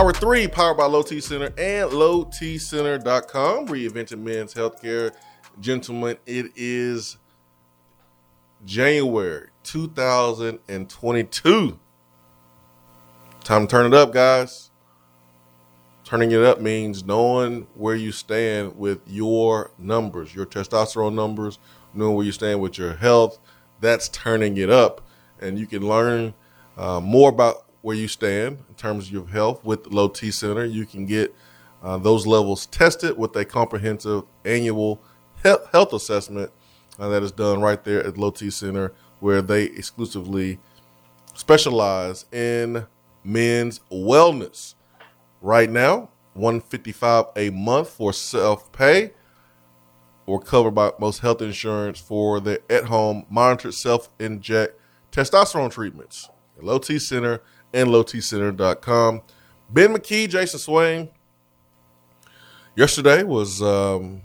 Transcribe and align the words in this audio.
Hour 0.00 0.12
three, 0.14 0.48
powered 0.48 0.78
by 0.78 0.86
Low 0.86 1.02
T 1.02 1.20
Center 1.20 1.52
and 1.58 1.90
lowtcenter.com, 1.90 3.68
reinventing 3.68 4.22
men's 4.22 4.54
healthcare. 4.54 5.12
Gentlemen, 5.60 6.16
it 6.24 6.52
is 6.56 7.18
January 8.64 9.48
2022. 9.62 11.78
Time 13.44 13.66
to 13.66 13.70
turn 13.70 13.92
it 13.92 13.94
up, 13.94 14.14
guys. 14.14 14.70
Turning 16.02 16.30
it 16.30 16.42
up 16.42 16.62
means 16.62 17.04
knowing 17.04 17.66
where 17.74 17.94
you 17.94 18.10
stand 18.10 18.78
with 18.78 19.00
your 19.06 19.70
numbers, 19.76 20.34
your 20.34 20.46
testosterone 20.46 21.12
numbers, 21.12 21.58
knowing 21.92 22.16
where 22.16 22.24
you 22.24 22.32
stand 22.32 22.62
with 22.62 22.78
your 22.78 22.94
health. 22.94 23.38
That's 23.80 24.08
turning 24.08 24.56
it 24.56 24.70
up. 24.70 25.06
And 25.42 25.58
you 25.58 25.66
can 25.66 25.86
learn 25.86 26.32
uh, 26.78 27.00
more 27.00 27.28
about 27.28 27.66
where 27.82 27.96
you 27.96 28.08
stand 28.08 28.58
in 28.68 28.74
terms 28.74 29.06
of 29.06 29.12
your 29.12 29.26
health 29.26 29.64
with 29.64 29.86
Low 29.86 30.08
T 30.08 30.30
Center. 30.30 30.64
You 30.64 30.86
can 30.86 31.06
get 31.06 31.34
uh, 31.82 31.98
those 31.98 32.26
levels 32.26 32.66
tested 32.66 33.16
with 33.16 33.34
a 33.36 33.44
comprehensive 33.44 34.24
annual 34.44 35.02
health 35.42 35.92
assessment 35.92 36.50
uh, 36.98 37.08
that 37.08 37.22
is 37.22 37.32
done 37.32 37.60
right 37.60 37.82
there 37.84 38.04
at 38.06 38.18
Low 38.18 38.30
T 38.30 38.50
Center, 38.50 38.92
where 39.20 39.40
they 39.42 39.64
exclusively 39.64 40.58
specialize 41.34 42.26
in 42.32 42.86
men's 43.24 43.80
wellness. 43.90 44.74
Right 45.40 45.70
now, 45.70 46.10
155 46.34 47.26
a 47.36 47.50
month 47.50 47.88
for 47.88 48.12
self 48.12 48.70
pay 48.72 49.12
or 50.26 50.40
covered 50.40 50.72
by 50.72 50.92
most 51.00 51.20
health 51.20 51.42
insurance 51.42 51.98
for 51.98 52.40
the 52.40 52.60
at 52.70 52.84
home 52.84 53.24
monitored 53.30 53.74
self 53.74 54.10
inject 54.18 54.78
testosterone 55.10 55.70
treatments. 55.70 56.28
Low 56.60 56.78
T 56.78 56.98
Center 56.98 57.40
and 57.72 57.88
lowtcenter.com. 57.88 59.22
Ben 59.68 59.94
McKee, 59.94 60.28
Jason 60.28 60.58
Swain. 60.58 61.08
Yesterday 62.76 63.22
was 63.22 63.62
um, 63.62 64.22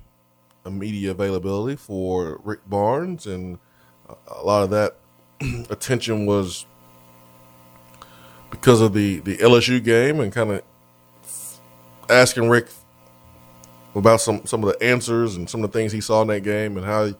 a 0.64 0.72
media 0.72 1.12
availability 1.12 1.76
for 1.76 2.40
Rick 2.44 2.62
Barnes, 2.68 3.26
and 3.26 3.60
a 4.28 4.44
lot 4.44 4.64
of 4.64 4.70
that 4.72 4.98
attention 5.70 6.26
was 6.26 6.66
because 8.50 8.82
of 8.82 8.94
the, 8.94 9.20
the 9.20 9.38
LSU 9.38 9.84
game 9.84 10.20
and 10.20 10.32
kind 10.32 10.52
of 10.52 10.62
asking 12.10 12.50
Rick 12.50 12.68
about 13.96 14.22
some, 14.22 14.46
some 14.46 14.64
of 14.64 14.72
the 14.72 14.86
answers 14.86 15.36
and 15.36 15.50
some 15.50 15.64
of 15.64 15.72
the 15.72 15.78
things 15.78 15.92
he 15.92 16.02
saw 16.02 16.22
in 16.22 16.28
that 16.28 16.42
game 16.42 16.78
and 16.78 16.86
how 16.86 17.14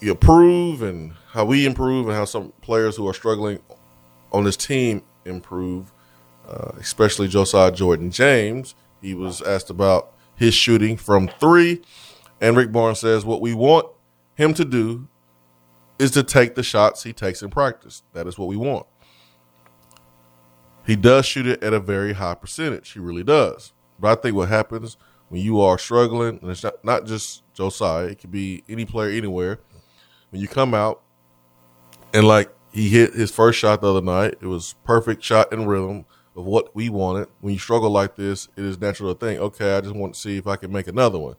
you 0.00 0.12
improve 0.12 0.82
and 0.82 1.12
how 1.28 1.44
we 1.44 1.66
improve 1.66 2.06
and 2.08 2.16
how 2.16 2.24
some 2.24 2.52
players 2.62 2.96
who 2.96 3.06
are 3.06 3.14
struggling 3.14 3.58
on 4.32 4.44
his 4.44 4.56
team 4.56 5.02
improve, 5.24 5.92
uh, 6.48 6.72
especially 6.78 7.28
Josiah 7.28 7.72
Jordan 7.72 8.10
James. 8.10 8.74
He 9.00 9.14
was 9.14 9.40
asked 9.42 9.70
about 9.70 10.12
his 10.34 10.54
shooting 10.54 10.96
from 10.96 11.28
three, 11.28 11.82
and 12.40 12.56
Rick 12.56 12.72
Barnes 12.72 13.00
says 13.00 13.24
what 13.24 13.40
we 13.40 13.54
want 13.54 13.86
him 14.34 14.54
to 14.54 14.64
do 14.64 15.08
is 15.98 16.10
to 16.12 16.22
take 16.22 16.54
the 16.54 16.62
shots 16.62 17.02
he 17.02 17.12
takes 17.12 17.42
in 17.42 17.50
practice. 17.50 18.02
That 18.14 18.26
is 18.26 18.38
what 18.38 18.48
we 18.48 18.56
want. 18.56 18.86
He 20.86 20.96
does 20.96 21.26
shoot 21.26 21.46
it 21.46 21.62
at 21.62 21.74
a 21.74 21.80
very 21.80 22.14
high 22.14 22.34
percentage. 22.34 22.92
He 22.92 22.98
really 22.98 23.22
does. 23.22 23.72
But 23.98 24.18
I 24.18 24.22
think 24.22 24.34
what 24.34 24.48
happens 24.48 24.96
when 25.28 25.42
you 25.42 25.60
are 25.60 25.78
struggling, 25.78 26.38
and 26.40 26.50
it's 26.50 26.64
not, 26.64 26.82
not 26.84 27.06
just 27.06 27.42
Josiah, 27.52 28.06
it 28.06 28.18
could 28.18 28.30
be 28.30 28.64
any 28.68 28.84
player 28.84 29.10
anywhere, 29.10 29.60
when 30.30 30.40
you 30.40 30.48
come 30.48 30.74
out 30.74 31.02
and 32.12 32.26
like 32.26 32.50
he 32.72 32.88
hit 32.88 33.14
his 33.14 33.30
first 33.30 33.58
shot 33.58 33.80
the 33.80 33.90
other 33.90 34.02
night. 34.02 34.34
It 34.40 34.46
was 34.46 34.74
perfect 34.84 35.22
shot 35.22 35.52
and 35.52 35.68
rhythm 35.68 36.04
of 36.36 36.44
what 36.44 36.74
we 36.74 36.88
wanted. 36.88 37.28
When 37.40 37.52
you 37.52 37.58
struggle 37.58 37.90
like 37.90 38.16
this, 38.16 38.48
it 38.56 38.64
is 38.64 38.80
natural 38.80 39.14
to 39.14 39.18
think, 39.18 39.40
okay, 39.40 39.76
I 39.76 39.80
just 39.80 39.94
want 39.94 40.14
to 40.14 40.20
see 40.20 40.36
if 40.36 40.46
I 40.46 40.56
can 40.56 40.72
make 40.72 40.86
another 40.86 41.18
one. 41.18 41.36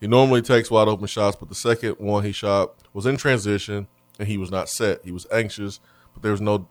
He 0.00 0.06
normally 0.06 0.40
takes 0.40 0.70
wide 0.70 0.88
open 0.88 1.06
shots, 1.06 1.36
but 1.36 1.50
the 1.50 1.54
second 1.54 1.96
one 1.98 2.24
he 2.24 2.32
shot 2.32 2.74
was 2.94 3.04
in 3.04 3.18
transition 3.18 3.86
and 4.18 4.28
he 4.28 4.38
was 4.38 4.50
not 4.50 4.68
set. 4.68 5.04
He 5.04 5.12
was 5.12 5.26
anxious, 5.30 5.78
but 6.14 6.22
there 6.22 6.32
was 6.32 6.40
no 6.40 6.68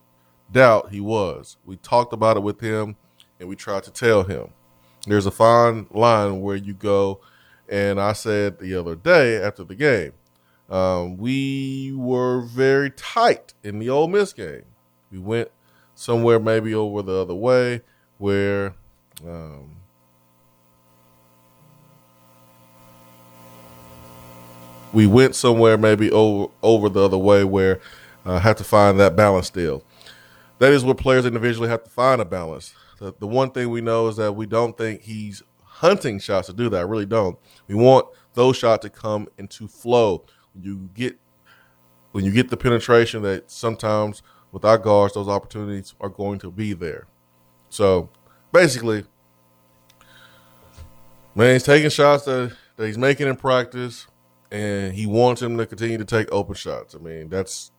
doubt 0.51 0.91
he 0.91 0.99
was. 0.99 1.57
We 1.63 1.75
talked 1.77 2.11
about 2.11 2.37
it 2.37 2.43
with 2.43 2.59
him 2.59 2.95
and 3.39 3.47
we 3.47 3.55
tried 3.55 3.83
to 3.83 3.91
tell 3.91 4.23
him. 4.23 4.49
There's 5.05 5.27
a 5.27 5.31
fine 5.31 5.87
line 5.91 6.41
where 6.41 6.55
you 6.55 6.73
go, 6.73 7.21
and 7.69 8.01
I 8.01 8.13
said 8.13 8.59
the 8.59 8.75
other 8.75 8.95
day 8.95 9.37
after 9.37 9.63
the 9.63 9.75
game, 9.75 10.13
um, 10.69 11.17
we 11.17 11.93
were 11.95 12.41
very 12.41 12.91
tight 12.91 13.53
in 13.63 13.79
the 13.79 13.89
Ole 13.89 14.07
Miss 14.07 14.33
game. 14.33 14.63
We 15.11 15.19
went 15.19 15.49
somewhere 15.95 16.39
maybe 16.39 16.73
over 16.73 17.01
the 17.01 17.13
other 17.13 17.33
way 17.33 17.81
where 18.19 18.75
um, 19.27 19.75
we 24.93 25.07
went 25.07 25.35
somewhere 25.35 25.77
maybe 25.77 26.11
over 26.11 26.51
over 26.61 26.89
the 26.89 27.03
other 27.03 27.17
way 27.17 27.43
where 27.43 27.79
I 28.25 28.35
uh, 28.35 28.39
have 28.39 28.57
to 28.57 28.63
find 28.63 28.99
that 28.99 29.15
balance 29.15 29.47
still. 29.47 29.83
That 30.59 30.73
is 30.73 30.83
where 30.83 30.93
players 30.93 31.25
individually 31.25 31.69
have 31.69 31.83
to 31.83 31.89
find 31.89 32.21
a 32.21 32.25
balance. 32.25 32.73
The, 32.99 33.13
the 33.17 33.27
one 33.27 33.51
thing 33.51 33.69
we 33.69 33.81
know 33.81 34.07
is 34.07 34.17
that 34.17 34.33
we 34.33 34.45
don't 34.45 34.77
think 34.77 35.01
he's 35.01 35.41
hunting 35.63 36.19
shots 36.19 36.47
to 36.47 36.53
do 36.53 36.69
that. 36.69 36.77
I 36.77 36.81
really 36.81 37.05
don't. 37.05 37.39
We 37.67 37.75
want 37.75 38.07
those 38.33 38.57
shots 38.57 38.83
to 38.83 38.89
come 38.89 39.29
into 39.37 39.67
flow 39.67 40.25
you 40.63 40.89
get 40.93 41.17
when 42.11 42.25
you 42.25 42.31
get 42.31 42.49
the 42.49 42.57
penetration 42.57 43.21
that 43.23 43.51
sometimes 43.51 44.21
with 44.51 44.65
our 44.65 44.77
guards, 44.77 45.13
those 45.13 45.27
opportunities 45.27 45.93
are 46.01 46.09
going 46.09 46.39
to 46.39 46.51
be 46.51 46.73
there. 46.73 47.07
So 47.69 48.09
basically, 48.51 49.05
man, 51.35 51.53
he's 51.53 51.63
taking 51.63 51.89
shots 51.89 52.25
that, 52.25 52.55
that 52.75 52.87
he's 52.87 52.97
making 52.97 53.27
in 53.27 53.35
practice, 53.35 54.07
and 54.51 54.93
he 54.93 55.05
wants 55.05 55.41
him 55.41 55.57
to 55.57 55.65
continue 55.65 55.97
to 55.97 56.05
take 56.05 56.31
open 56.31 56.55
shots. 56.55 56.95
I 56.95 56.97
mean, 56.97 57.29
that's 57.29 57.71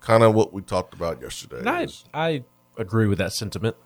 kind 0.00 0.22
of 0.22 0.34
what 0.34 0.52
we 0.52 0.62
talked 0.62 0.94
about 0.94 1.20
yesterday. 1.20 1.62
I, 1.68 1.88
I 2.14 2.44
agree 2.78 3.06
with 3.06 3.18
that 3.18 3.32
sentiment. 3.32 3.76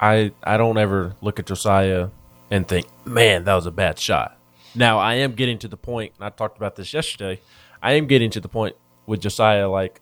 I 0.00 0.32
I 0.44 0.56
don't 0.56 0.78
ever 0.78 1.16
look 1.20 1.38
at 1.38 1.46
Josiah 1.46 2.10
and 2.50 2.68
think, 2.68 2.86
man, 3.04 3.44
that 3.44 3.54
was 3.54 3.66
a 3.66 3.70
bad 3.70 3.98
shot. 3.98 4.37
Now 4.78 5.00
I 5.00 5.14
am 5.14 5.32
getting 5.32 5.58
to 5.58 5.68
the 5.68 5.76
point, 5.76 6.12
and 6.16 6.24
I 6.24 6.30
talked 6.30 6.56
about 6.56 6.76
this 6.76 6.94
yesterday. 6.94 7.40
I 7.82 7.92
am 7.94 8.06
getting 8.06 8.30
to 8.30 8.40
the 8.40 8.48
point 8.48 8.76
with 9.06 9.20
Josiah, 9.20 9.68
like, 9.68 10.00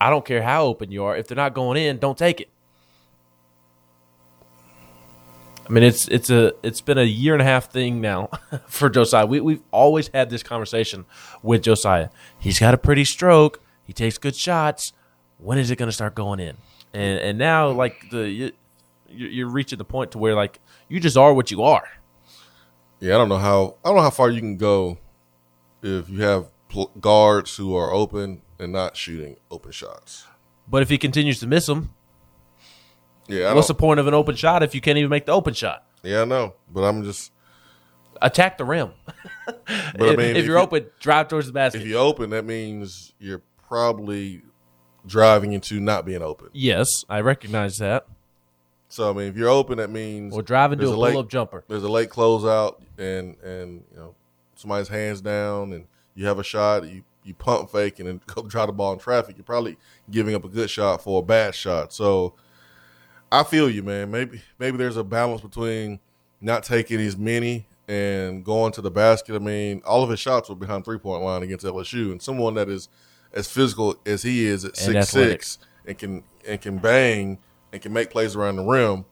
I 0.00 0.10
don't 0.10 0.24
care 0.24 0.42
how 0.42 0.64
open 0.64 0.90
you 0.90 1.04
are. 1.04 1.16
If 1.16 1.28
they're 1.28 1.36
not 1.36 1.54
going 1.54 1.80
in, 1.80 1.98
don't 1.98 2.18
take 2.18 2.40
it. 2.40 2.48
I 5.64 5.72
mean, 5.72 5.84
it's 5.84 6.08
it's 6.08 6.28
a 6.30 6.52
it's 6.64 6.80
been 6.80 6.98
a 6.98 7.04
year 7.04 7.32
and 7.34 7.40
a 7.40 7.44
half 7.44 7.70
thing 7.70 8.00
now 8.00 8.30
for 8.66 8.90
Josiah. 8.90 9.24
We 9.24 9.40
we've 9.40 9.62
always 9.70 10.08
had 10.08 10.28
this 10.28 10.42
conversation 10.42 11.04
with 11.40 11.62
Josiah. 11.62 12.08
He's 12.40 12.58
got 12.58 12.74
a 12.74 12.78
pretty 12.78 13.04
stroke. 13.04 13.62
He 13.84 13.92
takes 13.92 14.18
good 14.18 14.34
shots. 14.34 14.92
When 15.38 15.58
is 15.58 15.70
it 15.70 15.76
going 15.76 15.88
to 15.88 15.92
start 15.92 16.16
going 16.16 16.40
in? 16.40 16.56
And 16.92 17.20
and 17.20 17.38
now 17.38 17.70
like 17.70 18.10
the 18.10 18.28
you, 18.28 18.52
you're 19.08 19.48
reaching 19.48 19.78
the 19.78 19.84
point 19.84 20.10
to 20.12 20.18
where 20.18 20.34
like 20.34 20.58
you 20.88 20.98
just 20.98 21.16
are 21.16 21.32
what 21.32 21.52
you 21.52 21.62
are. 21.62 21.86
Yeah, 23.02 23.16
I 23.16 23.18
don't 23.18 23.28
know 23.28 23.38
how 23.38 23.78
I 23.84 23.88
don't 23.88 23.96
know 23.96 24.02
how 24.02 24.10
far 24.10 24.30
you 24.30 24.38
can 24.38 24.56
go 24.56 24.96
if 25.82 26.08
you 26.08 26.22
have 26.22 26.46
pl- 26.68 26.92
guards 27.00 27.56
who 27.56 27.74
are 27.74 27.92
open 27.92 28.42
and 28.60 28.70
not 28.72 28.96
shooting 28.96 29.38
open 29.50 29.72
shots. 29.72 30.24
But 30.68 30.82
if 30.82 30.88
he 30.88 30.98
continues 30.98 31.40
to 31.40 31.48
miss 31.48 31.66
them, 31.66 31.94
yeah, 33.26 33.52
what's 33.54 33.66
the 33.66 33.74
point 33.74 33.98
of 33.98 34.06
an 34.06 34.14
open 34.14 34.36
shot 34.36 34.62
if 34.62 34.72
you 34.72 34.80
can't 34.80 34.98
even 34.98 35.10
make 35.10 35.26
the 35.26 35.32
open 35.32 35.52
shot? 35.52 35.84
Yeah, 36.04 36.22
I 36.22 36.24
know, 36.26 36.54
but 36.72 36.82
I'm 36.82 37.02
just 37.02 37.32
attack 38.20 38.56
the 38.56 38.64
rim. 38.64 38.92
but 39.46 39.60
I 39.68 39.96
mean, 39.98 40.20
if, 40.20 40.36
if 40.36 40.46
you're 40.46 40.58
you, 40.58 40.62
open, 40.62 40.86
drive 41.00 41.26
towards 41.26 41.48
the 41.48 41.52
basket. 41.52 41.82
If 41.82 41.88
you're 41.88 41.98
open, 41.98 42.30
that 42.30 42.44
means 42.44 43.14
you're 43.18 43.42
probably 43.66 44.42
driving 45.04 45.54
into 45.54 45.80
not 45.80 46.06
being 46.06 46.22
open. 46.22 46.50
Yes, 46.52 46.86
I 47.08 47.20
recognize 47.20 47.78
that. 47.78 48.06
So 48.92 49.08
I 49.08 49.14
mean, 49.14 49.28
if 49.28 49.38
you're 49.38 49.48
open, 49.48 49.78
that 49.78 49.88
means 49.88 50.34
or 50.34 50.42
driving 50.42 50.78
to 50.80 50.88
a, 50.88 50.92
a 50.92 50.94
pull 50.94 51.18
up 51.18 51.28
jumper. 51.30 51.64
There's 51.66 51.82
a 51.82 51.88
late 51.88 52.10
closeout, 52.10 52.82
and 52.98 53.38
and 53.40 53.82
you 53.90 53.96
know 53.96 54.14
somebody's 54.54 54.88
hands 54.88 55.22
down, 55.22 55.72
and 55.72 55.86
you 56.14 56.26
have 56.26 56.38
a 56.38 56.44
shot. 56.44 56.86
You 56.86 57.02
you 57.24 57.32
pump 57.32 57.70
fake 57.70 58.00
and 58.00 58.08
then 58.08 58.20
go 58.26 58.42
try 58.42 58.66
the 58.66 58.72
ball 58.72 58.92
in 58.92 58.98
traffic. 58.98 59.38
You're 59.38 59.44
probably 59.44 59.78
giving 60.10 60.34
up 60.34 60.44
a 60.44 60.48
good 60.48 60.68
shot 60.68 61.02
for 61.02 61.20
a 61.20 61.24
bad 61.24 61.54
shot. 61.54 61.94
So 61.94 62.34
I 63.30 63.44
feel 63.44 63.70
you, 63.70 63.82
man. 63.82 64.10
Maybe 64.10 64.42
maybe 64.58 64.76
there's 64.76 64.98
a 64.98 65.04
balance 65.04 65.40
between 65.40 65.98
not 66.42 66.62
taking 66.62 67.00
as 67.00 67.16
many 67.16 67.66
and 67.88 68.44
going 68.44 68.72
to 68.72 68.82
the 68.82 68.90
basket. 68.90 69.34
I 69.34 69.38
mean, 69.38 69.80
all 69.86 70.04
of 70.04 70.10
his 70.10 70.20
shots 70.20 70.50
were 70.50 70.54
behind 70.54 70.84
three 70.84 70.98
point 70.98 71.22
line 71.22 71.42
against 71.42 71.64
LSU, 71.64 72.12
and 72.12 72.20
someone 72.20 72.52
that 72.56 72.68
is 72.68 72.90
as 73.32 73.48
physical 73.48 73.96
as 74.04 74.22
he 74.22 74.44
is 74.44 74.66
at 74.66 74.72
And 74.72 74.76
six 74.76 74.96
athletic. 74.96 75.42
six 75.44 75.58
and 75.86 75.96
can 75.96 76.24
and 76.46 76.60
can 76.60 76.76
bang 76.76 77.38
and 77.72 77.80
can 77.80 77.92
make 77.92 78.10
plays 78.10 78.36
around 78.36 78.56
the 78.56 78.64
rim. 78.64 79.04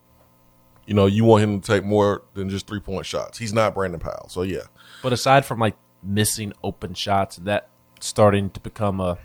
You 0.87 0.95
know, 0.95 1.07
you 1.07 1.25
want 1.25 1.45
him 1.45 1.61
to 1.61 1.67
take 1.67 1.85
more 1.85 2.23
than 2.35 2.49
just 2.49 2.67
three 2.67 2.81
point 2.81 3.07
shots. 3.07 3.39
He's 3.39 3.53
not 3.53 3.75
Brandon 3.75 4.01
Powell, 4.01 4.29
so 4.29 4.43
yeah. 4.43 4.65
But 5.03 5.13
aside 5.13 5.45
from 5.45 5.59
like 5.59 5.77
missing 6.03 6.53
open 6.63 6.95
shots, 6.95 7.39
and 7.39 7.47
that 7.47 7.69
starting 8.01 8.51
to 8.51 8.61
become 8.61 9.01
a 9.01 9.19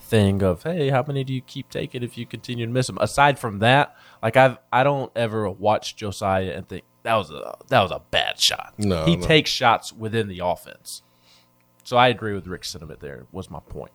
thing 0.00 0.42
of 0.42 0.62
hey, 0.62 0.88
how 0.90 1.04
many 1.06 1.24
do 1.24 1.32
you 1.34 1.40
keep 1.40 1.68
taking 1.68 2.02
if 2.02 2.16
you 2.16 2.24
continue 2.24 2.66
to 2.66 2.72
miss 2.72 2.86
them? 2.86 2.98
Aside 2.98 3.38
from 3.38 3.58
that, 3.58 3.94
like 4.22 4.36
I've 4.36 4.58
I 4.72 4.84
don't 4.84 5.12
ever 5.14 5.50
watch 5.50 5.96
Josiah 5.96 6.52
and 6.52 6.66
think 6.66 6.84
that 7.02 7.14
was 7.16 7.30
a 7.30 7.56
that 7.68 7.82
was 7.82 7.90
a 7.90 8.00
bad 8.10 8.40
shot. 8.40 8.74
No, 8.78 9.04
he 9.04 9.16
no. 9.16 9.26
takes 9.26 9.50
shots 9.50 9.92
within 9.92 10.28
the 10.28 10.40
offense. 10.42 11.02
So 11.84 11.96
I 11.96 12.08
agree 12.08 12.34
with 12.34 12.46
Rick's 12.46 12.70
sentiment. 12.70 13.00
There 13.00 13.26
was 13.30 13.50
my 13.50 13.60
point. 13.60 13.92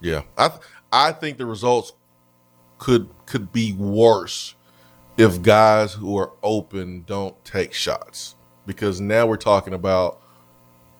Yeah, 0.00 0.22
I 0.36 0.48
th- 0.48 0.60
I 0.92 1.12
think 1.12 1.38
the 1.38 1.46
results 1.46 1.92
could 2.78 3.08
could 3.26 3.52
be 3.52 3.72
worse 3.72 4.54
if 5.16 5.42
guys 5.42 5.92
who 5.94 6.16
are 6.16 6.32
open 6.42 7.02
don't 7.06 7.42
take 7.44 7.72
shots 7.72 8.36
because 8.66 9.00
now 9.00 9.26
we're 9.26 9.36
talking 9.36 9.74
about 9.74 10.20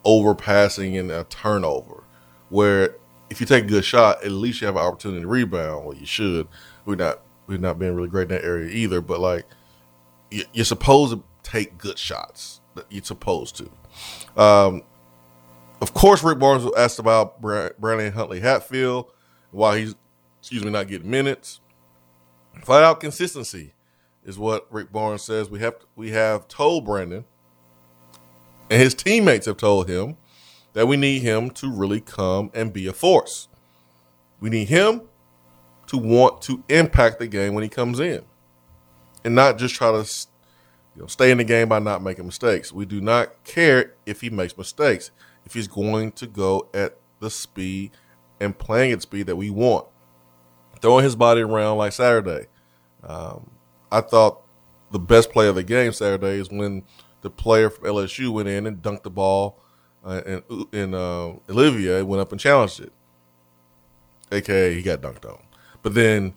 overpassing 0.04 0.98
and 0.98 1.10
a 1.10 1.25
turnover. 1.25 2.04
Where 2.50 2.96
if 3.30 3.40
you 3.40 3.46
take 3.46 3.64
a 3.64 3.69
good 3.69 3.84
shot, 3.84 4.25
at 4.25 4.30
least 4.32 4.60
you 4.60 4.66
have 4.66 4.76
an 4.76 4.82
opportunity 4.82 5.20
to 5.22 5.26
rebound. 5.28 5.84
Well, 5.86 5.96
you 5.96 6.06
should. 6.06 6.48
We're 6.84 6.96
not 6.96 7.20
we've 7.46 7.60
not 7.60 7.78
been 7.78 7.94
really 7.94 8.08
great 8.08 8.30
in 8.30 8.36
that 8.36 8.44
area 8.44 8.69
either. 8.70 9.00
But 9.00 9.20
like 9.20 9.44
you- 10.30 10.44
you're 10.52 10.64
supposed 10.64 11.12
to 11.14 11.22
take 11.42 11.78
good 11.78 11.98
shots. 11.98 12.60
You're 12.90 13.04
supposed 13.04 13.56
to. 13.56 13.70
Um, 14.40 14.82
of 15.80 15.94
course, 15.94 16.22
Rick 16.22 16.38
Barnes 16.38 16.64
was 16.64 16.75
asked 16.76 16.98
about 16.98 17.40
Brandon 17.40 18.12
Huntley 18.12 18.40
Hatfield 18.40 19.10
while 19.50 19.75
he's, 19.75 19.94
excuse 20.40 20.64
me, 20.64 20.70
not 20.70 20.88
getting 20.88 21.10
minutes. 21.10 21.60
Flat 22.62 22.82
out 22.82 23.00
consistency 23.00 23.72
is 24.24 24.38
what 24.38 24.66
Rick 24.70 24.92
Barnes 24.92 25.22
says. 25.22 25.48
We 25.48 25.60
have 25.60 25.76
we 25.96 26.10
have 26.10 26.48
told 26.48 26.84
Brandon, 26.84 27.24
and 28.70 28.82
his 28.82 28.94
teammates 28.94 29.46
have 29.46 29.56
told 29.56 29.88
him 29.88 30.16
that 30.74 30.86
we 30.86 30.96
need 30.96 31.22
him 31.22 31.50
to 31.50 31.70
really 31.70 32.00
come 32.00 32.50
and 32.54 32.72
be 32.72 32.86
a 32.86 32.92
force. 32.92 33.48
We 34.40 34.50
need 34.50 34.68
him 34.68 35.02
to 35.86 35.96
want 35.96 36.42
to 36.42 36.62
impact 36.68 37.18
the 37.18 37.26
game 37.26 37.54
when 37.54 37.62
he 37.62 37.70
comes 37.70 38.00
in, 38.00 38.24
and 39.24 39.34
not 39.34 39.58
just 39.58 39.74
try 39.74 39.90
to 39.90 40.06
you 40.94 41.02
know, 41.02 41.06
stay 41.06 41.30
in 41.30 41.38
the 41.38 41.44
game 41.44 41.68
by 41.68 41.78
not 41.78 42.02
making 42.02 42.26
mistakes. 42.26 42.72
We 42.72 42.84
do 42.84 43.00
not 43.00 43.44
care 43.44 43.94
if 44.04 44.20
he 44.20 44.30
makes 44.30 44.58
mistakes. 44.58 45.10
If 45.46 45.54
he's 45.54 45.68
going 45.68 46.12
to 46.12 46.26
go 46.26 46.68
at 46.74 46.98
the 47.20 47.30
speed 47.30 47.92
and 48.40 48.58
playing 48.58 48.92
at 48.92 49.02
speed 49.02 49.26
that 49.26 49.36
we 49.36 49.48
want, 49.48 49.86
throwing 50.80 51.04
his 51.04 51.16
body 51.16 51.40
around 51.40 51.78
like 51.78 51.92
Saturday. 51.92 52.46
Um, 53.02 53.50
I 53.90 54.00
thought 54.00 54.42
the 54.90 54.98
best 54.98 55.30
play 55.30 55.48
of 55.48 55.54
the 55.54 55.62
game 55.62 55.92
Saturday 55.92 56.40
is 56.40 56.50
when 56.50 56.84
the 57.22 57.30
player 57.30 57.70
from 57.70 57.84
LSU 57.84 58.32
went 58.32 58.48
in 58.48 58.66
and 58.66 58.82
dunked 58.82 59.02
the 59.02 59.10
ball, 59.10 59.60
uh, 60.04 60.22
and 60.26 60.42
and 60.72 60.94
uh, 60.94 61.32
Olivier 61.48 62.02
went 62.02 62.20
up 62.20 62.32
and 62.32 62.40
challenged 62.40 62.80
it. 62.80 62.92
AKA 64.30 64.75
he 64.75 64.82
got 64.82 65.00
dunked 65.00 65.28
on, 65.28 65.42
but 65.82 65.94
then 65.94 66.34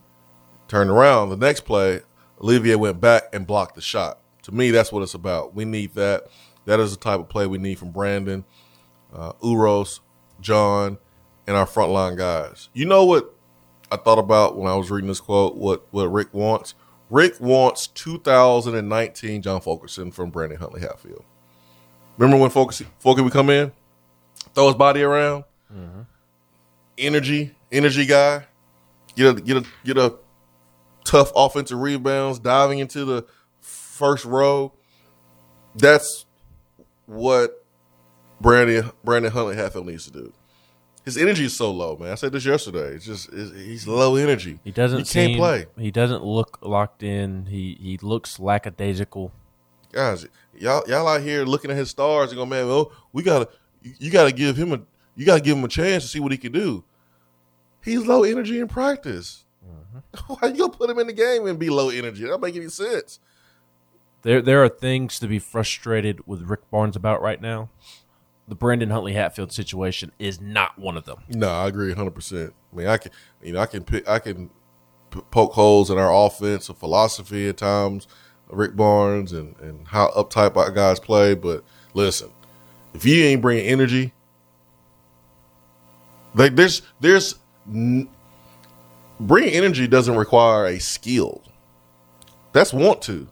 turned 0.67 0.89
around 0.89 1.29
the 1.29 1.37
next 1.37 1.61
play. 1.61 2.01
Olivier 2.41 2.75
went 2.75 2.99
back 2.99 3.23
and 3.33 3.45
blocked 3.45 3.75
the 3.75 3.81
shot. 3.81 4.19
To 4.43 4.51
me, 4.51 4.71
that's 4.71 4.91
what 4.91 5.03
it's 5.03 5.13
about. 5.13 5.53
We 5.53 5.65
need 5.65 5.93
that. 5.93 6.27
That 6.65 6.79
is 6.79 6.91
the 6.91 6.97
type 6.97 7.19
of 7.19 7.29
play 7.29 7.45
we 7.45 7.57
need 7.57 7.77
from 7.77 7.91
Brandon, 7.91 8.45
uh, 9.13 9.33
Uros, 9.43 9.99
John, 10.39 10.97
and 11.45 11.55
our 11.55 11.65
frontline 11.65 12.17
guys. 12.17 12.69
You 12.73 12.85
know 12.85 13.05
what 13.05 13.35
I 13.91 13.97
thought 13.97 14.19
about 14.19 14.57
when 14.57 14.71
I 14.71 14.75
was 14.75 14.89
reading 14.89 15.09
this 15.09 15.19
quote? 15.19 15.55
What 15.55 15.85
what 15.91 16.05
Rick 16.05 16.33
wants? 16.33 16.75
Rick 17.09 17.41
wants 17.41 17.87
2019 17.87 19.41
John 19.41 19.59
Fulkerson 19.59 20.11
from 20.11 20.29
Brandon 20.29 20.57
Huntley 20.57 20.79
Hatfield. 20.79 21.25
Remember 22.17 22.41
when 22.41 22.49
Fulkerson, 22.49 22.87
Fulker 23.03 23.21
would 23.21 23.33
come 23.33 23.49
in, 23.49 23.71
throw 24.55 24.67
his 24.67 24.75
body 24.75 25.01
around, 25.01 25.43
mm-hmm. 25.73 26.01
energy, 26.97 27.53
energy 27.71 28.05
guy, 28.05 28.45
get 29.15 29.37
a 29.37 29.41
get 29.41 29.57
a 29.57 29.65
get 29.83 29.97
a 29.97 30.15
tough 31.03 31.31
offensive 31.35 31.79
rebounds, 31.79 32.39
diving 32.39 32.79
into 32.79 33.03
the 33.03 33.25
first 33.59 34.23
row. 34.23 34.71
That's 35.75 36.25
what 37.07 37.65
Brandon 38.39 38.91
Brandon 39.03 39.31
Huntley 39.31 39.55
Hatfield 39.55 39.87
needs 39.87 40.05
to 40.05 40.11
do. 40.11 40.33
His 41.03 41.17
energy 41.17 41.45
is 41.45 41.55
so 41.55 41.71
low, 41.71 41.97
man. 41.97 42.11
I 42.11 42.15
said 42.15 42.31
this 42.31 42.45
yesterday. 42.45 42.93
It's 42.93 43.05
just 43.05 43.29
it's, 43.33 43.51
he's 43.51 43.87
low 43.87 44.15
energy. 44.15 44.59
He 44.63 44.71
doesn't 44.71 44.99
You 44.99 45.05
can't 45.05 45.35
play, 45.35 45.65
He 45.77 45.89
doesn't 45.89 46.23
look 46.23 46.59
locked 46.61 47.01
in. 47.01 47.47
He 47.47 47.77
he 47.81 47.97
looks 47.97 48.39
lackadaisical. 48.39 49.31
guys. 49.91 50.27
Y'all 50.53 50.83
y'all 50.87 51.07
out 51.07 51.21
here 51.21 51.43
looking 51.43 51.71
at 51.71 51.77
his 51.77 51.89
stars 51.89 52.31
and 52.31 52.37
go, 52.37 52.45
man. 52.45 52.65
Oh, 52.65 52.91
we 53.13 53.23
gotta 53.23 53.49
you, 53.81 54.11
gotta 54.11 54.31
give 54.31 54.55
him 54.55 54.73
a 54.73 54.81
you 55.15 55.25
gotta 55.25 55.41
give 55.41 55.57
him 55.57 55.63
a 55.63 55.69
chance 55.69 56.03
to 56.03 56.09
see 56.09 56.19
what 56.19 56.31
he 56.31 56.37
can 56.37 56.51
do. 56.51 56.83
He's 57.83 58.05
low 58.05 58.23
energy 58.23 58.59
in 58.59 58.67
practice. 58.67 59.45
Mm-hmm. 59.65 60.33
Why 60.33 60.49
you 60.49 60.57
gonna 60.57 60.71
put 60.71 60.89
him 60.89 60.99
in 60.99 61.07
the 61.07 61.13
game 61.13 61.47
and 61.47 61.57
be 61.57 61.71
low 61.71 61.89
energy? 61.89 62.21
That 62.21 62.29
don't 62.29 62.41
make 62.41 62.55
any 62.55 62.69
sense. 62.69 63.19
There 64.21 64.39
there 64.41 64.63
are 64.63 64.69
things 64.69 65.17
to 65.19 65.27
be 65.27 65.39
frustrated 65.39 66.27
with 66.27 66.43
Rick 66.43 66.69
Barnes 66.69 66.95
about 66.95 67.23
right 67.23 67.41
now. 67.41 67.69
The 68.51 68.55
Brandon 68.55 68.89
Huntley 68.89 69.13
Hatfield 69.13 69.53
situation 69.53 70.11
is 70.19 70.41
not 70.41 70.77
one 70.77 70.97
of 70.97 71.05
them. 71.05 71.19
No, 71.29 71.47
I 71.47 71.69
agree 71.69 71.87
100. 71.87 72.11
percent 72.11 72.53
I 72.73 72.75
mean, 72.75 72.85
I 72.85 72.97
can, 72.97 73.13
you 73.41 73.53
know, 73.53 73.61
I 73.61 73.65
can 73.65 73.81
pick, 73.85 74.05
I 74.09 74.19
can 74.19 74.49
poke 75.09 75.53
holes 75.53 75.89
in 75.89 75.97
our 75.97 76.13
offense 76.13 76.69
or 76.69 76.73
philosophy 76.73 77.47
at 77.47 77.55
times, 77.55 78.09
Rick 78.49 78.75
Barnes 78.75 79.31
and 79.31 79.57
and 79.61 79.87
how 79.87 80.09
uptight 80.09 80.57
our 80.57 80.69
guys 80.69 80.99
play. 80.99 81.33
But 81.33 81.63
listen, 81.93 82.29
if 82.93 83.05
you 83.05 83.23
ain't 83.23 83.41
bringing 83.41 83.67
energy, 83.67 84.11
like 86.35 86.57
there's 86.57 86.81
there's 86.99 87.35
n- 87.69 88.09
bringing 89.17 89.53
energy 89.53 89.87
doesn't 89.87 90.17
require 90.17 90.65
a 90.65 90.77
skill. 90.77 91.41
That's 92.51 92.73
want 92.73 93.01
to. 93.03 93.29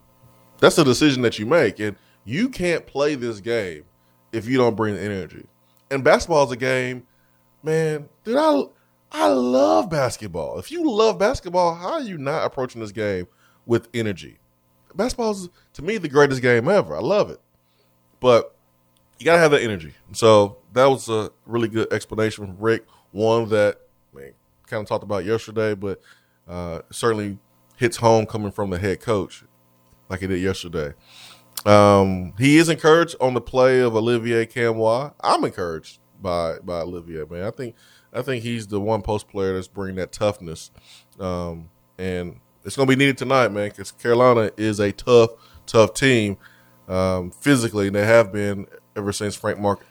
That's 0.59 0.77
a 0.77 0.85
decision 0.85 1.23
that 1.23 1.37
you 1.37 1.45
make, 1.45 1.77
and 1.81 1.97
you 2.23 2.47
can't 2.47 2.87
play 2.87 3.15
this 3.15 3.41
game 3.41 3.83
if 4.31 4.47
you 4.47 4.57
don't 4.57 4.75
bring 4.75 4.95
the 4.95 5.01
energy. 5.01 5.45
And 5.91 6.03
basketball 6.03 6.45
is 6.45 6.51
a 6.51 6.57
game 6.57 7.07
man, 7.63 8.09
dude, 8.23 8.37
I 8.37 8.63
I 9.11 9.27
love 9.27 9.89
basketball. 9.89 10.59
If 10.59 10.71
you 10.71 10.89
love 10.89 11.17
basketball, 11.17 11.75
how 11.75 11.93
are 11.93 12.01
you 12.01 12.17
not 12.17 12.45
approaching 12.45 12.81
this 12.81 12.91
game 12.91 13.27
with 13.65 13.87
energy? 13.93 14.37
Basketball 14.93 15.31
is 15.31 15.49
to 15.73 15.81
me 15.81 15.97
the 15.97 16.09
greatest 16.09 16.41
game 16.41 16.67
ever. 16.67 16.95
I 16.95 16.99
love 16.99 17.29
it, 17.29 17.39
but 18.19 18.55
you 19.17 19.25
gotta 19.25 19.39
have 19.39 19.51
that 19.51 19.61
energy. 19.61 19.93
So 20.13 20.57
that 20.73 20.85
was 20.85 21.09
a 21.09 21.31
really 21.45 21.67
good 21.67 21.91
explanation 21.91 22.45
from 22.45 22.57
Rick. 22.59 22.85
One 23.11 23.49
that 23.49 23.77
I 24.13 24.17
mean, 24.17 24.33
kind 24.67 24.81
of 24.81 24.87
talked 24.87 25.03
about 25.03 25.25
yesterday, 25.25 25.73
but 25.73 26.01
uh, 26.47 26.81
certainly 26.91 27.37
hits 27.77 27.97
home 27.97 28.25
coming 28.25 28.51
from 28.51 28.69
the 28.69 28.77
head 28.77 28.99
coach, 28.99 29.43
like 30.09 30.19
he 30.19 30.27
did 30.27 30.41
yesterday. 30.41 30.93
Um, 31.65 32.33
he 32.37 32.57
is 32.57 32.69
encouraged 32.69 33.15
on 33.19 33.33
the 33.33 33.41
play 33.41 33.79
of 33.81 33.95
Olivier 33.95 34.45
Nkamhoua. 34.45 35.13
I'm 35.21 35.43
encouraged 35.43 35.99
by 36.21 36.59
by 36.59 36.81
Olivier, 36.81 37.25
man. 37.29 37.43
I 37.43 37.51
think 37.51 37.75
I 38.13 38.21
think 38.21 38.43
he's 38.43 38.67
the 38.67 38.79
one 38.79 39.01
post 39.01 39.27
player 39.27 39.53
that's 39.53 39.67
bringing 39.67 39.97
that 39.97 40.11
toughness, 40.11 40.71
um, 41.19 41.69
and 41.97 42.39
it's 42.63 42.75
gonna 42.75 42.87
be 42.87 42.95
needed 42.95 43.17
tonight, 43.17 43.49
man, 43.51 43.69
because 43.69 43.91
Carolina 43.91 44.51
is 44.57 44.79
a 44.79 44.91
tough, 44.91 45.31
tough 45.65 45.93
team 45.93 46.37
um, 46.87 47.31
physically. 47.31 47.87
and 47.87 47.95
They 47.95 48.05
have 48.05 48.31
been 48.31 48.67
ever 48.95 49.11
since 49.11 49.35
Frank 49.35 49.59
Mark 49.59 49.85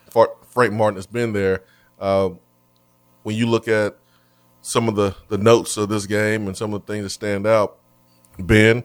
Frank 0.49 0.73
Martin 0.73 0.97
has 0.97 1.07
been 1.07 1.33
there. 1.33 1.63
Uh, 1.99 2.31
when 3.23 3.37
you 3.37 3.47
look 3.47 3.69
at 3.69 3.97
some 4.63 4.89
of 4.89 4.97
the 4.97 5.15
the 5.29 5.39
notes 5.39 5.77
of 5.77 5.89
this 5.89 6.07
game 6.07 6.47
and 6.47 6.57
some 6.57 6.73
of 6.73 6.85
the 6.85 6.93
things 6.93 7.05
that 7.05 7.11
stand 7.11 7.47
out, 7.47 7.79
Ben, 8.39 8.85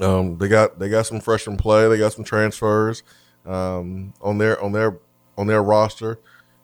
um, 0.00 0.38
they 0.38 0.48
got 0.48 0.78
they 0.78 0.88
got 0.88 1.06
some 1.06 1.20
freshman 1.20 1.56
play. 1.56 1.88
They 1.88 1.98
got 1.98 2.12
some 2.12 2.24
transfers 2.24 3.02
um, 3.46 4.14
on 4.20 4.38
their 4.38 4.60
on 4.62 4.72
their 4.72 4.98
on 5.36 5.46
their 5.46 5.62
roster. 5.62 6.18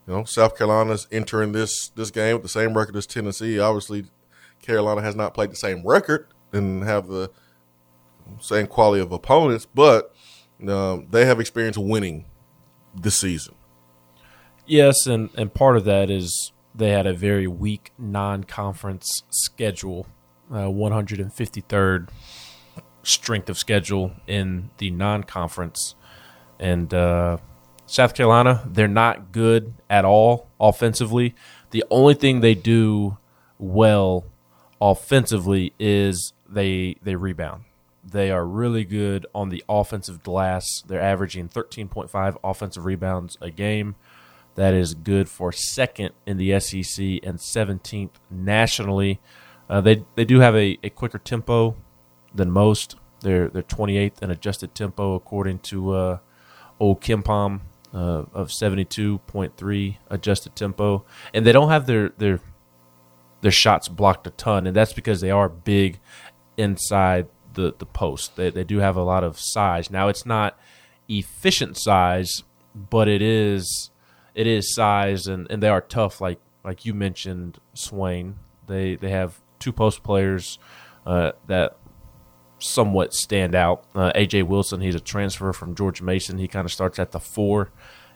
You 0.07 0.15
know, 0.15 0.25
South 0.25 0.57
Carolina's 0.57 1.07
entering 1.13 1.53
this 1.53 1.89
this 1.91 2.11
game 2.11 2.35
with 2.35 2.43
the 2.43 2.49
same 2.49 2.77
record 2.77 2.97
as 2.97 3.07
Tennessee. 3.07 3.59
Obviously, 3.59 4.07
Carolina 4.63 5.03
has 5.03 5.15
not 5.15 5.35
played 5.35 5.51
the 5.51 5.57
same 5.57 5.87
record 5.87 6.27
and 6.53 6.83
have 6.85 7.07
the 7.07 7.31
same 8.41 8.67
quality 8.67 9.03
of 9.03 9.13
opponents, 9.13 9.67
but 9.67 10.15
um, 10.69 11.07
they 11.11 11.27
have 11.27 11.41
experience 11.41 11.79
winning 11.79 12.27
this 12.95 13.19
season. 13.19 13.55
Yes, 14.67 15.07
and, 15.07 15.31
and 15.37 15.53
part 15.53 15.77
of 15.77 15.85
that 15.85 16.11
is 16.11 16.53
they 16.75 16.91
had 16.91 17.07
a 17.07 17.15
very 17.15 17.47
weak 17.47 17.93
non 17.99 18.45
conference 18.45 19.23
schedule. 19.31 20.07
Uh, 20.51 20.67
153rd 20.67 22.09
strength 23.03 23.49
of 23.49 23.59
schedule 23.59 24.13
in 24.27 24.71
the 24.79 24.91
non-conference, 24.91 25.95
and 26.59 26.93
uh, 26.93 27.39
South 27.87 28.15
Carolina 28.15 28.63
they're 28.71 28.89
not 28.89 29.33
good 29.33 29.75
at 29.89 30.05
all 30.05 30.49
offensively. 30.61 31.35
The 31.71 31.85
only 31.91 32.15
thing 32.15 32.41
they 32.41 32.55
do 32.55 33.19
well 33.59 34.25
offensively 34.81 35.73
is 35.79 36.33
they 36.49 36.97
they 37.03 37.17
rebound. 37.17 37.65
They 38.03 38.31
are 38.31 38.45
really 38.47 38.85
good 38.85 39.27
on 39.35 39.51
the 39.51 39.63
offensive 39.69 40.23
glass. 40.23 40.67
They're 40.87 41.03
averaging 41.03 41.49
13.5 41.49 42.37
offensive 42.43 42.85
rebounds 42.85 43.37
a 43.41 43.51
game. 43.51 43.95
That 44.55 44.75
is 44.75 44.95
good 44.95 45.29
for 45.29 45.53
second 45.53 46.13
in 46.27 46.37
the 46.37 46.59
SEC 46.59 47.05
and 47.23 47.39
17th 47.39 48.11
nationally. 48.31 49.21
Uh, 49.69 49.81
they 49.81 50.05
they 50.17 50.25
do 50.25 50.41
have 50.41 50.57
a, 50.57 50.79
a 50.83 50.91
quicker 50.91 51.19
tempo 51.19 51.77
than 52.35 52.51
most. 52.51 52.97
They're 53.21 53.49
they're 53.49 53.63
28th 53.63 54.23
in 54.23 54.31
adjusted 54.31 54.75
tempo 54.75 55.15
according 55.15 55.61
to 55.61 55.93
uh, 55.93 56.19
old 56.79 57.01
KenPom 57.01 57.61
uh, 57.93 58.25
of 58.33 58.49
72.3 58.49 59.97
adjusted 60.09 60.57
tempo, 60.57 61.05
and 61.35 61.47
they 61.47 61.53
don't 61.53 61.69
have 61.69 61.87
their 61.87 62.11
their 62.19 62.41
their 63.43 63.51
shots 63.51 63.89
blocked 63.89 64.27
a 64.27 64.31
ton, 64.31 64.67
and 64.67 64.77
that's 64.77 64.93
because 64.93 65.21
they 65.21 65.31
are 65.31 65.49
big 65.49 65.99
inside 66.57 67.27
the 67.55 67.75
the 67.79 67.87
post. 67.87 68.37
They 68.37 68.51
they 68.51 68.65
do 68.65 68.79
have 68.79 68.97
a 68.97 69.03
lot 69.03 69.25
of 69.25 69.39
size. 69.39 69.91
Now 69.91 70.09
it's 70.09 70.25
not 70.25 70.59
efficient 71.09 71.77
size, 71.77 72.45
but 72.75 73.09
it 73.09 73.23
is 73.23 73.91
it 74.35 74.47
is 74.47 74.75
size, 74.75 75.27
and, 75.27 75.47
and 75.51 75.63
they 75.63 75.69
are 75.69 75.81
tough. 75.81 76.21
Like 76.21 76.41
like 76.65 76.85
you 76.85 76.95
mentioned, 76.95 77.59
Swain. 77.75 78.37
They 78.67 78.95
they 78.95 79.11
have 79.11 79.41
two 79.59 79.73
post 79.73 80.03
players 80.03 80.59
uh, 81.07 81.33
that 81.47 81.77
somewhat 82.61 83.13
stand 83.13 83.55
out. 83.55 83.85
Uh, 83.95 84.13
AJ 84.15 84.45
Wilson, 84.45 84.81
he's 84.81 84.95
a 84.95 85.01
transfer 85.01 85.53
from 85.53 85.75
George 85.75 86.01
Mason. 86.03 86.39
He 86.39 86.49
kind 86.49 86.65
of 86.65 86.73
starts 86.73 86.99
at 86.99 87.13
the 87.13 87.21
four, 87.21 87.71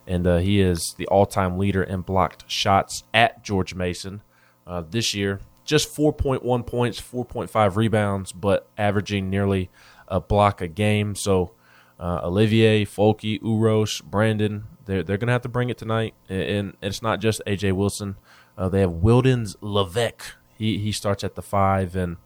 and 0.07 0.27
uh, 0.27 0.39
he 0.39 0.61
is 0.61 0.95
the 0.97 1.07
all 1.07 1.27
time 1.27 1.59
leader 1.59 1.83
in 1.83 2.03
blocked 2.03 2.49
shots 2.51 3.03
at 3.13 3.43
George 3.43 3.75
Mason 3.75 4.23
uh, 4.67 4.83
this 4.89 5.15
year. 5.15 5.41
Just 5.65 5.95
4.1 5.97 6.67
points, 6.67 7.01
4.5 7.01 7.77
rebounds, 7.77 8.33
but 8.33 8.69
averaging 8.77 9.31
nearly 9.31 9.71
a 10.09 10.21
block 10.21 10.61
a 10.61 10.69
game. 10.69 11.15
So 11.15 11.53
uh, 11.99 12.21
Olivier, 12.23 12.85
Folky, 12.85 13.41
Uros, 13.41 14.03
Brandon, 14.03 14.65
they're, 14.85 15.03
they're 15.03 15.17
going 15.17 15.29
to 15.29 15.33
have 15.33 15.43
to 15.43 15.49
bring 15.49 15.71
it 15.71 15.79
tonight. 15.79 16.15
And, 16.29 16.77
it's 16.83 17.01
not 17.01 17.21
just 17.21 17.41
AJ 17.47 17.73
Wilson. 17.73 18.17
Uh, 18.59 18.69
they 18.69 18.81
have 18.81 18.91
Wildens 18.91 19.57
Leveque. 19.63 20.33
He, 20.57 20.79
he 20.79 20.93
starts 20.93 21.25
at 21.25 21.35
the 21.35 21.43
five, 21.43 21.97
and 21.97 22.19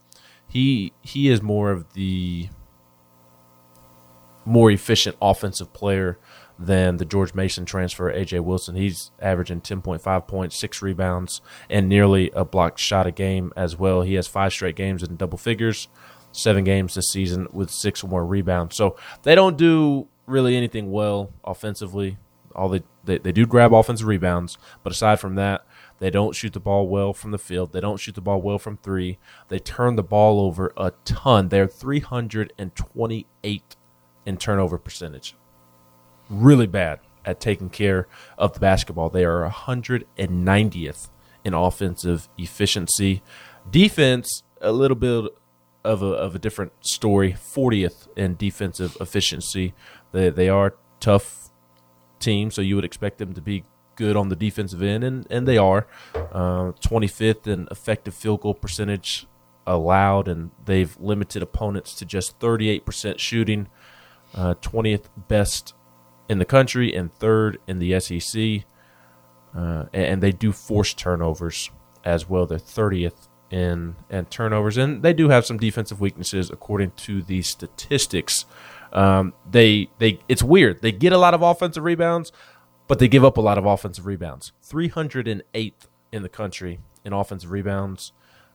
he 0.49 0.93
he 1.03 1.29
is 1.29 1.43
more 1.43 1.71
of 1.71 1.93
the 1.93 2.49
more 4.45 4.71
efficient 4.71 5.17
offensive 5.21 5.73
player 5.73 6.19
than 6.59 6.97
the 6.97 7.05
George 7.05 7.35
Mason 7.35 7.65
transfer, 7.65 8.13
AJ 8.13 8.41
Wilson. 8.41 8.75
He's 8.75 9.13
averaging 9.21 9.61
10.5 9.61 10.27
points, 10.27 10.59
six 10.59 10.83
rebounds, 10.83 11.41
and 11.71 11.89
nearly 11.89 12.31
a 12.35 12.45
blocked 12.45 12.81
shot 12.81 13.07
a 13.07 13.13
game 13.13 13.53
as 13.57 13.77
well. 13.77 14.03
He 14.03 14.15
has 14.15 14.27
five 14.27 14.53
straight 14.53 14.75
games 14.75 15.03
in 15.03 15.17
double 15.17 15.39
figures, 15.39 15.89
seven 16.33 16.65
games 16.65 16.95
this 16.95 17.11
season 17.11 17.47
with 17.53 17.71
six 17.71 18.03
or 18.03 18.09
more 18.09 18.27
rebounds. 18.27 18.75
So 18.75 18.97
they 19.23 19.35
don't 19.35 19.57
do 19.57 20.09
really 20.27 20.57
anything 20.57 20.91
well 20.91 21.33
offensively. 21.45 22.19
All 22.57 22.69
they, 22.69 22.83
they, 23.05 23.19
they 23.19 23.33
do 23.33 23.47
grab 23.47 23.73
offensive 23.73 24.07
rebounds, 24.07 24.59
but 24.83 24.93
aside 24.93 25.21
from 25.21 25.37
that, 25.37 25.65
they 25.99 26.11
don't 26.11 26.35
shoot 26.35 26.53
the 26.53 26.61
ball 26.61 26.89
well 26.89 27.13
from 27.13 27.33
the 27.33 27.39
field. 27.39 27.73
They 27.73 27.81
don't 27.81 27.99
shoot 27.99 28.15
the 28.15 28.21
ball 28.21 28.41
well 28.41 28.59
from 28.59 28.77
three. 28.77 29.19
They 29.49 29.59
turn 29.59 29.97
the 29.97 30.03
ball 30.03 30.41
over 30.41 30.73
a 30.77 30.93
ton. 31.05 31.49
They're 31.49 31.67
328 31.67 33.77
in 34.27 34.37
turnover 34.37 34.79
percentage. 34.79 35.35
Really 36.31 36.67
bad 36.67 37.01
at 37.25 37.41
taking 37.41 37.71
care 37.71 38.07
of 38.37 38.55
the 38.55 38.61
basketball. 38.61 39.11
They 39.11 39.25
are 39.25 39.49
190th 39.49 41.09
in 41.45 41.55
offensive 41.55 42.29
efficiency. 42.39 43.23
Defense, 43.69 44.43
a 44.61 44.73
little 44.73 44.97
bit 44.97 45.33
of 45.85 46.03
a, 46.03 46.07
of 46.07 46.35
a 46.35 46.39
different 46.39 46.73
story. 46.81 47.33
40th 47.33 48.09
in 48.17 48.37
defensive 48.37 48.97
efficiency. 49.01 49.75
They, 50.13 50.31
they 50.31 50.49
are 50.49 50.77
tough 51.01 51.51
team, 52.21 52.51
so 52.51 52.63
you 52.63 52.77
would 52.77 52.85
expect 52.85 53.19
them 53.19 53.35
to 53.35 53.41
be 53.41 53.65
good 53.99 54.17
on 54.17 54.29
the 54.29 54.37
defensive 54.37 54.81
end, 54.81 55.03
and, 55.03 55.27
and 55.29 55.47
they 55.47 55.59
are. 55.59 55.87
Uh, 56.15 56.73
25th 56.81 57.47
in 57.49 57.67
effective 57.71 58.15
field 58.15 58.41
goal 58.41 58.55
percentage 58.55 59.27
allowed, 59.67 60.29
and 60.29 60.53
they've 60.65 60.97
limited 61.01 61.43
opponents 61.43 61.95
to 61.97 62.07
just 62.07 62.39
38% 62.39 63.19
shooting, 63.19 63.69
uh, 64.35 64.55
20th 64.63 65.07
best 65.27 65.75
in 66.29 66.39
the 66.39 66.45
country, 66.45 66.95
and 66.95 67.13
third 67.13 67.59
in 67.67 67.81
the 67.81 67.99
SEC. 68.01 68.65
Uh, 69.55 69.87
and 69.93 70.23
they 70.23 70.31
do 70.31 70.53
force 70.53 70.95
turnovers 70.95 71.71
as 72.05 72.29
well. 72.29 72.47
They're 72.47 72.59
30th 72.59 73.29
in 73.51 73.97
and 74.11 74.31
turnovers, 74.31 74.77
and 74.77 75.03
they 75.03 75.13
do 75.13 75.31
have 75.31 75.45
some 75.45 75.57
defensive 75.57 76.01
weaknesses 76.01 76.51
according 76.51 76.93
to 76.93 77.23
the 77.23 77.43
statistics. 77.43 78.45
Um, 78.93 79.35
they 79.51 79.91
they 79.99 80.21
it's 80.29 80.43
weird. 80.43 80.83
They 80.83 80.93
get 80.93 81.13
a 81.13 81.19
lot 81.19 81.35
of 81.35 81.43
offensive 81.43 81.83
rebounds, 81.83 82.31
but 82.89 82.99
they 82.99 83.07
give 83.07 83.25
up 83.25 83.37
a 83.37 83.41
lot 83.41 83.59
of 83.59 83.67
offensive 83.67 84.07
rebounds. 84.07 84.53
308th 84.67 85.87
in 86.11 86.23
the 86.23 86.29
country 86.29 86.81
in 87.05 87.13
offensive 87.13 87.53
rebounds 87.53 88.13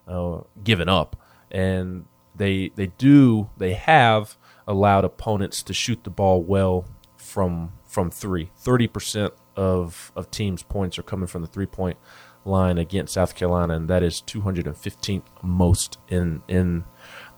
uh, 0.08 0.42
given 0.63 0.90
up, 0.90 1.16
and 1.50 2.06
they 2.36 2.72
they 2.75 2.88
do 2.88 3.50
they 3.58 3.74
have 3.74 4.38
allowed 4.68 5.06
opponents 5.06 5.62
to 5.63 5.74
shoot 5.74 6.04
the 6.04 6.10
ball 6.10 6.42
well 6.42 6.86
from 7.16 7.72
from 7.86 8.10
three. 8.10 8.50
30% 8.62 9.32
of 9.56 10.12
of 10.16 10.32
teams' 10.32 10.63
points 10.63 10.98
are 10.98 11.04
coming 11.04 11.28
from 11.28 11.42
the 11.42 11.48
three 11.48 11.68
point 11.68 11.98
line 12.44 12.78
against 12.78 13.13
South 13.13 13.36
Carolina, 13.36 13.75
and 13.75 13.90
that 13.90 14.04
is 14.04 14.22
215th 14.25 15.24
most 15.42 16.00
in 16.10 16.42
in 16.48 16.84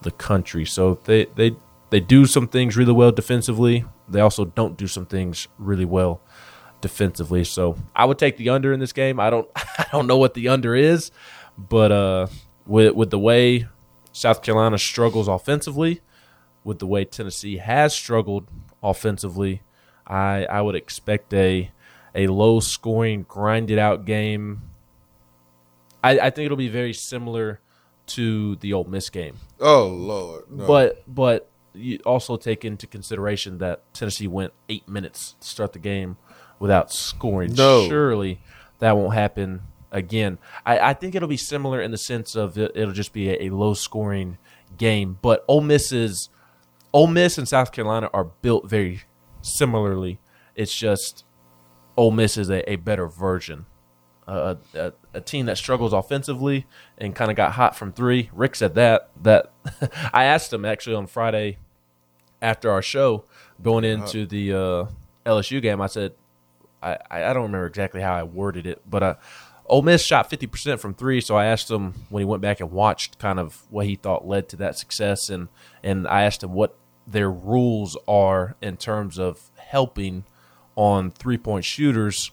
the 0.01 0.11
country. 0.11 0.65
So 0.65 0.95
they 1.03 1.25
they 1.35 1.57
they 1.89 1.99
do 1.99 2.25
some 2.25 2.47
things 2.47 2.75
really 2.77 2.93
well 2.93 3.11
defensively. 3.11 3.85
They 4.07 4.21
also 4.21 4.45
don't 4.45 4.77
do 4.77 4.87
some 4.87 5.05
things 5.05 5.47
really 5.57 5.85
well 5.85 6.21
defensively. 6.85 7.43
So 7.43 7.77
I 7.95 8.05
would 8.05 8.19
take 8.19 8.37
the 8.37 8.49
under 8.49 8.71
in 8.71 8.79
this 8.79 8.93
game. 8.93 9.19
I 9.19 9.31
don't 9.31 9.49
I 9.55 9.87
don't 9.91 10.05
know 10.05 10.17
what 10.17 10.35
the 10.35 10.49
under 10.49 10.75
is, 10.75 11.09
but 11.57 11.91
uh, 11.91 12.27
with 12.67 12.93
with 12.93 13.09
the 13.09 13.17
way 13.17 13.67
South 14.11 14.43
Carolina 14.43 14.77
struggles 14.77 15.27
offensively, 15.27 16.01
with 16.63 16.77
the 16.77 16.85
way 16.85 17.03
Tennessee 17.03 17.57
has 17.57 17.95
struggled 17.95 18.47
offensively, 18.83 19.63
I 20.05 20.45
I 20.45 20.61
would 20.61 20.75
expect 20.75 21.33
a 21.33 21.71
a 22.13 22.27
low 22.27 22.59
scoring, 22.59 23.23
grinded 23.23 23.79
out 23.79 24.05
game. 24.05 24.61
I, 26.03 26.19
I 26.19 26.29
think 26.29 26.45
it'll 26.45 26.55
be 26.55 26.69
very 26.69 26.93
similar 26.93 27.61
to 28.07 28.57
the 28.57 28.73
Ole 28.73 28.83
Miss 28.83 29.09
game. 29.09 29.37
Oh 29.59 29.87
Lord! 29.87 30.43
No. 30.51 30.67
But 30.67 31.03
but 31.07 31.49
you 31.73 31.97
also 32.05 32.37
take 32.37 32.63
into 32.63 32.85
consideration 32.85 33.57
that 33.57 33.91
Tennessee 33.91 34.27
went 34.27 34.53
eight 34.69 34.87
minutes 34.87 35.33
to 35.39 35.47
start 35.47 35.73
the 35.73 35.79
game 35.79 36.17
without 36.59 36.91
scoring. 36.91 37.53
No. 37.53 37.87
Surely 37.87 38.41
that 38.79 38.97
won't 38.97 39.13
happen 39.13 39.61
again. 39.91 40.37
I, 40.65 40.79
I 40.79 40.93
think 40.93 41.15
it'll 41.15 41.27
be 41.27 41.37
similar 41.37 41.81
in 41.81 41.91
the 41.91 41.97
sense 41.97 42.35
of 42.35 42.57
it, 42.57 42.75
will 42.75 42.91
just 42.91 43.13
be 43.13 43.29
a, 43.29 43.43
a, 43.45 43.49
low 43.49 43.73
scoring 43.73 44.37
game. 44.77 45.17
But 45.21 45.43
Ole 45.47 45.61
Miss's 45.61 46.29
Ole 46.93 47.07
Miss 47.07 47.37
and 47.37 47.47
South 47.47 47.71
Carolina 47.71 48.09
are 48.13 48.23
built 48.23 48.69
very 48.69 49.03
similarly. 49.41 50.19
It's 50.55 50.73
just 50.73 51.25
Ole 51.97 52.11
Miss 52.11 52.37
is 52.37 52.49
a, 52.49 52.69
a 52.71 52.77
better 52.77 53.07
version. 53.07 53.65
Uh, 54.27 54.55
a, 54.73 54.91
a, 55.13 55.21
team 55.21 55.45
that 55.45 55.55
struggles 55.55 55.93
offensively 55.93 56.65
and 56.97 57.13
kind 57.15 57.29
of 57.29 57.37
got 57.37 57.51
hot 57.51 57.75
from 57.75 57.93
three. 57.93 58.31
Rick 58.33 58.55
said 58.55 58.73
that. 58.73 59.11
That 59.21 59.51
I 60.13 60.23
asked 60.23 60.51
him 60.51 60.65
actually 60.65 60.95
on 60.95 61.05
Friday 61.05 61.59
after 62.41 62.71
our 62.71 62.81
show 62.81 63.25
going 63.61 63.85
uh-huh. 63.85 64.03
into 64.03 64.25
the 64.25 64.53
uh, 64.53 64.85
LSU 65.25 65.61
game. 65.61 65.79
I 65.79 65.85
said, 65.85 66.13
I, 66.85 67.23
I 67.29 67.33
don't 67.33 67.43
remember 67.43 67.67
exactly 67.67 68.01
how 68.01 68.13
I 68.13 68.23
worded 68.23 68.67
it, 68.67 68.81
but 68.87 69.03
uh, 69.03 69.15
Ole 69.67 69.81
Miss 69.81 70.03
shot 70.03 70.29
50% 70.29 70.79
from 70.79 70.93
three. 70.93 71.21
So 71.21 71.35
I 71.35 71.45
asked 71.45 71.69
him 71.69 71.93
when 72.09 72.21
he 72.21 72.25
went 72.25 72.41
back 72.41 72.59
and 72.59 72.71
watched 72.71 73.17
kind 73.17 73.39
of 73.39 73.63
what 73.69 73.87
he 73.87 73.95
thought 73.95 74.27
led 74.27 74.47
to 74.49 74.55
that 74.57 74.77
success. 74.77 75.29
And, 75.29 75.49
and 75.83 76.07
I 76.07 76.23
asked 76.23 76.43
him 76.43 76.53
what 76.53 76.77
their 77.07 77.31
rules 77.31 77.97
are 78.07 78.55
in 78.61 78.77
terms 78.77 79.17
of 79.17 79.51
helping 79.57 80.25
on 80.75 81.11
three 81.11 81.37
point 81.37 81.65
shooters. 81.65 82.31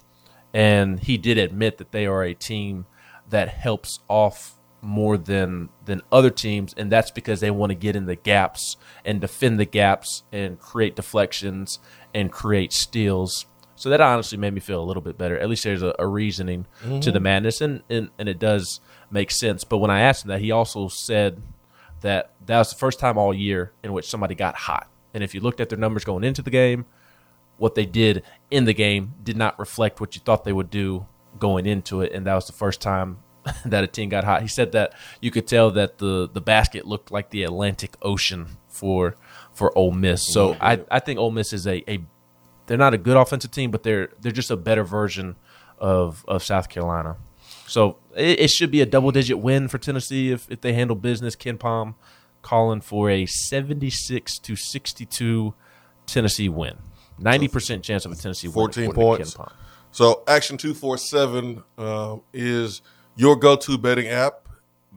And 0.52 1.00
he 1.00 1.16
did 1.16 1.38
admit 1.38 1.78
that 1.78 1.92
they 1.92 2.06
are 2.06 2.22
a 2.22 2.34
team 2.34 2.86
that 3.30 3.48
helps 3.48 4.00
off 4.08 4.58
more 4.82 5.16
than 5.16 5.68
than 5.84 6.02
other 6.10 6.28
teams 6.28 6.74
and 6.76 6.90
that's 6.90 7.12
because 7.12 7.38
they 7.38 7.52
want 7.52 7.70
to 7.70 7.74
get 7.74 7.94
in 7.94 8.06
the 8.06 8.16
gaps 8.16 8.76
and 9.04 9.20
defend 9.20 9.60
the 9.60 9.64
gaps 9.64 10.24
and 10.32 10.58
create 10.58 10.96
deflections 10.96 11.78
and 12.12 12.32
create 12.32 12.72
steals 12.72 13.46
so 13.74 13.88
that 13.90 14.00
honestly 14.00 14.38
made 14.38 14.52
me 14.52 14.60
feel 14.60 14.82
a 14.82 14.84
little 14.84 15.02
bit 15.02 15.18
better. 15.18 15.38
At 15.38 15.48
least 15.48 15.64
there's 15.64 15.82
a, 15.82 15.94
a 15.98 16.06
reasoning 16.06 16.66
mm-hmm. 16.82 17.00
to 17.00 17.10
the 17.10 17.18
mm-hmm. 17.18 17.24
madness, 17.24 17.60
and, 17.60 17.82
and, 17.88 18.10
and 18.18 18.28
it 18.28 18.38
does 18.38 18.80
make 19.10 19.30
sense. 19.30 19.64
But 19.64 19.78
when 19.78 19.90
I 19.90 20.00
asked 20.00 20.24
him 20.24 20.28
that, 20.28 20.40
he 20.40 20.50
also 20.50 20.88
said 20.88 21.42
that 22.02 22.32
that 22.46 22.58
was 22.58 22.70
the 22.70 22.76
first 22.76 22.98
time 22.98 23.16
all 23.16 23.32
year 23.32 23.72
in 23.82 23.92
which 23.92 24.08
somebody 24.08 24.34
got 24.34 24.54
hot. 24.54 24.88
And 25.14 25.22
if 25.22 25.34
you 25.34 25.40
looked 25.40 25.60
at 25.60 25.68
their 25.68 25.78
numbers 25.78 26.04
going 26.04 26.24
into 26.24 26.42
the 26.42 26.50
game, 26.50 26.86
what 27.56 27.74
they 27.74 27.86
did 27.86 28.22
in 28.50 28.64
the 28.64 28.74
game 28.74 29.14
did 29.22 29.36
not 29.36 29.58
reflect 29.58 30.00
what 30.00 30.14
you 30.14 30.22
thought 30.24 30.44
they 30.44 30.52
would 30.52 30.70
do 30.70 31.06
going 31.38 31.66
into 31.66 32.00
it. 32.00 32.12
And 32.12 32.26
that 32.26 32.34
was 32.34 32.46
the 32.46 32.52
first 32.52 32.80
time 32.80 33.18
that 33.64 33.84
a 33.84 33.86
team 33.86 34.08
got 34.08 34.24
hot. 34.24 34.42
He 34.42 34.48
said 34.48 34.72
that 34.72 34.94
you 35.20 35.30
could 35.30 35.46
tell 35.46 35.70
that 35.72 35.98
the 35.98 36.28
the 36.32 36.40
basket 36.40 36.86
looked 36.86 37.10
like 37.10 37.30
the 37.30 37.42
Atlantic 37.42 37.96
Ocean 38.02 38.46
for 38.68 39.16
for 39.52 39.76
Ole 39.76 39.92
Miss. 39.92 40.32
So 40.32 40.56
I, 40.60 40.80
I 40.90 41.00
think 41.00 41.18
Ole 41.18 41.30
Miss 41.30 41.52
is 41.52 41.66
a, 41.66 41.88
a 41.90 42.00
they're 42.66 42.78
not 42.78 42.94
a 42.94 42.98
good 42.98 43.16
offensive 43.16 43.50
team, 43.50 43.70
but 43.70 43.82
they're 43.82 44.08
they're 44.20 44.32
just 44.32 44.50
a 44.50 44.56
better 44.56 44.84
version 44.84 45.36
of 45.78 46.24
of 46.28 46.42
South 46.42 46.68
Carolina. 46.68 47.16
So 47.66 47.98
it, 48.16 48.40
it 48.40 48.50
should 48.50 48.70
be 48.70 48.80
a 48.80 48.86
double 48.86 49.10
digit 49.10 49.38
win 49.38 49.68
for 49.68 49.78
Tennessee 49.78 50.30
if, 50.30 50.50
if 50.50 50.60
they 50.60 50.72
handle 50.72 50.96
business. 50.96 51.36
KenPom 51.36 51.94
calling 52.42 52.80
for 52.80 53.10
a 53.10 53.26
seventy 53.26 53.90
six 53.90 54.38
to 54.40 54.56
sixty 54.56 55.06
two 55.06 55.54
Tennessee 56.06 56.48
win. 56.48 56.76
Ninety 57.18 57.48
percent 57.48 57.82
chance 57.82 58.04
of 58.04 58.12
a 58.12 58.16
Tennessee 58.16 58.48
win. 58.48 58.54
14 58.54 58.90
according 58.90 59.26
to 59.26 59.32
points. 59.32 59.34
KenPom. 59.34 59.52
So 59.90 60.22
Action 60.26 60.56
Two 60.56 60.74
Four 60.74 60.98
Seven 60.98 61.62
uh, 61.76 62.16
is 62.32 62.82
your 63.14 63.36
go-to 63.36 63.76
betting 63.76 64.08
app, 64.08 64.48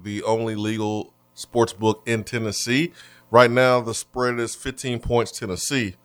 the 0.01 0.23
only 0.23 0.55
legal 0.55 1.13
sports 1.33 1.73
book 1.73 2.01
in 2.05 2.23
Tennessee. 2.23 2.93
Right 3.29 3.51
now, 3.51 3.81
the 3.81 3.93
spread 3.93 4.39
is 4.39 4.55
15 4.55 4.99
points 4.99 5.37
Tennessee, 5.37 5.95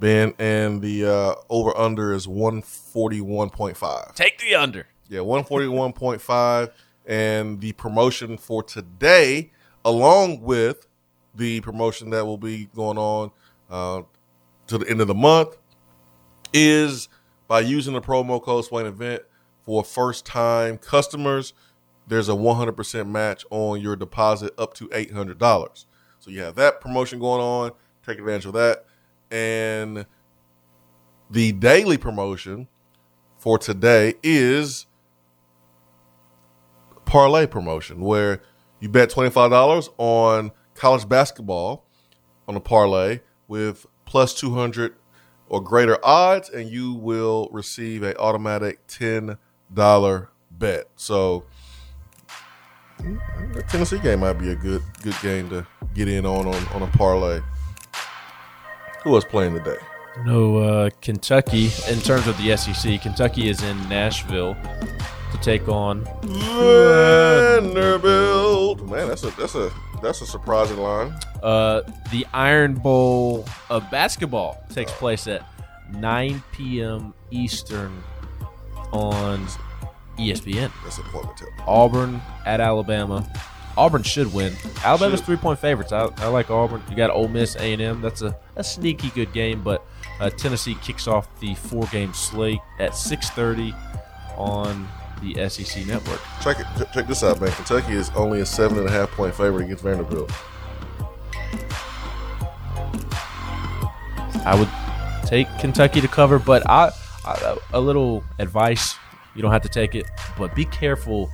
Ben, 0.00 0.34
and 0.38 0.80
the 0.82 1.06
uh, 1.06 1.34
over/under 1.50 2.12
is 2.12 2.26
141.5. 2.26 4.14
Take 4.14 4.38
the 4.38 4.54
under. 4.54 4.86
Yeah, 5.08 5.20
141.5. 5.20 6.72
And 7.06 7.60
the 7.60 7.72
promotion 7.72 8.38
for 8.38 8.62
today, 8.62 9.50
along 9.84 10.42
with 10.42 10.86
the 11.34 11.60
promotion 11.60 12.10
that 12.10 12.24
will 12.24 12.38
be 12.38 12.66
going 12.74 12.98
on 12.98 13.30
uh, 13.68 14.02
to 14.68 14.78
the 14.78 14.88
end 14.88 15.00
of 15.00 15.08
the 15.08 15.14
month, 15.14 15.56
is 16.52 17.08
by 17.48 17.60
using 17.60 17.94
the 17.94 18.00
promo 18.00 18.40
code 18.42 18.64
Swain 18.64 18.86
Event 18.86 19.22
for 19.64 19.84
first 19.84 20.24
time 20.24 20.78
customers. 20.78 21.52
There's 22.06 22.28
a 22.28 22.32
100% 22.32 23.08
match 23.08 23.44
on 23.50 23.80
your 23.80 23.96
deposit 23.96 24.52
up 24.58 24.74
to 24.74 24.88
$800. 24.88 25.84
So 26.18 26.30
you 26.30 26.42
have 26.42 26.56
that 26.56 26.80
promotion 26.80 27.18
going 27.18 27.40
on. 27.40 27.72
Take 28.04 28.18
advantage 28.18 28.46
of 28.46 28.52
that. 28.54 28.84
And 29.30 30.06
the 31.30 31.52
daily 31.52 31.96
promotion 31.96 32.68
for 33.38 33.58
today 33.58 34.14
is 34.22 34.86
parlay 37.04 37.46
promotion 37.46 38.00
where 38.00 38.40
you 38.80 38.88
bet 38.88 39.10
$25 39.10 39.88
on 39.98 40.50
college 40.74 41.08
basketball 41.08 41.84
on 42.48 42.56
a 42.56 42.60
parlay 42.60 43.20
with 43.48 43.86
plus 44.04 44.34
200 44.34 44.94
or 45.48 45.60
greater 45.60 45.98
odds 46.04 46.48
and 46.48 46.68
you 46.68 46.94
will 46.94 47.48
receive 47.52 48.02
a 48.02 48.16
automatic 48.18 48.86
$10 48.86 49.36
bet. 50.50 50.88
So 50.96 51.44
the 52.98 53.64
Tennessee 53.68 53.98
game 53.98 54.20
might 54.20 54.34
be 54.34 54.50
a 54.50 54.56
good 54.56 54.82
good 55.02 55.16
game 55.22 55.48
to 55.50 55.66
get 55.94 56.08
in 56.08 56.26
on 56.26 56.46
on, 56.46 56.68
on 56.68 56.82
a 56.82 56.86
parlay. 56.88 57.40
Who 59.02 59.10
was 59.10 59.24
playing 59.24 59.54
today? 59.54 59.78
No, 60.24 60.58
uh, 60.58 60.90
Kentucky. 61.00 61.70
In 61.88 62.00
terms 62.00 62.26
of 62.26 62.36
the 62.38 62.56
SEC, 62.56 63.00
Kentucky 63.00 63.48
is 63.48 63.62
in 63.62 63.88
Nashville 63.88 64.54
to 65.32 65.38
take 65.40 65.68
on. 65.68 66.04
Vanderbilt. 67.60 68.82
Man, 68.86 69.08
that's 69.08 69.22
a 69.24 69.30
that's 69.30 69.54
a 69.54 69.72
that's 70.02 70.20
a 70.20 70.26
surprising 70.26 70.78
line. 70.78 71.14
Uh, 71.42 71.80
the 72.10 72.26
Iron 72.34 72.74
Bowl 72.74 73.46
of 73.70 73.90
basketball 73.90 74.62
takes 74.68 74.92
place 74.92 75.26
at 75.26 75.42
9 75.92 76.42
p.m. 76.52 77.14
Eastern 77.30 78.02
on 78.92 79.46
ESPN. 80.18 80.70
That's 80.84 80.98
informative. 80.98 81.48
Auburn 81.66 82.20
at 82.44 82.60
Alabama. 82.60 83.26
Auburn 83.80 84.02
should 84.02 84.30
win. 84.34 84.54
Alabama's 84.84 85.22
three 85.22 85.38
point 85.38 85.58
favorites. 85.58 85.90
I, 85.90 86.10
I 86.18 86.26
like 86.26 86.50
Auburn. 86.50 86.82
You 86.90 86.96
got 86.96 87.08
Ole 87.08 87.28
Miss, 87.28 87.56
A 87.56 87.72
and 87.72 87.80
M. 87.80 88.02
That's 88.02 88.20
a, 88.20 88.38
a 88.56 88.62
sneaky 88.62 89.08
good 89.08 89.32
game. 89.32 89.62
But 89.62 89.86
uh, 90.20 90.28
Tennessee 90.28 90.74
kicks 90.82 91.08
off 91.08 91.40
the 91.40 91.54
four 91.54 91.86
game 91.86 92.12
slate 92.12 92.60
at 92.78 92.92
6:30 92.92 93.74
on 94.36 94.86
the 95.22 95.48
SEC 95.48 95.86
network. 95.86 96.20
Check 96.42 96.60
it. 96.60 96.66
Check 96.92 97.06
this 97.06 97.24
out, 97.24 97.40
man. 97.40 97.52
Kentucky 97.52 97.94
is 97.94 98.10
only 98.10 98.42
a 98.42 98.46
seven 98.46 98.76
and 98.78 98.86
a 98.86 98.90
half 98.90 99.10
point 99.12 99.34
favorite 99.34 99.64
against 99.64 99.82
Vanderbilt. 99.82 100.30
I 104.44 104.56
would 104.58 104.68
take 105.26 105.48
Kentucky 105.58 106.02
to 106.02 106.08
cover, 106.08 106.38
but 106.38 106.68
I, 106.68 106.90
I 107.24 107.56
a 107.72 107.80
little 107.80 108.22
advice. 108.38 108.96
You 109.34 109.40
don't 109.40 109.52
have 109.52 109.62
to 109.62 109.70
take 109.70 109.94
it, 109.94 110.04
but 110.36 110.54
be 110.54 110.66
careful 110.66 111.30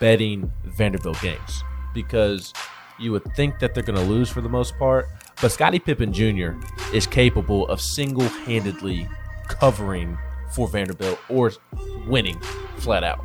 betting 0.00 0.50
Vanderbilt 0.64 1.20
games 1.22 1.62
because 1.94 2.52
you 2.98 3.12
would 3.12 3.24
think 3.34 3.58
that 3.60 3.74
they're 3.74 3.82
going 3.82 3.98
to 3.98 4.04
lose 4.04 4.28
for 4.28 4.40
the 4.40 4.48
most 4.48 4.76
part. 4.78 5.08
But 5.40 5.50
Scottie 5.50 5.78
Pippen 5.78 6.12
Jr. 6.12 6.52
is 6.92 7.06
capable 7.06 7.66
of 7.68 7.80
single-handedly 7.80 9.08
covering 9.48 10.16
for 10.52 10.68
Vanderbilt 10.68 11.18
or 11.28 11.52
winning 12.06 12.38
flat 12.76 13.02
out. 13.04 13.24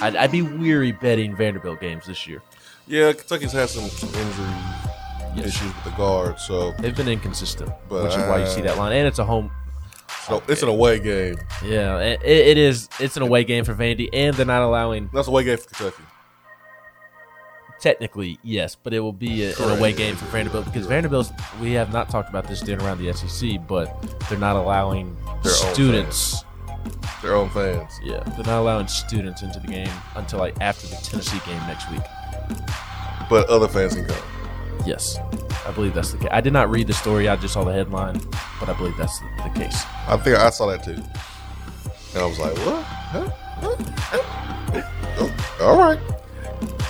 I'd, 0.00 0.16
I'd 0.16 0.32
be 0.32 0.42
weary 0.42 0.92
betting 0.92 1.34
Vanderbilt 1.34 1.80
games 1.80 2.06
this 2.06 2.26
year. 2.26 2.42
Yeah, 2.86 3.12
Kentucky's 3.12 3.52
had 3.52 3.68
some, 3.68 3.88
some 3.88 4.08
injury 4.08 4.46
Yes. 5.36 5.46
issues 5.46 5.72
with 5.72 5.84
the 5.84 5.90
guard, 5.90 6.40
so 6.40 6.72
They've 6.72 6.96
been 6.96 7.06
inconsistent, 7.06 7.70
But, 7.88 8.02
which 8.02 8.12
is 8.16 8.18
why 8.26 8.40
you 8.40 8.46
see 8.48 8.62
that 8.62 8.76
line, 8.76 8.92
and 8.92 9.06
it's 9.06 9.20
a 9.20 9.24
home 9.24 9.48
so 10.26 10.42
it's 10.48 10.62
an 10.62 10.68
away 10.68 10.98
game. 10.98 11.36
Yeah, 11.64 11.98
it, 11.98 12.20
it 12.24 12.58
is. 12.58 12.88
It's 12.98 13.16
an 13.16 13.22
away 13.22 13.44
game 13.44 13.64
for 13.64 13.74
Vandy, 13.74 14.08
and 14.12 14.34
they're 14.36 14.44
not 14.44 14.62
allowing. 14.62 15.08
That's 15.12 15.28
a 15.28 15.30
away 15.30 15.44
game 15.44 15.56
for 15.56 15.68
Kentucky. 15.68 16.02
Technically, 17.80 18.38
yes, 18.42 18.74
but 18.74 18.92
it 18.92 19.00
will 19.00 19.12
be 19.12 19.44
a, 19.44 19.56
an 19.56 19.78
away 19.78 19.94
game 19.94 20.14
for 20.14 20.26
Vanderbilt 20.26 20.66
because 20.66 20.86
Vanderbilt. 20.86 21.32
We 21.62 21.72
have 21.72 21.92
not 21.92 22.10
talked 22.10 22.28
about 22.28 22.46
this 22.46 22.60
in 22.68 22.78
around 22.80 22.98
the 22.98 23.10
SEC, 23.14 23.66
but 23.66 24.18
they're 24.28 24.38
not 24.38 24.56
allowing 24.56 25.16
Their 25.42 25.52
own 25.52 25.74
students. 25.74 26.44
Their 27.22 27.34
own 27.34 27.48
fans. 27.50 27.98
Yeah, 28.02 28.20
they're 28.20 28.44
not 28.44 28.60
allowing 28.60 28.86
students 28.86 29.40
into 29.42 29.60
the 29.60 29.66
game 29.66 29.90
until 30.14 30.40
like 30.40 30.60
after 30.60 30.88
the 30.88 30.96
Tennessee 30.96 31.40
game 31.46 31.60
next 31.66 31.90
week. 31.90 32.02
But 33.30 33.48
other 33.48 33.68
fans 33.68 33.94
can 33.94 34.04
come. 34.04 34.22
Yes, 34.84 35.18
I 35.66 35.70
believe 35.70 35.94
that's 35.94 36.12
the 36.12 36.18
case. 36.18 36.28
I 36.32 36.42
did 36.42 36.52
not 36.52 36.70
read 36.70 36.86
the 36.86 36.92
story; 36.92 37.28
I 37.30 37.36
just 37.36 37.54
saw 37.54 37.64
the 37.64 37.72
headline, 37.72 38.20
but 38.58 38.68
I 38.68 38.74
believe 38.74 38.96
that's 38.98 39.18
the, 39.20 39.26
the 39.44 39.58
case. 39.58 39.84
I 40.06 40.18
think 40.18 40.36
I 40.36 40.50
saw 40.50 40.66
that 40.66 40.84
too. 40.84 41.02
And 42.12 42.22
I 42.22 42.26
was 42.26 42.38
like, 42.38 42.56
what? 42.58 42.84
Huh? 42.84 43.30
Huh? 43.60 43.76
Huh? 45.22 45.64
All 45.64 45.78
right. 45.78 45.98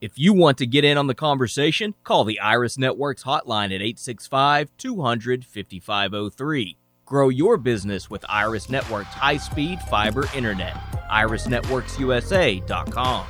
If 0.00 0.18
you 0.18 0.32
want 0.32 0.58
to 0.58 0.66
get 0.66 0.84
in 0.84 0.98
on 0.98 1.06
the 1.06 1.14
conversation, 1.14 1.94
call 2.02 2.24
the 2.24 2.40
Iris 2.40 2.76
Networks 2.76 3.22
hotline 3.22 3.66
at 3.66 3.80
865 3.80 4.70
200 4.76 5.44
5503. 5.44 6.76
Grow 7.04 7.28
your 7.28 7.56
business 7.56 8.10
with 8.10 8.24
Iris 8.28 8.68
Networks 8.68 9.14
high 9.14 9.36
speed 9.36 9.80
fiber 9.82 10.28
internet. 10.34 10.74
IrisNetworksUSA.com. 11.08 13.26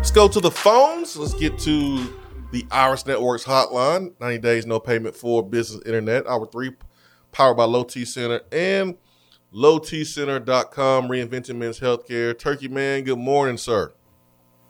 Let's 0.00 0.12
go 0.12 0.28
to 0.28 0.40
the 0.40 0.50
phones. 0.50 1.14
Let's 1.14 1.34
get 1.34 1.58
to 1.58 2.16
the 2.52 2.66
Iris 2.70 3.04
Networks 3.04 3.44
hotline. 3.44 4.18
90 4.18 4.38
days, 4.38 4.64
no 4.64 4.80
payment 4.80 5.14
for 5.14 5.42
business 5.42 5.84
internet. 5.84 6.26
Hour 6.26 6.46
three, 6.46 6.70
powered 7.32 7.58
by 7.58 7.64
Low 7.64 7.84
T 7.84 8.06
Center 8.06 8.40
and 8.50 8.96
lowtcenter.com, 9.52 11.06
reinventing 11.06 11.56
men's 11.56 11.80
healthcare. 11.80 12.36
Turkey 12.36 12.66
Man, 12.66 13.04
good 13.04 13.18
morning, 13.18 13.58
sir. 13.58 13.92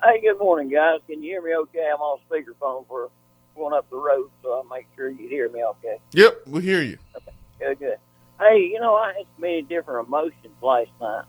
Hey, 0.02 0.20
good 0.20 0.40
morning, 0.40 0.68
guys. 0.68 0.98
Can 1.06 1.22
you 1.22 1.30
hear 1.30 1.42
me 1.42 1.54
okay? 1.54 1.88
I'm 1.94 2.00
on 2.00 2.18
speakerphone 2.28 2.88
for 2.88 3.08
going 3.54 3.72
up 3.72 3.88
the 3.88 3.98
road, 3.98 4.30
so 4.42 4.54
I'll 4.54 4.64
make 4.64 4.88
sure 4.96 5.10
you 5.10 5.28
hear 5.28 5.48
me 5.48 5.62
okay. 5.62 5.98
Yep, 6.12 6.40
we 6.48 6.60
hear 6.62 6.82
you. 6.82 6.98
Okay, 7.16 7.36
good, 7.60 7.78
good. 7.78 7.98
Hey, 8.40 8.68
you 8.72 8.80
know, 8.80 8.96
I 8.96 9.12
had 9.16 9.26
many 9.38 9.62
different 9.62 10.08
emotions 10.08 10.56
last 10.60 10.90
night 11.00 11.24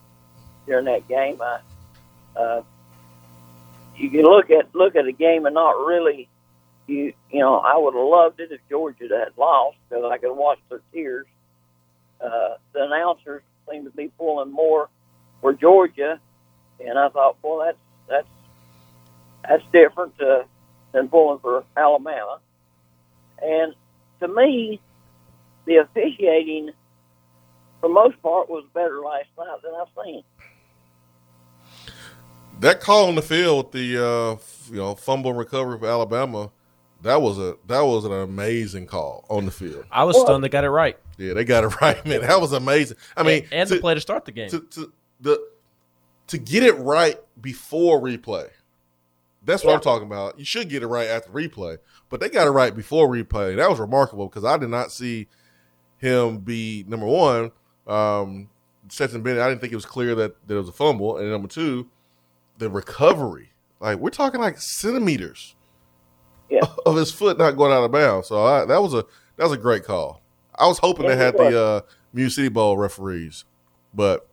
during 0.65 0.85
that 0.85 1.07
game. 1.07 1.39
I, 1.39 1.59
uh, 2.35 2.63
you 4.01 4.09
can 4.09 4.23
look 4.23 4.49
at 4.49 4.73
look 4.73 4.95
at 4.95 5.05
a 5.05 5.11
game 5.11 5.45
and 5.45 5.53
not 5.53 5.71
really, 5.85 6.27
you 6.87 7.13
you 7.29 7.39
know, 7.39 7.57
I 7.57 7.77
would 7.77 7.93
have 7.93 8.03
loved 8.03 8.39
it 8.39 8.51
if 8.51 8.61
Georgia 8.69 9.07
had 9.09 9.37
lost 9.37 9.77
because 9.89 10.03
I 10.11 10.17
could 10.17 10.33
watch 10.33 10.59
their 10.69 10.81
tears. 10.93 11.27
Uh, 12.19 12.55
the 12.73 12.83
announcers 12.83 13.43
seemed 13.69 13.85
to 13.85 13.91
be 13.91 14.11
pulling 14.17 14.51
more 14.51 14.89
for 15.41 15.53
Georgia, 15.53 16.19
and 16.79 16.97
I 16.97 17.09
thought, 17.09 17.37
well, 17.43 17.59
that's 17.65 17.77
that's 18.07 18.27
that's 19.47 19.63
different 19.71 20.13
uh, 20.21 20.43
than 20.91 21.07
pulling 21.07 21.39
for 21.39 21.63
Alabama. 21.75 22.39
And 23.41 23.73
to 24.19 24.27
me, 24.27 24.79
the 25.65 25.77
officiating, 25.77 26.71
for 27.79 27.89
the 27.89 27.93
most 27.93 28.21
part, 28.21 28.49
was 28.49 28.65
better 28.73 28.99
last 28.99 29.29
night 29.37 29.57
than 29.63 29.73
I've 29.73 30.05
seen. 30.05 30.23
That 32.62 32.80
call 32.80 33.08
on 33.08 33.15
the 33.15 33.24
field 33.24 33.65
with 33.65 33.71
the 33.74 33.97
uh, 33.97 34.38
you 34.71 34.78
know 34.78 34.95
fumble 34.95 35.34
recovery 35.34 35.80
for 35.80 35.88
Alabama 35.88 36.52
That 37.02 37.21
was 37.21 37.39
a 37.39 37.58
that 37.67 37.82
was 37.82 38.06
an 38.06 38.13
amazing 38.13 38.86
call 38.86 39.26
on 39.30 39.45
the 39.45 39.52
field. 39.52 39.86
I 39.91 40.04
was 40.04 40.19
stunned 40.19 40.43
they 40.43 40.50
got 40.50 40.63
it 40.63 40.69
right. 40.69 40.97
Yeah, 41.17 41.34
they 41.34 41.43
got 41.43 41.63
it 41.63 41.67
right, 41.82 42.04
man. 42.06 42.21
That 42.21 42.39
was 42.39 42.54
amazing. 42.54 42.97
I 43.17 43.24
mean, 43.24 43.43
and, 43.45 43.54
and 43.54 43.69
to, 43.69 43.76
the 43.76 43.82
play 43.82 43.95
to 43.95 44.02
start 44.02 44.26
the 44.26 44.32
game. 44.32 44.50
to, 44.50 44.60
to 44.60 44.93
the 45.19 45.47
to 46.28 46.38
get 46.38 46.63
it 46.63 46.74
right 46.74 47.19
before 47.41 48.00
replay. 48.00 48.47
That's 49.43 49.63
what 49.63 49.74
I'm 49.74 49.82
talking 49.82 50.06
about. 50.06 50.38
You 50.38 50.45
should 50.45 50.69
get 50.69 50.84
it 50.84 50.88
right 50.88 51.08
after 51.08 51.32
replay, 51.32 51.80
but 52.10 52.19
they 52.19 52.30
got 52.30 52.45
it 52.45 52.52
right 52.52 52.76
before 52.76 53.08
replay. 53.08 53.56
That 53.56 53.71
was 53.71 53.80
remarkable 53.80 54.28
because 54.28 54.45
I 54.45 54.56
did 54.58 54.69
not 54.69 54.91
see 54.91 55.28
him 55.97 56.38
be 56.38 56.86
number 56.88 57.08
one. 57.08 57.52
Um, 57.88 58.50
Stetson 58.88 59.24
Bennett, 59.24 59.41
I 59.41 59.50
didn't 59.50 59.62
think 59.62 59.74
it 59.74 59.78
was 59.78 59.86
clear 59.86 60.13
that, 60.13 60.47
that 60.47 60.54
it 60.54 60.58
was 60.58 60.69
a 60.69 60.74
fumble, 60.74 61.17
and 61.17 61.32
number 61.32 61.47
two, 61.47 61.89
the 62.62 62.69
recovery. 62.69 63.52
Like 63.80 63.97
we're 63.97 64.12
talking 64.12 64.39
like 64.39 64.60
centimeters 64.60 65.56
Yeah. 66.50 66.62
of 66.86 66.95
his 66.95 67.12
foot 67.12 67.38
not 67.38 67.58
going 67.58 67.71
out 67.74 67.84
of 67.84 67.91
bounds. 67.91 68.28
So 68.28 68.43
I, 68.45 68.65
that 68.65 68.82
was 68.82 68.93
a 68.93 69.04
that 69.38 69.43
was 69.45 69.54
a 69.54 69.58
great 69.58 69.84
call. 69.84 70.21
I 70.58 70.67
was 70.67 70.78
hoping 70.80 71.06
Yeah, 71.06 71.15
they 71.15 71.24
had 71.26 71.34
was. 71.36 71.52
the 71.54 71.62
uh, 71.65 71.82
Music 72.13 72.36
City 72.36 72.50
Bowl 72.50 72.78
referees, 72.78 73.45
but 73.93 74.28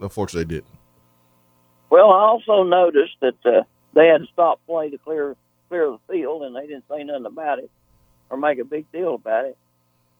unfortunately 0.00 0.44
they 0.44 0.60
didn't. 0.62 0.74
Well, 1.90 2.10
I 2.10 2.20
also 2.22 2.64
noticed 2.64 3.14
that 3.20 3.34
uh, 3.44 3.62
they 3.94 4.06
had 4.08 4.18
to 4.22 4.26
stop 4.32 4.60
play 4.66 4.90
to 4.90 4.98
clear 4.98 5.36
clear 5.68 5.90
the 5.90 5.98
field, 6.12 6.42
and 6.42 6.56
they 6.56 6.66
didn't 6.66 6.84
say 6.90 7.04
nothing 7.04 7.26
about 7.26 7.58
it 7.60 7.70
or 8.30 8.36
make 8.38 8.58
a 8.58 8.64
big 8.64 8.90
deal 8.92 9.14
about 9.14 9.44
it. 9.46 9.56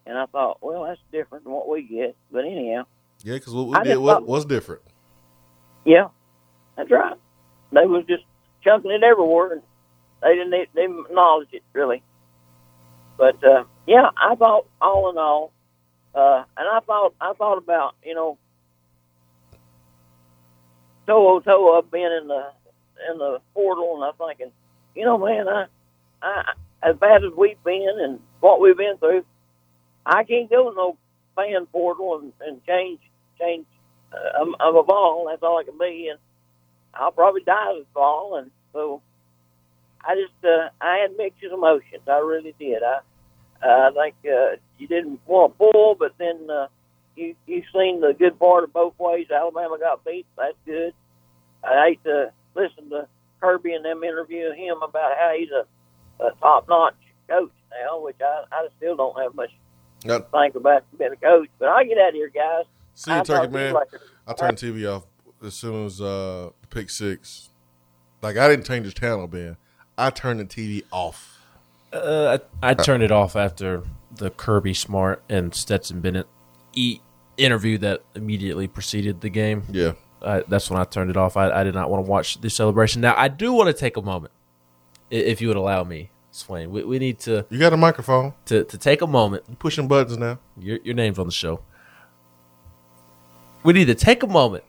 And 0.07 0.17
I 0.17 0.27
thought, 0.27 0.59
well, 0.63 0.85
that's 0.85 1.01
different 1.13 1.45
than 1.45 1.53
what 1.53 1.69
we 1.69 1.83
get. 1.83 2.15
But 2.31 2.45
anyhow, 2.47 2.85
Yeah, 3.25 3.35
because 3.35 3.53
what 3.55 3.67
we 3.67 3.75
I 3.75 3.83
did 3.85 3.97
was, 3.99 4.13
thought- 4.15 4.27
was 4.27 4.45
different. 4.47 4.83
yeah, 5.85 6.09
that's 6.77 6.91
right. 6.91 7.17
They 7.73 7.87
was 7.87 8.05
just 8.09 8.25
chunking 8.65 8.91
it 8.93 9.03
everywhere, 9.03 9.55
and 9.55 9.63
they 10.23 10.35
didn't 10.35 10.51
they 10.51 10.83
didn't 10.83 11.07
acknowledge 11.09 11.49
it 11.53 11.63
really. 11.73 12.03
But 13.19 13.43
uh, 13.45 13.65
yeah, 13.87 14.11
I 14.17 14.35
thought 14.37 14.67
all 14.81 15.11
in 15.11 15.19
all, 15.19 15.53
uh, 16.15 16.45
and 16.57 16.69
I 16.69 16.81
thought 16.87 17.15
I 17.21 17.35
thought 17.35 17.59
about 17.59 17.97
you 18.05 18.15
know 18.15 18.39
Toa 21.07 21.43
Toa 21.43 21.83
being 21.83 22.13
in 22.23 22.29
the 22.29 22.49
in 23.13 23.19
the 23.19 23.41
portal, 23.55 23.97
and 23.97 24.05
I'm 24.05 24.29
thinking, 24.29 24.53
you 24.95 25.05
know, 25.05 25.19
man, 25.19 25.49
I, 25.49 25.67
I 26.23 26.53
as 26.83 26.97
bad 26.97 27.25
as 27.25 27.33
we've 27.37 27.63
been 27.65 27.97
and 28.01 28.21
what 28.41 28.61
we've 28.61 28.77
been 28.77 28.99
through, 28.99 29.25
I 30.07 30.25
can't 30.25 30.51
go 30.51 30.73
no 30.77 30.97
fan 31.37 31.67
portal 31.67 32.21
and, 32.21 32.33
and 32.47 32.65
change 32.67 33.01
change 33.41 33.67
uh, 34.13 34.43
of- 34.43 34.61
of 34.61 34.77
a 34.77 34.83
ball. 34.85 35.27
That's 35.29 35.43
all 35.43 35.59
I 35.59 35.65
can 35.65 35.79
be, 35.79 36.09
and 36.11 36.21
I'll 36.95 37.13
probably 37.13 37.43
die 37.43 37.73
a 37.73 37.85
ball. 37.95 38.37
And 38.37 38.51
so 38.73 39.03
I 40.05 40.15
just 40.15 40.45
uh, 40.45 40.69
I 40.81 40.99
had 40.99 41.17
mixed 41.17 41.43
emotions. 41.43 42.03
I 42.07 42.19
really 42.19 42.55
did. 42.59 42.83
I 42.83 42.99
I 43.63 43.91
think 43.93 44.15
uh, 44.25 44.57
you 44.79 44.87
didn't 44.87 45.21
want 45.27 45.53
to 45.53 45.59
pull, 45.59 45.97
but 45.99 46.13
then 46.19 46.49
uh, 46.51 46.69
you 47.17 47.35
you 47.47 47.63
seen 47.73 48.01
the 48.01 48.15
good 48.19 48.39
part 48.39 48.65
of 48.65 48.73
both 48.73 48.95
ways. 48.99 49.27
Alabama 49.35 49.79
got 49.79 50.05
beat. 50.05 50.27
That's 50.37 50.57
good. 50.65 50.93
I 51.65 51.89
hate 51.89 52.05
to 52.05 52.33
listen 52.55 52.91
to 52.91 53.09
Kirby 53.41 53.75
and 53.75 53.85
them 53.85 54.05
interview 54.05 54.53
him 54.53 54.77
about 54.83 55.17
how 55.19 55.35
he's 55.37 55.49
a, 55.51 56.25
a 56.25 56.31
top 56.41 56.69
notch 56.69 56.95
coach 57.29 57.51
now, 57.71 58.01
which 58.01 58.17
I, 58.21 58.45
I 58.51 58.69
still 58.77 58.97
don't 58.97 59.21
have 59.21 59.35
much 59.35 59.51
Now, 60.05 60.19
to 60.19 60.27
think 60.31 60.55
about 60.55 60.85
being 60.99 61.13
a 61.13 61.17
coach. 61.17 61.49
But 61.59 61.69
I'll 61.69 61.85
get 61.85 61.99
out 61.99 62.11
of 62.11 62.15
here, 62.15 62.31
guys. 62.33 62.65
see 62.95 63.11
you, 63.11 63.17
I'll 63.17 63.25
Turkey 63.25 63.41
talk 63.41 63.53
to 63.53 63.59
you 63.59 63.65
man. 63.65 63.75
later. 63.75 64.01
I 64.27 64.33
turned 64.35 64.59
the 64.59 64.67
TV 64.67 64.97
off 64.97 65.05
as 65.45 65.55
soon 65.55 65.87
as 65.87 66.01
uh, 66.01 66.51
pick 66.71 66.91
six. 66.91 67.51
Like 68.23 68.37
I 68.37 68.49
didn't 68.49 68.67
change 68.67 68.87
the 68.87 68.93
channel, 68.93 69.27
Ben. 69.27 69.57
I 69.97 70.11
turned 70.11 70.41
the 70.41 70.45
TV 70.45 70.85
off. 70.93 71.41
Uh, 71.93 72.39
I, 72.63 72.71
I 72.71 72.75
turned 72.75 73.03
it 73.03 73.11
off 73.11 73.35
after 73.37 73.83
the 74.15 74.31
Kirby 74.31 74.75
Smart 74.75 75.23
and 75.29 75.55
Stetson 75.55 76.01
Bennett 76.01 76.27
e- 76.75 77.01
interview 77.37 77.79
that 77.79 78.03
immediately 78.15 78.69
preceded 78.69 79.21
the 79.23 79.31
game. 79.31 79.63
Yeah, 79.71 79.93
I, 80.21 80.43
that's 80.49 80.71
when 80.71 80.79
I 80.81 80.85
turned 80.85 81.11
it 81.11 81.17
off. 81.17 81.37
I, 81.37 81.51
I 81.51 81.65
did 81.65 81.75
not 81.75 81.91
want 81.91 82.05
to 82.05 82.11
watch 82.11 82.41
the 82.41 82.51
celebration. 82.51 83.01
Now, 83.01 83.15
I 83.17 83.29
do 83.29 83.53
want 83.53 83.69
to 83.69 83.73
take 83.73 83.97
a 83.97 84.03
moment, 84.03 84.33
if 85.11 85.41
you 85.41 85.49
would 85.49 85.57
allow 85.57 85.83
me, 85.85 86.11
Swain. 86.31 86.71
We, 86.71 86.85
we 86.85 86.99
need 86.99 87.19
to, 87.21 87.47
you 87.49 87.59
got 87.59 87.73
a 87.73 87.77
microphone. 87.77 88.35
to, 88.47 88.65
to 88.65 88.77
take 88.79 89.01
a 89.01 89.07
moment. 89.07 89.45
You 89.49 89.57
pushing 89.57 89.89
buttons 89.89 90.19
now. 90.19 90.39
Your, 90.59 90.79
your 90.85 90.95
name's 90.95 91.19
on 91.19 91.27
the 91.27 91.33
show. 91.33 91.63
We 93.65 93.73
need 93.73 93.87
to 93.87 93.95
take 93.95 94.23
a 94.23 94.27
moment, 94.27 94.65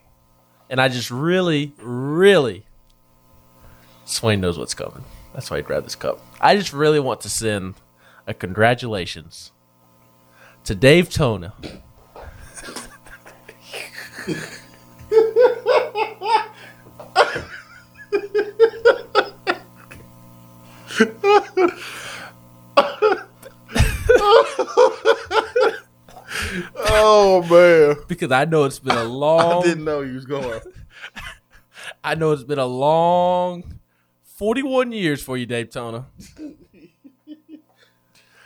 and 0.69 0.79
I 0.79 0.87
just 0.87 1.09
really, 1.09 1.73
really. 1.77 2.65
Swain 4.05 4.41
knows 4.41 4.57
what's 4.57 4.73
coming. 4.73 5.03
That's 5.33 5.49
why 5.49 5.57
he 5.57 5.63
grabbed 5.63 5.85
this 5.85 5.95
cup. 5.95 6.19
I 6.39 6.55
just 6.55 6.73
really 6.73 6.99
want 6.99 7.21
to 7.21 7.29
send 7.29 7.75
a 8.27 8.33
congratulations 8.33 9.51
to 10.65 10.75
Dave 10.75 11.09
Tona. 11.09 11.53
Oh 26.91 27.43
man, 27.49 28.03
because 28.07 28.31
I 28.31 28.45
know 28.45 28.63
it's 28.65 28.79
been 28.79 28.97
a 28.97 29.03
long. 29.23 29.61
I 29.63 29.65
didn't 29.65 29.83
know 29.83 30.01
you 30.01 30.15
was 30.15 30.25
going. 30.25 30.59
I 32.03 32.15
know 32.15 32.31
it's 32.31 32.43
been 32.43 32.59
a 32.59 32.65
long 32.65 33.63
41 34.37 34.91
years 34.91 35.21
for 35.21 35.37
you, 35.37 35.45
Dave 35.45 35.69
Tona. 35.69 36.05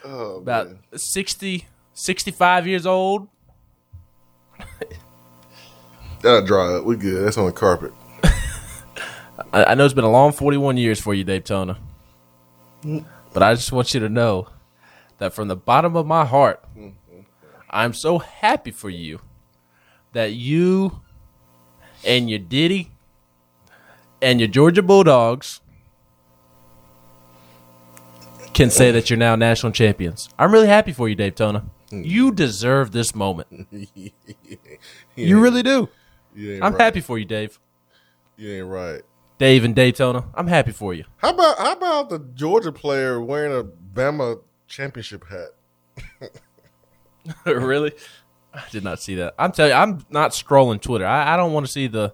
Oh, 0.06 0.40
About 0.40 0.68
man. 0.68 0.80
60, 0.94 1.66
65 1.94 2.68
years 2.68 2.86
old. 2.86 3.30
that'll 6.22 6.46
dry 6.46 6.74
up. 6.74 6.84
We 6.84 6.98
good. 6.98 7.26
That's 7.26 7.38
on 7.38 7.46
the 7.46 7.54
carpet. 7.54 7.94
I, 9.54 9.64
I 9.64 9.74
know 9.76 9.86
it's 9.86 9.94
been 9.94 10.04
a 10.04 10.12
long 10.12 10.34
41 10.34 10.76
years 10.76 11.00
for 11.00 11.14
you, 11.14 11.24
Dave 11.24 11.46
Tona. 11.46 11.78
Mm. 12.84 13.06
But 13.32 13.44
I 13.44 13.54
just 13.54 13.72
want 13.72 13.94
you 13.94 14.02
to 14.02 14.10
know 14.10 14.50
that 15.20 15.34
from 15.34 15.48
the 15.48 15.56
bottom 15.56 15.96
of 15.96 16.06
my 16.06 16.26
heart, 16.26 16.62
mm. 16.78 16.92
I'm 17.74 17.94
so 17.94 18.20
happy 18.20 18.70
for 18.70 18.92
you 18.92 19.20
that 20.14 20.34
you 20.34 21.02
and 22.06 22.30
your 22.30 22.38
Diddy 22.38 22.92
and 24.22 24.40
your 24.40 24.48
Georgia 24.48 24.84
Bulldogs 24.84 25.60
can 28.54 28.70
say 28.70 28.92
that 28.92 29.10
you're 29.10 29.18
now 29.18 29.36
national 29.36 29.72
champions. 29.72 30.30
I'm 30.38 30.52
really 30.52 30.68
happy 30.68 30.92
for 30.92 31.10
you, 31.10 31.16
Dave 31.16 31.34
Tona. 31.34 31.64
You 31.90 32.32
deserve 32.32 32.92
this 32.92 33.14
moment. 33.16 33.68
You 35.16 35.40
really 35.40 35.62
do. 35.62 35.90
You 36.36 36.56
I'm 36.56 36.74
right. 36.74 36.82
happy 36.82 37.00
for 37.00 37.20
you, 37.20 37.26
Dave. 37.26 37.60
You 38.36 38.52
ain't 38.52 38.68
right. 38.68 39.02
Dave 39.38 39.64
and 39.64 39.76
Daytona, 39.76 40.26
I'm 40.34 40.48
happy 40.48 40.72
for 40.72 40.96
you. 40.96 41.04
How 41.18 41.30
about 41.30 41.60
how 41.60 41.74
about 41.74 42.10
the 42.10 42.18
Georgia 42.34 42.72
player 42.72 43.22
wearing 43.22 43.56
a 43.56 43.64
Bama 43.64 44.42
championship 44.68 45.28
hat? 45.30 45.50
really? 47.46 47.94
I 48.54 48.64
did 48.72 48.84
not 48.84 49.00
see 49.02 49.16
that. 49.16 49.34
I'm 49.40 49.52
telling 49.52 49.72
you, 49.72 49.78
I'm 49.78 50.06
not 50.10 50.32
scrolling 50.32 50.80
Twitter. 50.82 51.06
I, 51.06 51.34
I 51.34 51.38
don't 51.38 51.54
want 51.54 51.66
to 51.66 51.72
see 51.72 51.88
the 51.88 52.14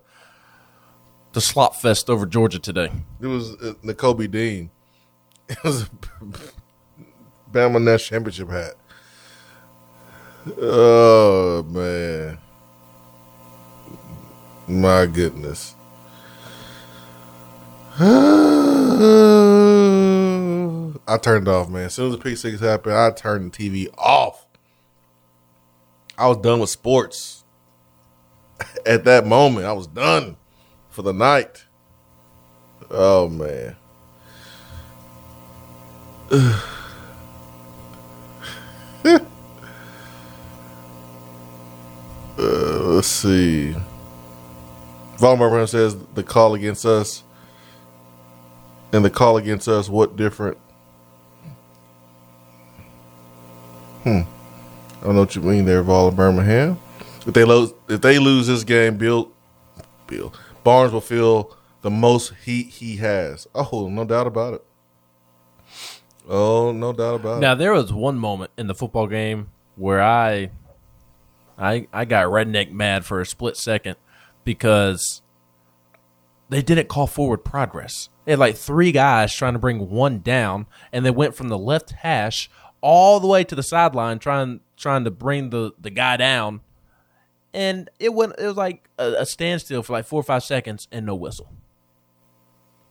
the 1.33 1.41
slop 1.41 1.75
fest 1.75 2.09
over 2.09 2.25
Georgia 2.25 2.59
today. 2.59 2.91
It 3.21 3.27
was 3.27 3.51
uh, 3.55 3.73
Nakobe 3.83 4.29
Dean. 4.31 4.71
It 5.49 5.63
was 5.63 5.81
a 5.81 5.89
Bama 7.51 7.81
national 7.81 7.97
championship 7.97 8.49
hat. 8.49 8.75
Oh 10.61 11.63
man, 11.63 12.37
my 14.67 15.07
goodness. 15.07 15.73
I 21.07 21.17
turned 21.17 21.47
off, 21.47 21.69
man. 21.69 21.85
As 21.85 21.95
soon 21.95 22.11
as 22.11 22.17
the 22.17 22.23
pick 22.23 22.37
six 22.37 22.59
happened, 22.61 22.93
I 22.95 23.09
turned 23.09 23.51
the 23.51 23.57
TV 23.71 23.91
off. 23.97 24.45
I 26.19 26.27
was 26.27 26.37
done 26.37 26.59
with 26.59 26.69
sports. 26.69 27.45
At 28.85 29.05
that 29.05 29.25
moment, 29.25 29.65
I 29.65 29.71
was 29.71 29.87
done 29.87 30.35
for 30.89 31.01
the 31.01 31.13
night. 31.13 31.63
Oh 32.91 33.29
man. 33.29 33.77
uh, 36.33 36.49
let's 42.37 43.07
see. 43.07 43.73
Valdemar 45.17 45.67
says 45.67 45.97
the 46.15 46.23
call 46.23 46.53
against 46.53 46.85
us 46.85 47.23
and 48.91 49.05
the 49.05 49.09
call 49.09 49.37
against 49.37 49.69
us. 49.69 49.87
What 49.87 50.17
different? 50.17 50.57
Hmm. 54.03 54.21
I 54.99 55.05
don't 55.05 55.15
know 55.15 55.21
what 55.21 55.35
you 55.35 55.41
mean 55.41 55.65
there, 55.65 55.81
Vol 55.81 56.11
Birmingham. 56.11 56.77
If 57.25 57.33
they 57.33 57.45
lose, 57.45 57.73
if 57.87 58.01
they 58.01 58.19
lose 58.19 58.47
this 58.47 58.63
game, 58.63 58.97
Bill, 58.97 59.31
Bill 60.07 60.33
Barnes 60.63 60.91
will 60.91 61.01
feel 61.01 61.55
the 61.81 61.89
most 61.89 62.33
heat 62.43 62.67
he 62.67 62.97
has. 62.97 63.47
Oh, 63.55 63.87
no 63.89 64.03
doubt 64.03 64.27
about 64.27 64.55
it. 64.55 64.65
Oh, 66.27 66.71
no 66.71 66.93
doubt 66.93 67.15
about 67.15 67.37
it. 67.37 67.41
Now 67.41 67.55
there 67.55 67.73
was 67.73 67.93
one 67.93 68.17
moment 68.17 68.51
in 68.57 68.67
the 68.67 68.75
football 68.75 69.07
game 69.07 69.49
where 69.75 70.01
I, 70.01 70.51
I, 71.57 71.87
I 71.93 72.05
got 72.05 72.25
redneck 72.27 72.71
mad 72.71 73.05
for 73.05 73.21
a 73.21 73.25
split 73.25 73.55
second 73.57 73.95
because 74.43 75.21
they 76.49 76.61
didn't 76.61 76.89
call 76.89 77.07
forward 77.07 77.45
progress. 77.45 78.09
They 78.25 78.33
had 78.33 78.39
like 78.39 78.57
three 78.57 78.91
guys 78.91 79.33
trying 79.33 79.53
to 79.53 79.59
bring 79.59 79.89
one 79.89 80.19
down, 80.19 80.67
and 80.91 81.05
they 81.05 81.11
went 81.11 81.35
from 81.35 81.47
the 81.47 81.57
left 81.57 81.91
hash 81.91 82.49
all 82.81 83.19
the 83.19 83.27
way 83.27 83.43
to 83.43 83.55
the 83.55 83.63
sideline 83.63 84.19
trying 84.19 84.59
trying 84.79 85.03
to 85.03 85.11
bring 85.11 85.49
the 85.51 85.71
the 85.79 85.89
guy 85.89 86.17
down, 86.17 86.61
and 87.53 87.89
it 87.99 88.13
went. 88.13 88.33
It 88.39 88.47
was 88.47 88.57
like 88.57 88.89
a, 88.97 89.13
a 89.19 89.25
standstill 89.25 89.83
for 89.83 89.93
like 89.93 90.05
four 90.05 90.19
or 90.19 90.23
five 90.23 90.43
seconds 90.43 90.87
and 90.91 91.05
no 91.05 91.15
whistle. 91.15 91.51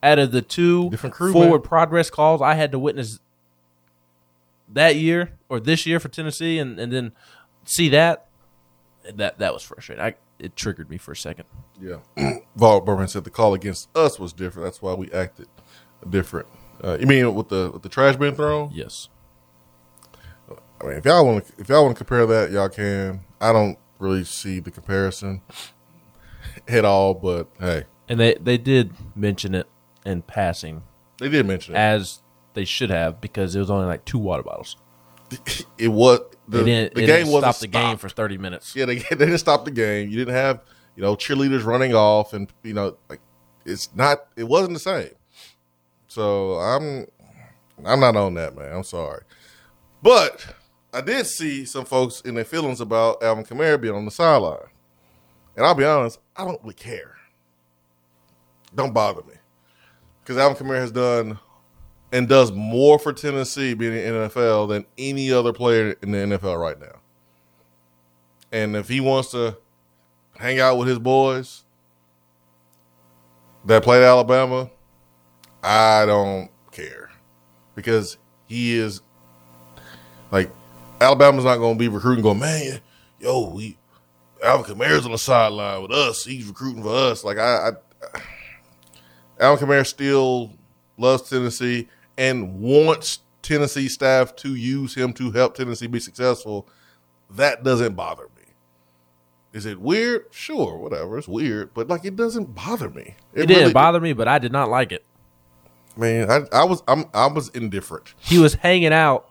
Out 0.01 0.17
of 0.19 0.31
the 0.31 0.41
two 0.41 0.89
Different 0.91 1.13
crew, 1.13 1.33
forward 1.33 1.61
man. 1.61 1.67
progress 1.67 2.09
calls 2.09 2.41
I 2.41 2.53
had 2.53 2.71
to 2.71 2.79
witness 2.79 3.19
that 4.71 4.95
year 4.95 5.37
or 5.49 5.59
this 5.59 5.85
year 5.85 5.99
for 5.99 6.07
Tennessee, 6.07 6.57
and, 6.59 6.79
and 6.79 6.93
then 6.93 7.11
see 7.65 7.89
that 7.89 8.27
that 9.15 9.39
that 9.39 9.53
was 9.53 9.63
frustrating. 9.63 10.03
I 10.03 10.15
it 10.39 10.55
triggered 10.55 10.89
me 10.89 10.97
for 10.97 11.11
a 11.11 11.15
second. 11.17 11.45
Yeah. 11.81 11.97
Vol 12.55 12.79
Berman 12.81 13.09
said 13.09 13.25
the 13.25 13.29
call 13.29 13.53
against 13.53 13.89
us 13.95 14.17
was 14.17 14.31
different. 14.31 14.67
That's 14.67 14.81
why 14.81 14.93
we 14.93 15.11
acted 15.11 15.47
different. 16.09 16.47
Uh, 16.81 16.97
you 16.99 17.05
mean 17.07 17.35
with 17.35 17.49
the 17.49 17.71
with 17.73 17.81
the 17.81 17.89
trash 17.89 18.15
being 18.15 18.35
thrown? 18.35 18.71
Yes. 18.73 19.09
I 20.81 20.85
mean, 20.85 20.97
if 20.97 21.05
y'all 21.05 21.25
want 21.25 21.45
to, 21.45 21.53
if 21.57 21.69
y'all 21.69 21.83
want 21.83 21.95
to 21.95 22.03
compare 22.03 22.25
that, 22.25 22.51
y'all 22.51 22.69
can. 22.69 23.21
I 23.41 23.51
don't 23.51 23.77
really 23.99 24.23
see 24.23 24.59
the 24.59 24.71
comparison 24.71 25.41
at 26.67 26.85
all, 26.85 27.13
but 27.13 27.49
hey, 27.59 27.83
And 28.07 28.19
they 28.19 28.35
they 28.35 28.57
did 28.57 28.93
mention 29.15 29.55
it 29.55 29.67
in 30.05 30.21
passing 30.21 30.83
they 31.19 31.29
did 31.29 31.45
mention 31.45 31.75
it. 31.75 31.77
as 31.77 32.21
they 32.53 32.65
should 32.65 32.89
have 32.89 33.21
because 33.21 33.55
it 33.55 33.59
was 33.59 33.69
only 33.69 33.85
like 33.85 34.05
two 34.05 34.17
water 34.17 34.43
bottles. 34.43 34.77
It 35.77 35.89
was 35.89 36.19
the, 36.47 36.59
the 36.59 36.63
game 36.65 36.89
didn't 36.93 37.27
wasn't 37.31 37.55
stop 37.55 37.61
the 37.61 37.67
game 37.67 37.97
for 37.97 38.09
thirty 38.09 38.37
minutes. 38.37 38.75
Yeah, 38.75 38.85
they, 38.85 38.95
they 39.11 39.15
didn't 39.15 39.37
stop 39.37 39.63
the 39.65 39.71
game. 39.71 40.09
You 40.09 40.17
didn't 40.17 40.33
have 40.33 40.61
you 40.95 41.03
know 41.03 41.15
cheerleaders 41.15 41.63
running 41.63 41.93
off, 41.93 42.33
and 42.33 42.51
you 42.63 42.73
know 42.73 42.97
like 43.09 43.21
it's 43.65 43.93
not. 43.95 44.25
It 44.35 44.45
wasn't 44.45 44.73
the 44.73 44.79
same. 44.79 45.11
So 46.07 46.53
I'm 46.53 47.05
I'm 47.85 47.99
not 47.99 48.15
on 48.15 48.33
that, 48.33 48.55
man. 48.55 48.73
I'm 48.75 48.83
sorry, 48.83 49.23
but 50.01 50.45
I 50.93 51.01
did 51.01 51.27
see 51.27 51.65
some 51.65 51.85
folks 51.85 52.21
in 52.21 52.35
their 52.35 52.45
feelings 52.45 52.81
about 52.81 53.21
Alvin 53.21 53.45
Kamara 53.45 53.79
being 53.79 53.93
on 53.93 54.05
the 54.05 54.11
sideline, 54.11 54.69
and 55.55 55.65
I'll 55.65 55.75
be 55.75 55.85
honest, 55.85 56.19
I 56.35 56.45
don't 56.45 56.61
really 56.61 56.73
care. 56.73 57.15
Don't 58.73 58.93
bother 58.93 59.21
me 59.23 59.35
because 60.21 60.37
Alvin 60.37 60.67
Kamara 60.67 60.79
has 60.79 60.91
done 60.91 61.39
and 62.11 62.27
does 62.27 62.51
more 62.51 62.97
for 62.97 63.13
Tennessee 63.13 63.73
being 63.73 63.93
in 63.93 64.13
the 64.13 64.29
NFL 64.29 64.69
than 64.69 64.85
any 64.97 65.31
other 65.31 65.53
player 65.53 65.95
in 66.01 66.11
the 66.11 66.17
NFL 66.17 66.59
right 66.59 66.79
now. 66.79 67.01
And 68.51 68.75
if 68.75 68.87
he 68.87 68.99
wants 68.99 69.31
to 69.31 69.57
hang 70.37 70.59
out 70.59 70.77
with 70.77 70.87
his 70.87 70.97
boys 70.97 71.65
that 73.65 73.83
played 73.83 74.03
Alabama, 74.03 74.71
I 75.61 76.05
don't 76.05 76.49
care 76.71 77.11
because 77.75 78.17
he 78.47 78.75
is 78.75 79.01
like 80.31 80.49
Alabama's 81.01 81.45
not 81.45 81.57
going 81.57 81.75
to 81.75 81.79
be 81.79 81.87
recruiting. 81.87 82.23
Going, 82.23 82.39
man, 82.39 82.79
yo, 83.19 83.49
we 83.49 83.77
Alvin 84.43 84.75
Kamara's 84.75 85.05
on 85.05 85.11
the 85.11 85.17
sideline 85.17 85.81
with 85.81 85.91
us. 85.91 86.25
He's 86.25 86.45
recruiting 86.45 86.83
for 86.83 86.93
us. 86.93 87.23
Like 87.23 87.37
I, 87.37 87.71
I 88.13 88.21
Alvin 89.39 89.67
Kamara 89.67 89.85
still 89.85 90.53
loves 90.97 91.29
Tennessee 91.29 91.87
and 92.17 92.59
wants 92.59 93.19
Tennessee 93.41 93.87
staff 93.87 94.35
to 94.37 94.55
use 94.55 94.95
him 94.95 95.13
to 95.13 95.31
help 95.31 95.55
Tennessee 95.55 95.87
be 95.87 95.99
successful. 95.99 96.67
That 97.29 97.63
doesn't 97.63 97.95
bother 97.95 98.23
me. 98.35 98.43
Is 99.53 99.65
it 99.65 99.79
weird? 99.79 100.25
Sure, 100.31 100.77
whatever. 100.77 101.17
It's 101.17 101.27
weird, 101.27 101.73
but 101.73 101.87
like 101.87 102.05
it 102.05 102.15
doesn't 102.15 102.55
bother 102.55 102.89
me. 102.89 103.15
It, 103.33 103.47
didn't 103.47 103.73
bother 103.73 103.99
me, 103.99 104.13
but 104.13 104.27
I 104.27 104.39
did 104.39 104.51
not 104.51 104.69
like 104.69 104.91
it. 104.91 105.05
Man, 105.97 106.29
I, 106.29 106.41
I 106.51 106.63
was 106.65 106.83
I'm 106.87 107.05
I 107.13 107.27
was 107.27 107.49
indifferent. 107.49 108.13
He 108.19 108.37
was 108.37 108.55
hanging 108.55 108.93
out 108.93 109.29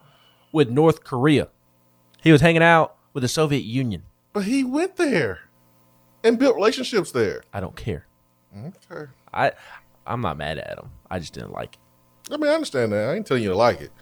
with 0.52 0.70
North 0.70 1.04
Korea. 1.04 1.48
He 2.22 2.32
was 2.32 2.40
hanging 2.40 2.62
out 2.62 2.96
with 3.12 3.22
the 3.22 3.28
Soviet 3.28 3.64
Union. 3.64 4.02
But 4.32 4.44
he 4.44 4.64
went 4.64 4.96
there 4.96 5.40
and 6.22 6.38
built 6.38 6.56
relationships 6.56 7.12
there. 7.12 7.42
I 7.52 7.60
don't 7.60 7.76
care. 7.76 8.06
Okay. 8.56 9.10
I 9.32 9.52
I'm 10.06 10.20
not 10.20 10.36
mad 10.36 10.58
at 10.58 10.78
him. 10.78 10.90
I 11.10 11.18
just 11.18 11.34
didn't 11.34 11.52
like 11.52 11.74
it. 11.74 12.34
I 12.34 12.36
mean, 12.36 12.50
I 12.50 12.54
understand 12.54 12.92
that. 12.92 13.08
I 13.08 13.14
ain't 13.14 13.26
telling 13.26 13.42
you 13.42 13.50
to 13.50 13.56
like 13.56 13.80
it. 13.80 13.92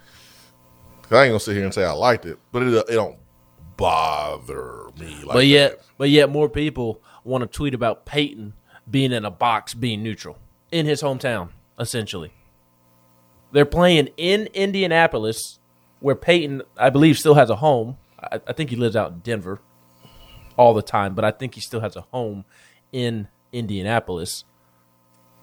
I 1.10 1.24
ain't 1.24 1.30
gonna 1.30 1.40
sit 1.40 1.54
here 1.54 1.64
and 1.64 1.74
say 1.74 1.84
I 1.84 1.92
liked 1.92 2.26
it, 2.26 2.38
but 2.50 2.62
it, 2.62 2.74
it 2.88 2.94
don't 2.94 3.18
bother 3.76 4.88
me. 4.98 5.22
Like 5.22 5.34
but 5.34 5.46
yet, 5.46 5.78
that. 5.78 5.86
but 5.98 6.10
yet, 6.10 6.30
more 6.30 6.48
people 6.48 7.00
want 7.24 7.42
to 7.42 7.48
tweet 7.48 7.74
about 7.74 8.06
Peyton 8.06 8.54
being 8.90 9.12
in 9.12 9.24
a 9.24 9.30
box, 9.30 9.74
being 9.74 10.02
neutral 10.02 10.38
in 10.72 10.86
his 10.86 11.02
hometown. 11.02 11.50
Essentially, 11.78 12.32
they're 13.52 13.64
playing 13.64 14.08
in 14.16 14.48
Indianapolis, 14.54 15.58
where 16.00 16.14
Peyton, 16.16 16.62
I 16.76 16.90
believe, 16.90 17.18
still 17.18 17.34
has 17.34 17.50
a 17.50 17.56
home. 17.56 17.98
I, 18.32 18.40
I 18.46 18.52
think 18.52 18.70
he 18.70 18.76
lives 18.76 18.96
out 18.96 19.12
in 19.12 19.18
Denver 19.20 19.60
all 20.56 20.74
the 20.74 20.82
time, 20.82 21.14
but 21.14 21.24
I 21.24 21.30
think 21.30 21.54
he 21.54 21.60
still 21.60 21.80
has 21.80 21.96
a 21.96 22.02
home 22.02 22.44
in 22.92 23.28
Indianapolis. 23.52 24.44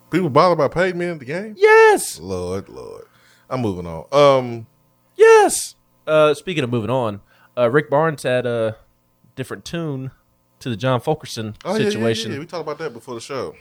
people 0.09 0.29
bother 0.29 0.53
about 0.53 0.73
being 0.73 1.01
at 1.01 1.19
the 1.19 1.25
game. 1.25 1.55
Yes, 1.57 2.19
Lord, 2.19 2.69
Lord, 2.69 3.05
I'm 3.49 3.61
moving 3.61 3.87
on. 3.87 4.05
Um, 4.11 4.67
yes. 5.15 5.75
Uh, 6.05 6.33
speaking 6.33 6.63
of 6.63 6.69
moving 6.69 6.89
on, 6.89 7.21
uh, 7.57 7.69
Rick 7.69 7.89
Barnes 7.89 8.23
had 8.23 8.45
a 8.45 8.77
different 9.35 9.65
tune 9.65 10.11
to 10.59 10.69
the 10.69 10.75
John 10.77 10.99
Fulkerson 10.99 11.55
oh, 11.65 11.75
yeah, 11.75 11.83
yeah, 11.83 11.89
situation. 11.89 12.31
Yeah, 12.31 12.35
yeah. 12.35 12.39
We 12.39 12.45
talked 12.45 12.63
about 12.63 12.77
that 12.79 12.93
before 12.93 13.15
the 13.15 13.21
show. 13.21 13.55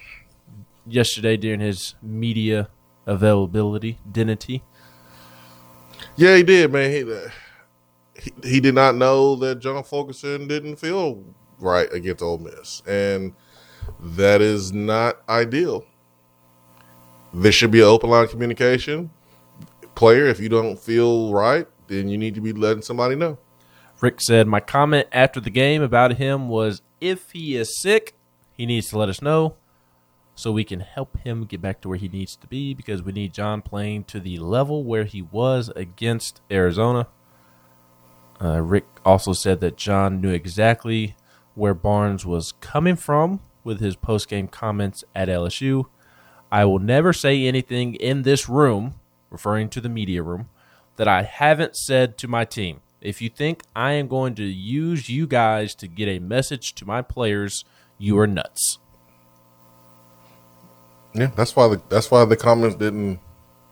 yesterday 0.87 1.37
during 1.37 1.61
his 1.61 1.95
media 2.03 2.69
availability 3.07 3.99
identity. 4.09 4.63
Yeah, 6.17 6.37
he 6.37 6.43
did, 6.43 6.73
man. 6.73 6.91
He, 6.91 7.03
uh, 7.03 7.29
he 8.45 8.61
did 8.61 8.75
not 8.75 8.95
know 8.95 9.37
that 9.37 9.61
John 9.61 9.83
Fulkerson 9.83 10.49
didn't 10.49 10.77
feel 10.77 11.25
right 11.59 11.93
against 11.93 12.23
Ole 12.23 12.39
Miss, 12.39 12.83
and 12.87 13.35
that 14.01 14.41
is 14.41 14.73
not 14.73 15.23
ideal. 15.29 15.85
There 17.35 17.53
should 17.53 17.71
be 17.71 17.81
an 17.81 17.87
open 17.87 18.11
line 18.11 18.29
communication. 18.29 19.11
Player, 19.95 20.27
if 20.27 20.41
you 20.41 20.49
don't 20.49 20.79
feel 20.79 21.33
right, 21.33 21.67
then 21.87 22.09
you 22.09 22.19
need 22.19 22.35
to 22.35 22.41
be 22.41 22.53
letting 22.53 22.83
somebody 22.83 23.15
know. 23.15 23.39
Rick 24.01 24.21
said, 24.21 24.47
My 24.47 24.61
comment 24.61 25.09
after 25.13 25.41
the 25.41 25.51
game 25.51 25.83
about 25.83 26.17
him 26.17 26.49
was 26.49 26.83
if 27.01 27.31
he 27.31 27.57
is 27.57 27.81
sick, 27.81 28.15
he 28.53 28.67
needs 28.67 28.89
to 28.91 28.99
let 28.99 29.09
us 29.09 29.23
know 29.23 29.57
so 30.35 30.51
we 30.51 30.65
can 30.65 30.81
help 30.81 31.19
him 31.19 31.45
get 31.45 31.61
back 31.61 31.81
to 31.81 31.89
where 31.89 31.99
he 31.99 32.09
needs 32.09 32.37
to 32.37 32.47
be 32.47 32.75
because 32.75 33.03
we 33.03 33.13
need 33.13 33.33
John 33.33 33.63
playing 33.63 34.05
to 34.05 34.21
the 34.21 34.39
level 34.39 34.83
where 34.85 35.05
he 35.05 35.23
was 35.23 35.71
against 35.77 36.41
Arizona. 36.51 37.09
Uh, 38.43 38.61
Rick 38.61 38.87
also 39.05 39.33
said 39.33 39.61
that 39.61 39.77
John 39.77 40.21
knew 40.21 40.31
exactly 40.31 41.15
where 41.55 41.75
Barnes 41.75 42.27
was 42.27 42.53
coming 42.61 42.97
from 42.97 43.41
with 43.63 43.81
his 43.81 43.95
post 43.95 44.29
game 44.29 44.49
comments 44.49 45.05
at 45.15 45.29
LSU. 45.29 45.85
I 46.51 46.65
will 46.65 46.81
never 46.81 47.13
say 47.13 47.47
anything 47.47 47.95
in 47.95 48.23
this 48.23 48.49
room, 48.49 48.95
referring 49.31 49.69
to 49.71 49.81
the 49.81 49.89
media 49.89 50.23
room, 50.23 50.49
that 50.97 51.07
I 51.07 51.23
haven't 51.23 51.77
said 51.77 52.19
to 52.19 52.29
my 52.29 52.45
team. 52.45 52.81
If 53.01 53.23
you 53.23 53.29
think 53.29 53.63
I 53.75 53.93
am 53.93 54.09
going 54.09 54.35
to 54.37 54.45
use 54.45 55.09
you 55.09 55.27
guys 55.27 55.75
to 55.77 55.89
get 55.89 56.09
a 56.09 56.19
message 56.19 56.75
to 56.77 56.85
my 56.85 57.03
players, 57.03 57.65
you 57.99 58.19
are 58.19 58.27
nuts. 58.27 58.79
Yeah, 61.15 61.31
that's 61.37 61.55
why 61.55 61.69
the 61.69 61.83
that's 61.89 62.11
why 62.11 62.25
the 62.25 62.37
comments 62.37 62.77
didn't 62.77 63.21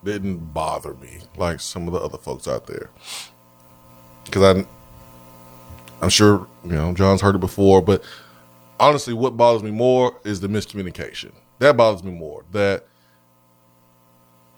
didn't 0.05 0.53
bother 0.53 0.95
me 0.95 1.21
like 1.37 1.61
some 1.61 1.87
of 1.87 1.95
the 1.95 2.01
other 2.01 2.19
folks 2.19 2.47
out 2.47 2.67
there. 2.67 2.91
Because 4.31 4.57
I, 4.57 4.65
I'm 6.03 6.09
sure 6.09 6.47
you 6.65 6.71
know 6.73 6.95
John's 6.95 7.21
heard 7.21 7.35
it 7.35 7.41
before, 7.41 7.83
but 7.83 8.03
honestly, 8.79 9.13
what 9.13 9.37
bothers 9.37 9.63
me 9.63 9.71
more 9.71 10.19
is 10.25 10.41
the 10.41 10.49
miscommunication. 10.49 11.33
That 11.59 11.77
bothers 11.77 12.03
me 12.05 12.13
more. 12.13 12.45
That 12.53 12.87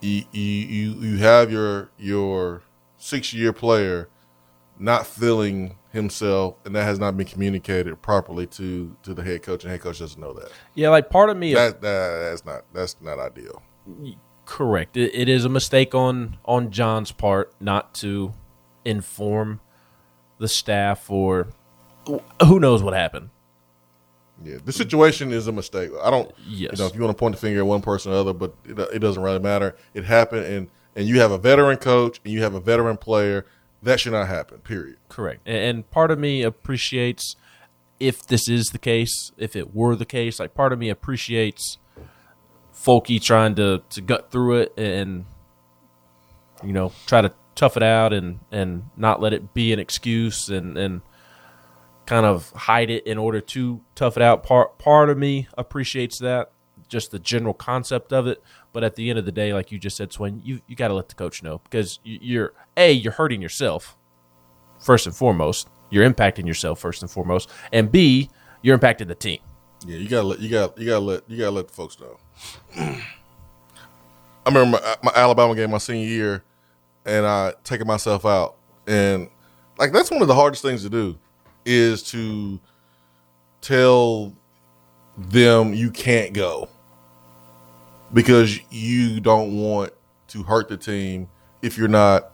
you 0.00 0.24
you 0.32 0.42
you, 0.42 0.92
you 1.00 1.16
have 1.18 1.50
your 1.50 1.90
your 1.98 2.62
six 2.98 3.32
year 3.32 3.52
player 3.52 4.08
not 4.78 5.06
feeling 5.06 5.76
himself, 5.92 6.56
and 6.64 6.74
that 6.74 6.84
has 6.84 6.98
not 6.98 7.16
been 7.16 7.26
communicated 7.26 8.00
properly 8.02 8.46
to 8.48 8.96
to 9.02 9.14
the 9.14 9.22
head 9.22 9.42
coach, 9.42 9.64
and 9.64 9.70
head 9.70 9.80
coach 9.80 9.98
doesn't 9.98 10.20
know 10.20 10.32
that. 10.34 10.50
Yeah, 10.74 10.88
like 10.90 11.10
part 11.10 11.30
of 11.30 11.36
me, 11.36 11.54
That, 11.54 11.80
that 11.80 12.28
that's 12.30 12.44
not 12.44 12.62
that's 12.72 12.96
not 13.00 13.18
ideal. 13.18 13.62
correct. 14.44 14.96
It, 14.96 15.14
it 15.14 15.28
is 15.28 15.44
a 15.44 15.48
mistake 15.48 15.94
on 15.94 16.36
on 16.44 16.70
John's 16.70 17.12
part 17.12 17.52
not 17.60 17.94
to 17.94 18.32
inform 18.84 19.60
the 20.38 20.48
staff 20.48 21.10
or 21.10 21.48
who 22.46 22.58
knows 22.58 22.82
what 22.82 22.94
happened. 22.94 23.30
Yeah, 24.44 24.56
the 24.64 24.72
situation 24.72 25.32
is 25.32 25.46
a 25.46 25.52
mistake. 25.52 25.90
I 26.02 26.10
don't. 26.10 26.32
Yes. 26.46 26.72
You 26.72 26.78
know, 26.78 26.86
if 26.86 26.94
you 26.94 27.00
want 27.00 27.16
to 27.16 27.18
point 27.20 27.34
the 27.34 27.40
finger 27.40 27.60
at 27.60 27.66
one 27.66 27.80
person 27.80 28.12
or 28.12 28.16
other, 28.16 28.32
but 28.32 28.54
it, 28.64 28.78
it 28.78 28.98
doesn't 28.98 29.22
really 29.22 29.38
matter. 29.38 29.76
It 29.94 30.04
happened, 30.04 30.46
and 30.46 30.68
and 30.96 31.06
you 31.06 31.20
have 31.20 31.30
a 31.30 31.38
veteran 31.38 31.76
coach 31.76 32.20
and 32.24 32.32
you 32.32 32.42
have 32.42 32.54
a 32.54 32.60
veteran 32.60 32.96
player, 32.96 33.46
that 33.82 34.00
should 34.00 34.12
not 34.12 34.28
happen. 34.28 34.58
Period. 34.58 34.96
Correct. 35.08 35.42
And, 35.46 35.56
and 35.56 35.90
part 35.90 36.10
of 36.10 36.18
me 36.18 36.42
appreciates 36.42 37.36
if 38.00 38.26
this 38.26 38.48
is 38.48 38.66
the 38.66 38.78
case, 38.78 39.32
if 39.38 39.54
it 39.54 39.74
were 39.74 39.94
the 39.94 40.04
case, 40.04 40.40
like 40.40 40.54
part 40.54 40.72
of 40.72 40.78
me 40.78 40.88
appreciates 40.88 41.78
Folky 42.74 43.22
trying 43.22 43.54
to 43.54 43.82
to 43.90 44.00
gut 44.00 44.32
through 44.32 44.62
it 44.62 44.72
and 44.76 45.24
you 46.64 46.72
know 46.72 46.92
try 47.06 47.20
to 47.20 47.32
tough 47.54 47.76
it 47.76 47.82
out 47.82 48.12
and 48.12 48.40
and 48.50 48.84
not 48.96 49.20
let 49.20 49.32
it 49.32 49.52
be 49.54 49.72
an 49.72 49.78
excuse 49.78 50.48
and 50.48 50.76
and 50.78 51.02
kind 52.06 52.26
of 52.26 52.50
hide 52.52 52.90
it 52.90 53.06
in 53.06 53.16
order 53.18 53.40
to 53.40 53.80
tough 53.94 54.16
it 54.16 54.22
out. 54.22 54.42
Part 54.42 54.78
part 54.78 55.08
of 55.10 55.18
me 55.18 55.48
appreciates 55.56 56.18
that, 56.18 56.50
just 56.88 57.10
the 57.10 57.18
general 57.18 57.54
concept 57.54 58.12
of 58.12 58.26
it. 58.26 58.42
But 58.72 58.82
at 58.84 58.96
the 58.96 59.10
end 59.10 59.18
of 59.18 59.24
the 59.26 59.32
day, 59.32 59.52
like 59.52 59.70
you 59.70 59.78
just 59.78 59.96
said, 59.96 60.12
Swain, 60.12 60.40
you 60.44 60.60
you 60.66 60.74
got 60.76 60.88
to 60.88 60.94
let 60.94 61.08
the 61.08 61.14
coach 61.14 61.42
know 61.42 61.58
because 61.64 62.00
you- 62.02 62.18
you're 62.22 62.52
a 62.76 62.90
you're 62.92 63.12
hurting 63.12 63.42
yourself 63.42 63.96
first 64.80 65.06
and 65.06 65.14
foremost. 65.14 65.68
You're 65.90 66.08
impacting 66.08 66.46
yourself 66.46 66.80
first 66.80 67.02
and 67.02 67.10
foremost, 67.10 67.50
and 67.72 67.92
B 67.92 68.30
you're 68.62 68.78
impacting 68.78 69.08
the 69.08 69.14
team. 69.14 69.40
Yeah, 69.86 69.98
you 69.98 70.08
gotta 70.08 70.26
let 70.26 70.40
you 70.40 70.48
got 70.48 70.78
you 70.78 70.86
gotta 70.86 71.04
let 71.04 71.28
you 71.28 71.36
gotta 71.38 71.50
let 71.50 71.68
the 71.68 71.74
folks 71.74 71.98
know. 72.00 72.16
I 74.44 74.48
remember 74.48 74.78
my, 74.82 74.96
my 75.04 75.12
Alabama 75.14 75.54
game 75.54 75.70
my 75.70 75.78
senior 75.78 76.08
year, 76.08 76.44
and 77.04 77.26
I 77.26 77.54
taking 77.64 77.86
myself 77.86 78.24
out, 78.24 78.56
and 78.86 79.28
like 79.78 79.92
that's 79.92 80.10
one 80.10 80.22
of 80.22 80.28
the 80.28 80.34
hardest 80.34 80.62
things 80.62 80.82
to 80.82 80.90
do, 80.90 81.18
is 81.64 82.02
to 82.04 82.60
tell 83.60 84.32
them 85.16 85.74
you 85.74 85.90
can't 85.90 86.32
go 86.32 86.68
because 88.12 88.58
you 88.70 89.20
don't 89.20 89.56
want 89.56 89.92
to 90.28 90.42
hurt 90.42 90.68
the 90.68 90.76
team 90.76 91.28
if 91.62 91.76
you're 91.78 91.88
not 91.88 92.32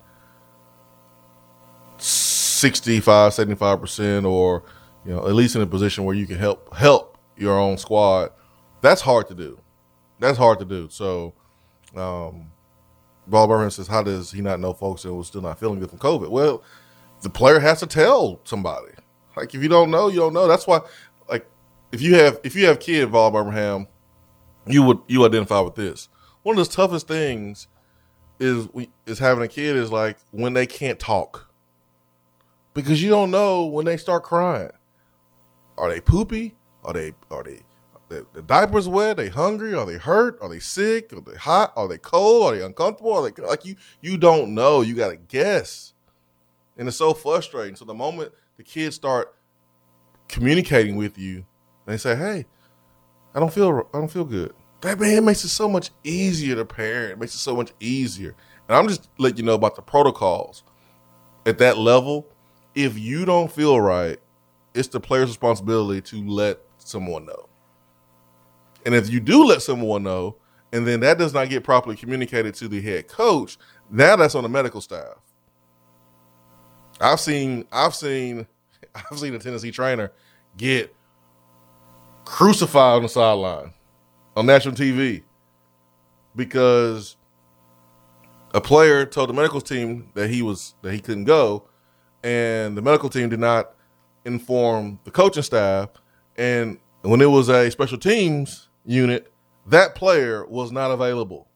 65 1.98 3.32
75% 3.32 4.24
or 4.24 4.62
you 5.04 5.12
know 5.12 5.26
at 5.26 5.34
least 5.34 5.56
in 5.56 5.62
a 5.62 5.66
position 5.66 6.04
where 6.04 6.14
you 6.14 6.26
can 6.26 6.38
help 6.38 6.74
help 6.74 7.18
your 7.36 7.58
own 7.58 7.78
squad. 7.78 8.30
That's 8.80 9.00
hard 9.00 9.28
to 9.28 9.34
do. 9.34 9.58
That's 10.18 10.38
hard 10.38 10.58
to 10.60 10.64
do. 10.64 10.88
So 10.90 11.34
um 11.96 12.50
Ball 13.28 13.46
Birmingham 13.46 13.70
says 13.70 13.86
how 13.86 14.02
does 14.02 14.32
he 14.32 14.40
not 14.40 14.60
know 14.60 14.72
folks 14.72 15.02
that 15.02 15.14
was 15.14 15.26
still 15.28 15.42
not 15.42 15.58
feeling 15.58 15.80
good 15.80 15.90
from 15.90 15.98
covid? 15.98 16.30
Well 16.30 16.62
the 17.22 17.30
player 17.30 17.58
has 17.58 17.80
to 17.80 17.86
tell 17.86 18.40
somebody. 18.44 18.92
Like 19.36 19.54
if 19.54 19.62
you 19.62 19.68
don't 19.68 19.90
know 19.90 20.08
you 20.08 20.20
don't 20.20 20.32
know. 20.32 20.48
That's 20.48 20.66
why 20.66 20.80
like 21.28 21.46
if 21.92 22.00
you 22.00 22.14
have 22.16 22.40
if 22.42 22.54
you 22.56 22.66
have 22.66 22.80
kid 22.80 23.12
Ball 23.12 23.30
Birmingham 23.30 23.86
you 24.66 24.82
would 24.82 24.98
you 25.06 25.24
identify 25.24 25.60
with 25.60 25.74
this. 25.74 26.08
One 26.42 26.58
of 26.58 26.66
the 26.66 26.72
toughest 26.72 27.08
things 27.08 27.68
is 28.38 28.68
we 28.72 28.90
is 29.06 29.18
having 29.18 29.42
a 29.42 29.48
kid 29.48 29.76
is 29.76 29.90
like 29.90 30.18
when 30.30 30.54
they 30.54 30.66
can't 30.66 30.98
talk. 30.98 31.50
Because 32.74 33.02
you 33.02 33.10
don't 33.10 33.30
know 33.30 33.66
when 33.66 33.86
they 33.86 33.96
start 33.96 34.22
crying. 34.22 34.70
Are 35.76 35.88
they 35.88 36.00
poopy? 36.00 36.54
Are 36.84 36.92
they 36.92 37.12
are 37.30 37.42
they 37.42 37.60
the, 38.08 38.26
the 38.32 38.42
diapers 38.42 38.88
wet? 38.88 39.18
Are 39.18 39.22
They 39.22 39.28
hungry? 39.28 39.74
Are 39.74 39.86
they 39.86 39.98
hurt? 39.98 40.38
Are 40.40 40.48
they 40.48 40.58
sick? 40.58 41.12
Are 41.12 41.20
they 41.20 41.36
hot? 41.36 41.72
Are 41.76 41.88
they 41.88 41.98
cold? 41.98 42.52
Are 42.52 42.56
they 42.56 42.64
uncomfortable? 42.64 43.12
Are 43.12 43.30
they 43.30 43.42
like 43.42 43.64
you? 43.64 43.76
You 44.00 44.16
don't 44.16 44.54
know. 44.54 44.80
You 44.80 44.94
got 44.94 45.08
to 45.08 45.16
guess, 45.16 45.92
and 46.76 46.88
it's 46.88 46.96
so 46.96 47.14
frustrating. 47.14 47.76
So 47.76 47.84
the 47.84 47.94
moment 47.94 48.32
the 48.56 48.62
kids 48.62 48.96
start 48.96 49.34
communicating 50.28 50.96
with 50.96 51.18
you, 51.18 51.44
they 51.86 51.96
say, 51.96 52.16
"Hey, 52.16 52.46
I 53.34 53.40
don't 53.40 53.52
feel 53.52 53.88
I 53.92 53.98
don't 53.98 54.10
feel 54.10 54.24
good." 54.24 54.54
That 54.80 55.00
man 55.00 55.24
makes 55.24 55.44
it 55.44 55.48
so 55.48 55.68
much 55.68 55.90
easier 56.04 56.54
to 56.54 56.64
parent. 56.64 57.12
It 57.12 57.18
makes 57.18 57.34
it 57.34 57.38
so 57.38 57.56
much 57.56 57.72
easier. 57.80 58.36
And 58.68 58.76
I'm 58.76 58.86
just 58.86 59.08
letting 59.18 59.38
you 59.38 59.44
know 59.44 59.54
about 59.54 59.74
the 59.74 59.82
protocols 59.82 60.62
at 61.46 61.58
that 61.58 61.78
level. 61.78 62.26
If 62.74 62.96
you 62.96 63.24
don't 63.24 63.50
feel 63.50 63.80
right, 63.80 64.18
it's 64.74 64.88
the 64.88 65.00
player's 65.00 65.30
responsibility 65.30 66.00
to 66.02 66.28
let 66.28 66.60
someone 66.78 67.26
know. 67.26 67.47
And 68.86 68.94
if 68.94 69.10
you 69.10 69.20
do 69.20 69.44
let 69.44 69.62
someone 69.62 70.02
know, 70.02 70.36
and 70.72 70.86
then 70.86 71.00
that 71.00 71.18
does 71.18 71.32
not 71.32 71.48
get 71.48 71.64
properly 71.64 71.96
communicated 71.96 72.54
to 72.56 72.68
the 72.68 72.80
head 72.80 73.08
coach, 73.08 73.58
now 73.90 74.16
that's 74.16 74.34
on 74.34 74.42
the 74.42 74.48
medical 74.48 74.80
staff. 74.80 75.16
I've 77.00 77.20
seen 77.20 77.66
I've 77.72 77.94
seen 77.94 78.46
I've 78.94 79.18
seen 79.18 79.34
a 79.34 79.38
Tennessee 79.38 79.70
trainer 79.70 80.12
get 80.56 80.94
crucified 82.24 82.96
on 82.96 83.02
the 83.02 83.08
sideline 83.08 83.72
on 84.36 84.46
national 84.46 84.74
TV 84.74 85.22
because 86.36 87.16
a 88.54 88.60
player 88.60 89.04
told 89.06 89.28
the 89.28 89.34
medical 89.34 89.60
team 89.60 90.10
that 90.14 90.28
he 90.28 90.42
was 90.42 90.74
that 90.82 90.92
he 90.92 91.00
couldn't 91.00 91.24
go, 91.24 91.68
and 92.22 92.76
the 92.76 92.82
medical 92.82 93.08
team 93.08 93.28
did 93.28 93.40
not 93.40 93.74
inform 94.24 94.98
the 95.04 95.10
coaching 95.10 95.42
staff. 95.42 95.90
And 96.36 96.78
when 97.02 97.20
it 97.20 97.30
was 97.30 97.48
a 97.48 97.70
special 97.70 97.98
teams 97.98 98.67
unit, 98.88 99.30
that 99.66 99.94
player 99.94 100.44
was 100.46 100.72
not 100.72 100.90
available. 100.90 101.46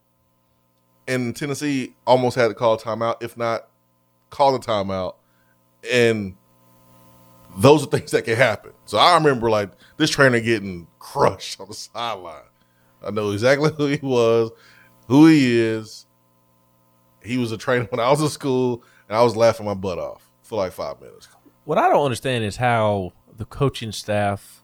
And 1.08 1.34
Tennessee 1.34 1.94
almost 2.06 2.36
had 2.36 2.48
to 2.48 2.54
call 2.54 2.74
a 2.74 2.78
timeout, 2.78 3.22
if 3.22 3.36
not 3.36 3.68
call 4.30 4.54
a 4.54 4.60
timeout. 4.60 5.16
And 5.90 6.36
those 7.56 7.82
are 7.82 7.86
things 7.86 8.12
that 8.12 8.24
can 8.24 8.36
happen. 8.36 8.72
So 8.84 8.98
I 8.98 9.14
remember 9.14 9.50
like 9.50 9.70
this 9.96 10.10
trainer 10.10 10.40
getting 10.40 10.86
crushed 10.98 11.60
on 11.60 11.68
the 11.68 11.74
sideline. 11.74 12.44
I 13.04 13.10
know 13.10 13.30
exactly 13.30 13.72
who 13.76 13.86
he 13.86 13.98
was, 14.00 14.50
who 15.08 15.26
he 15.26 15.58
is. 15.58 16.06
He 17.22 17.38
was 17.38 17.50
a 17.50 17.58
trainer 17.58 17.86
when 17.86 18.00
I 18.00 18.10
was 18.10 18.20
in 18.20 18.28
school, 18.28 18.84
and 19.08 19.16
I 19.16 19.22
was 19.22 19.36
laughing 19.36 19.66
my 19.66 19.74
butt 19.74 19.98
off 19.98 20.30
for 20.42 20.56
like 20.56 20.72
five 20.72 21.00
minutes. 21.00 21.28
What 21.64 21.78
I 21.78 21.88
don't 21.88 22.04
understand 22.04 22.44
is 22.44 22.56
how 22.56 23.12
the 23.36 23.44
coaching 23.44 23.92
staff 23.92 24.61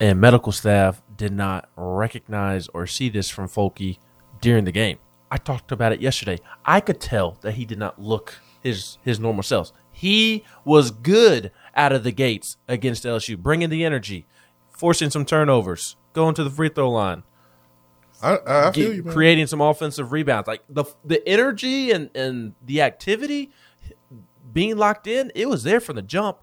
and 0.00 0.20
medical 0.20 0.52
staff 0.52 1.02
did 1.16 1.32
not 1.32 1.68
recognize 1.76 2.68
or 2.68 2.86
see 2.86 3.08
this 3.08 3.28
from 3.30 3.46
Folky 3.48 3.98
during 4.40 4.64
the 4.64 4.72
game. 4.72 4.98
I 5.30 5.36
talked 5.36 5.70
about 5.70 5.92
it 5.92 6.00
yesterday. 6.00 6.38
I 6.64 6.80
could 6.80 7.00
tell 7.00 7.38
that 7.42 7.52
he 7.52 7.64
did 7.64 7.78
not 7.78 8.00
look 8.00 8.40
his 8.62 8.98
his 9.02 9.20
normal 9.20 9.42
selves. 9.42 9.72
He 9.92 10.44
was 10.64 10.90
good 10.90 11.52
out 11.76 11.92
of 11.92 12.02
the 12.04 12.12
gates 12.12 12.56
against 12.66 13.04
LSU, 13.04 13.38
bringing 13.38 13.68
the 13.70 13.84
energy, 13.84 14.26
forcing 14.70 15.10
some 15.10 15.24
turnovers, 15.24 15.96
going 16.14 16.34
to 16.34 16.42
the 16.44 16.50
free 16.50 16.68
throw 16.70 16.90
line, 16.90 17.22
I, 18.22 18.38
I, 18.46 18.70
get- 18.70 18.94
you, 18.94 19.02
man. 19.04 19.12
creating 19.12 19.46
some 19.46 19.60
offensive 19.60 20.10
rebounds. 20.12 20.48
Like 20.48 20.62
the 20.68 20.84
the 21.04 21.26
energy 21.28 21.90
and 21.92 22.10
and 22.14 22.54
the 22.64 22.82
activity 22.82 23.50
being 24.52 24.76
locked 24.76 25.06
in, 25.06 25.30
it 25.34 25.48
was 25.48 25.62
there 25.62 25.80
from 25.80 25.96
the 25.96 26.02
jump, 26.02 26.38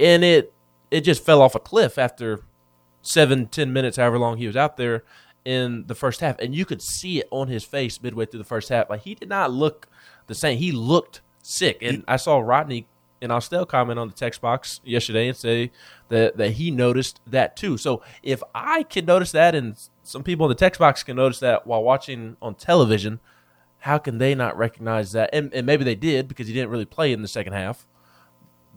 and 0.00 0.24
it 0.24 0.52
it 0.90 1.02
just 1.02 1.24
fell 1.24 1.40
off 1.42 1.54
a 1.54 1.60
cliff 1.60 1.96
after 1.98 2.44
seven 3.02 3.46
ten 3.46 3.72
minutes, 3.72 3.96
however 3.96 4.18
long 4.18 4.38
he 4.38 4.46
was 4.46 4.56
out 4.56 4.76
there 4.76 5.04
in 5.44 5.86
the 5.86 5.94
first 5.94 6.20
half, 6.20 6.38
and 6.38 6.54
you 6.54 6.64
could 6.64 6.82
see 6.82 7.20
it 7.20 7.28
on 7.30 7.48
his 7.48 7.64
face 7.64 8.02
midway 8.02 8.26
through 8.26 8.38
the 8.38 8.44
first 8.44 8.68
half. 8.68 8.90
Like 8.90 9.02
he 9.02 9.14
did 9.14 9.28
not 9.28 9.50
look 9.50 9.88
the 10.26 10.34
same. 10.34 10.58
He 10.58 10.72
looked 10.72 11.22
sick, 11.42 11.78
and 11.82 12.04
I 12.06 12.16
saw 12.16 12.38
Rodney 12.38 12.86
and 13.22 13.30
Austell 13.32 13.66
comment 13.66 13.98
on 13.98 14.08
the 14.08 14.14
text 14.14 14.40
box 14.40 14.80
yesterday 14.84 15.28
and 15.28 15.36
say 15.36 15.70
that 16.08 16.36
that 16.36 16.52
he 16.52 16.70
noticed 16.70 17.20
that 17.26 17.56
too. 17.56 17.76
So 17.76 18.02
if 18.22 18.42
I 18.54 18.82
can 18.82 19.04
notice 19.04 19.32
that, 19.32 19.54
and 19.54 19.76
some 20.02 20.22
people 20.22 20.46
in 20.46 20.50
the 20.50 20.54
text 20.54 20.78
box 20.78 21.02
can 21.02 21.16
notice 21.16 21.40
that 21.40 21.66
while 21.66 21.82
watching 21.82 22.36
on 22.40 22.54
television, 22.54 23.20
how 23.80 23.98
can 23.98 24.18
they 24.18 24.34
not 24.34 24.56
recognize 24.56 25.12
that? 25.12 25.30
And, 25.32 25.52
and 25.54 25.66
maybe 25.66 25.84
they 25.84 25.94
did 25.94 26.28
because 26.28 26.46
he 26.46 26.54
didn't 26.54 26.70
really 26.70 26.84
play 26.84 27.12
in 27.12 27.22
the 27.22 27.28
second 27.28 27.54
half. 27.54 27.86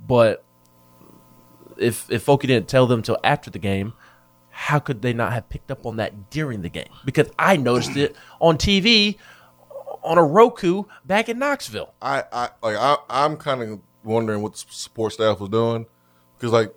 But 0.05 0.43
if 1.78 2.09
if 2.09 2.26
Folky 2.26 2.47
didn't 2.47 2.67
tell 2.67 2.88
them 2.88 3.01
till 3.01 3.17
after 3.24 3.49
the 3.49 3.59
game, 3.59 3.93
how 4.55 4.77
could 4.77 5.01
they 5.01 5.13
not 5.13 5.33
have 5.33 5.49
picked 5.49 5.71
up 5.71 5.83
on 5.83 5.95
that 5.97 6.29
during 6.29 6.61
the 6.61 6.69
game? 6.69 6.87
Because 7.03 7.27
I 7.39 7.57
noticed 7.57 7.97
it 7.97 8.15
on 8.39 8.57
TV 8.57 9.17
on 10.03 10.19
a 10.19 10.23
Roku 10.23 10.83
back 11.05 11.27
in 11.27 11.39
Knoxville. 11.39 11.91
I, 11.99 12.23
I 12.31 12.49
like 12.61 12.77
I, 12.77 12.97
I'm 13.09 13.35
kind 13.35 13.63
of 13.63 13.79
wondering 14.03 14.43
what 14.43 14.53
the 14.53 14.63
support 14.69 15.13
staff 15.13 15.39
was 15.39 15.49
doing 15.49 15.87
because 16.37 16.53
like 16.53 16.71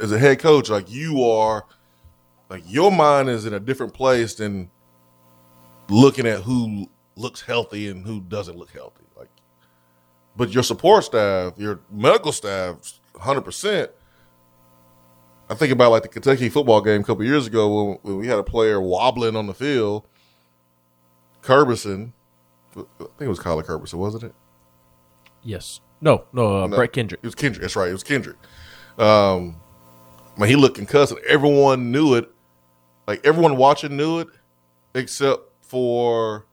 as 0.00 0.12
a 0.12 0.18
head 0.20 0.38
coach, 0.38 0.70
like 0.70 0.88
you 0.88 1.24
are, 1.24 1.66
like 2.48 2.62
your 2.64 2.92
mind 2.92 3.28
is 3.28 3.44
in 3.44 3.54
a 3.54 3.60
different 3.60 3.92
place 3.92 4.34
than 4.34 4.70
looking 5.88 6.26
at 6.28 6.42
who 6.42 6.86
looks 7.16 7.40
healthy 7.40 7.88
and 7.88 8.06
who 8.06 8.20
doesn't 8.20 8.56
look 8.56 8.70
healthy. 8.70 9.04
Like, 9.16 9.30
but 10.36 10.50
your 10.50 10.62
support 10.62 11.04
staff, 11.04 11.54
your 11.56 11.80
medical 11.90 12.30
staff, 12.30 13.00
hundred 13.18 13.42
percent. 13.42 13.90
I 15.50 15.54
think 15.54 15.72
about 15.72 15.90
like 15.90 16.02
the 16.02 16.08
Kentucky 16.08 16.48
football 16.48 16.80
game 16.80 17.00
a 17.00 17.04
couple 17.04 17.24
years 17.24 17.46
ago 17.46 17.84
when, 17.84 17.98
when 18.02 18.16
we 18.18 18.26
had 18.26 18.38
a 18.38 18.42
player 18.42 18.80
wobbling 18.80 19.34
on 19.36 19.46
the 19.46 19.54
field. 19.54 20.06
Curbison, 21.42 22.12
I 22.76 22.82
think 22.98 23.20
it 23.20 23.28
was 23.28 23.38
Kyler 23.38 23.64
Curbison, 23.64 23.94
wasn't 23.94 24.24
it? 24.24 24.34
Yes. 25.42 25.80
No, 26.00 26.24
no, 26.32 26.64
uh, 26.64 26.66
No, 26.66 26.76
Brett 26.76 26.92
Kendrick. 26.92 27.20
It 27.22 27.26
was 27.26 27.34
Kendrick. 27.34 27.62
That's 27.62 27.76
right. 27.76 27.88
It 27.88 27.92
was 27.92 28.04
Kendrick. 28.04 28.36
Um, 28.98 29.56
man, 30.36 30.48
he 30.48 30.56
looked 30.56 30.76
concussed. 30.76 31.12
and 31.12 31.20
Everyone 31.24 31.90
knew 31.90 32.14
it. 32.14 32.30
Like 33.06 33.24
everyone 33.24 33.56
watching 33.56 33.96
knew 33.96 34.18
it, 34.18 34.28
except 34.94 35.40
for 35.62 36.44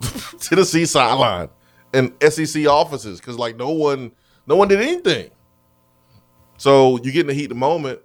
Tennessee 0.40 0.86
sideline 0.86 1.50
and 1.92 2.12
SEC 2.22 2.66
offices 2.66 3.20
because 3.20 3.36
like 3.36 3.56
no 3.56 3.70
one, 3.70 4.12
no 4.46 4.56
one 4.56 4.68
did 4.68 4.80
anything. 4.80 5.30
So 6.58 6.98
you 7.02 7.12
get 7.12 7.22
in 7.22 7.26
the 7.28 7.34
heat 7.34 7.44
of 7.44 7.50
the 7.50 7.54
moment, 7.54 8.00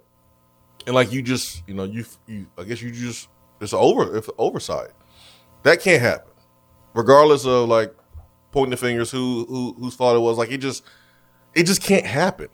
and 0.86 0.94
like 0.94 1.12
you 1.12 1.20
just, 1.20 1.62
you 1.66 1.74
know, 1.74 1.84
you, 1.84 2.04
you 2.26 2.46
I 2.56 2.64
guess 2.64 2.80
you 2.80 2.90
just 2.90 3.28
it's 3.60 3.74
over, 3.74 4.16
it's 4.16 4.30
oversight. 4.38 4.90
That 5.64 5.80
can't 5.80 6.00
happen, 6.00 6.32
regardless 6.94 7.44
of 7.44 7.68
like 7.68 7.94
pointing 8.52 8.70
the 8.70 8.76
fingers 8.76 9.10
who 9.10 9.44
who 9.48 9.74
whose 9.78 9.94
fault 9.94 10.16
it 10.16 10.20
was. 10.20 10.38
Like 10.38 10.50
it 10.50 10.58
just, 10.58 10.84
it 11.54 11.64
just 11.64 11.82
can't 11.82 12.06
happen. 12.06 12.48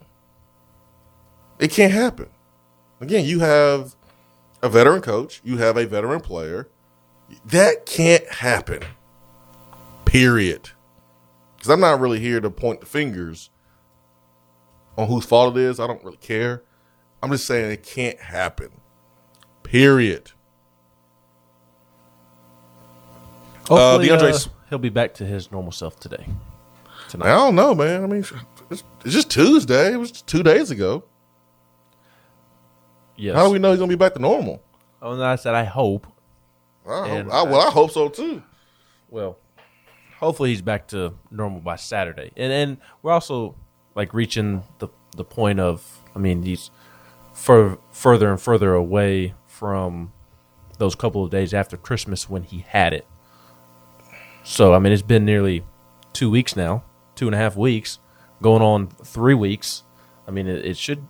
It 1.58 1.70
can't 1.70 1.92
happen. 1.92 2.30
Again, 3.00 3.26
you 3.26 3.40
have 3.40 3.94
a 4.62 4.68
veteran 4.68 5.02
coach, 5.02 5.42
you 5.44 5.58
have 5.58 5.76
a 5.76 5.86
veteran 5.86 6.20
player. 6.20 6.68
That 7.44 7.84
can't 7.86 8.26
happen. 8.26 8.82
Period. 10.04 10.70
Because 11.56 11.70
I'm 11.70 11.80
not 11.80 12.00
really 12.00 12.20
here 12.20 12.40
to 12.40 12.50
point 12.50 12.80
the 12.80 12.86
fingers 12.86 13.49
on 15.00 15.08
whose 15.08 15.24
fault 15.24 15.56
it 15.56 15.62
is. 15.62 15.80
I 15.80 15.86
don't 15.86 16.02
really 16.04 16.16
care. 16.18 16.62
I'm 17.22 17.30
just 17.30 17.46
saying 17.46 17.70
it 17.70 17.82
can't 17.82 18.18
happen. 18.18 18.70
Period. 19.62 20.32
Hopefully, 23.68 24.10
uh, 24.10 24.16
uh, 24.16 24.20
DeAndre, 24.20 24.48
he'll 24.68 24.78
be 24.78 24.88
back 24.88 25.14
to 25.14 25.26
his 25.26 25.52
normal 25.52 25.72
self 25.72 25.98
today. 26.00 26.26
Tonight. 27.08 27.26
I 27.26 27.36
don't 27.36 27.54
know, 27.54 27.74
man. 27.74 28.02
I 28.02 28.06
mean, 28.06 28.24
it's, 28.70 28.82
it's 29.04 29.14
just 29.14 29.30
Tuesday. 29.30 29.92
It 29.92 29.96
was 29.96 30.10
two 30.10 30.42
days 30.42 30.70
ago. 30.70 31.04
Yes. 33.16 33.36
How 33.36 33.46
do 33.46 33.52
we 33.52 33.58
know 33.58 33.70
he's 33.70 33.78
gonna 33.78 33.88
be 33.88 33.96
back 33.96 34.14
to 34.14 34.18
normal? 34.18 34.62
Oh, 35.02 35.12
and 35.12 35.22
I 35.22 35.36
said 35.36 35.54
I 35.54 35.64
hope. 35.64 36.06
I 36.88 37.08
hope, 37.08 37.32
I, 37.32 37.42
well, 37.42 37.60
I 37.60 37.70
hope 37.70 37.90
so 37.90 38.08
too. 38.08 38.42
Well, 39.10 39.38
hopefully 40.18 40.50
he's 40.50 40.62
back 40.62 40.88
to 40.88 41.14
normal 41.30 41.60
by 41.60 41.76
Saturday. 41.76 42.32
And 42.36 42.52
and 42.52 42.78
we're 43.02 43.12
also 43.12 43.54
like 43.94 44.14
reaching 44.14 44.62
the 44.78 44.88
the 45.16 45.24
point 45.24 45.60
of 45.60 45.98
I 46.14 46.18
mean 46.18 46.42
he's 46.42 46.70
fur, 47.34 47.78
further 47.90 48.30
and 48.30 48.40
further 48.40 48.74
away 48.74 49.34
from 49.46 50.12
those 50.78 50.94
couple 50.94 51.24
of 51.24 51.30
days 51.30 51.52
after 51.52 51.76
Christmas 51.76 52.28
when 52.30 52.42
he 52.44 52.64
had 52.68 52.92
it. 52.92 53.06
So 54.44 54.72
I 54.74 54.78
mean 54.78 54.92
it's 54.92 55.02
been 55.02 55.24
nearly 55.24 55.64
two 56.12 56.30
weeks 56.30 56.56
now, 56.56 56.84
two 57.14 57.26
and 57.26 57.34
a 57.34 57.38
half 57.38 57.56
weeks, 57.56 57.98
going 58.40 58.62
on 58.62 58.88
three 58.88 59.34
weeks. 59.34 59.82
I 60.26 60.30
mean 60.30 60.46
it, 60.46 60.64
it 60.64 60.76
should 60.76 61.06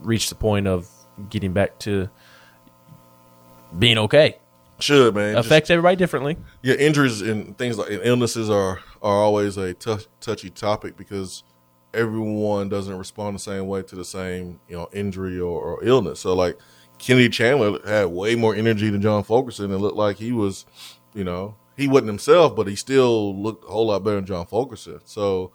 reach 0.00 0.28
the 0.28 0.34
point 0.36 0.66
of 0.66 0.88
getting 1.28 1.52
back 1.52 1.78
to 1.80 2.08
being 3.78 3.98
okay. 3.98 4.38
Should 4.80 5.14
man 5.14 5.34
Just- 5.34 5.46
Affects 5.46 5.70
everybody 5.70 5.96
differently. 5.96 6.36
yeah, 6.62 6.74
injuries 6.74 7.20
and 7.20 7.58
things 7.58 7.76
like 7.78 7.90
and 7.90 8.00
illnesses 8.04 8.48
are 8.48 8.80
are 9.02 9.16
always 9.16 9.56
a 9.56 9.74
tou- 9.74 9.98
touchy 10.20 10.50
topic 10.50 10.96
because 10.96 11.42
everyone 11.94 12.68
doesn't 12.68 12.96
respond 12.96 13.34
the 13.34 13.40
same 13.40 13.66
way 13.66 13.82
to 13.82 13.96
the 13.96 14.04
same 14.04 14.60
you 14.68 14.76
know 14.76 14.88
injury 14.92 15.38
or, 15.38 15.60
or 15.60 15.84
illness. 15.84 16.20
So 16.20 16.34
like 16.34 16.58
Kennedy 16.98 17.28
Chandler 17.28 17.78
had 17.86 18.06
way 18.06 18.34
more 18.34 18.54
energy 18.54 18.90
than 18.90 19.02
John 19.02 19.22
Fulkerson 19.22 19.70
and 19.70 19.80
looked 19.80 19.96
like 19.96 20.16
he 20.16 20.32
was, 20.32 20.66
you 21.14 21.24
know, 21.24 21.56
he 21.76 21.86
wasn't 21.86 22.08
himself, 22.08 22.56
but 22.56 22.66
he 22.66 22.74
still 22.74 23.40
looked 23.40 23.64
a 23.64 23.68
whole 23.68 23.86
lot 23.86 24.02
better 24.02 24.16
than 24.16 24.26
John 24.26 24.46
Fulkerson. 24.46 25.00
So 25.04 25.52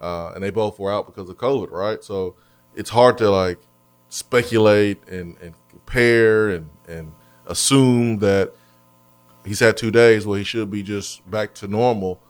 uh, 0.00 0.32
and 0.34 0.42
they 0.42 0.50
both 0.50 0.78
were 0.78 0.92
out 0.92 1.06
because 1.06 1.28
of 1.28 1.36
COVID, 1.36 1.70
right? 1.70 2.02
So 2.02 2.36
it's 2.74 2.90
hard 2.90 3.18
to 3.18 3.30
like 3.30 3.58
speculate 4.08 5.06
and, 5.08 5.36
and 5.40 5.54
compare 5.70 6.50
and, 6.50 6.68
and 6.88 7.12
assume 7.46 8.18
that 8.18 8.52
he's 9.44 9.60
had 9.60 9.76
two 9.76 9.90
days 9.90 10.26
where 10.26 10.38
he 10.38 10.44
should 10.44 10.70
be 10.70 10.82
just 10.82 11.28
back 11.30 11.54
to 11.54 11.68
normal 11.68 12.20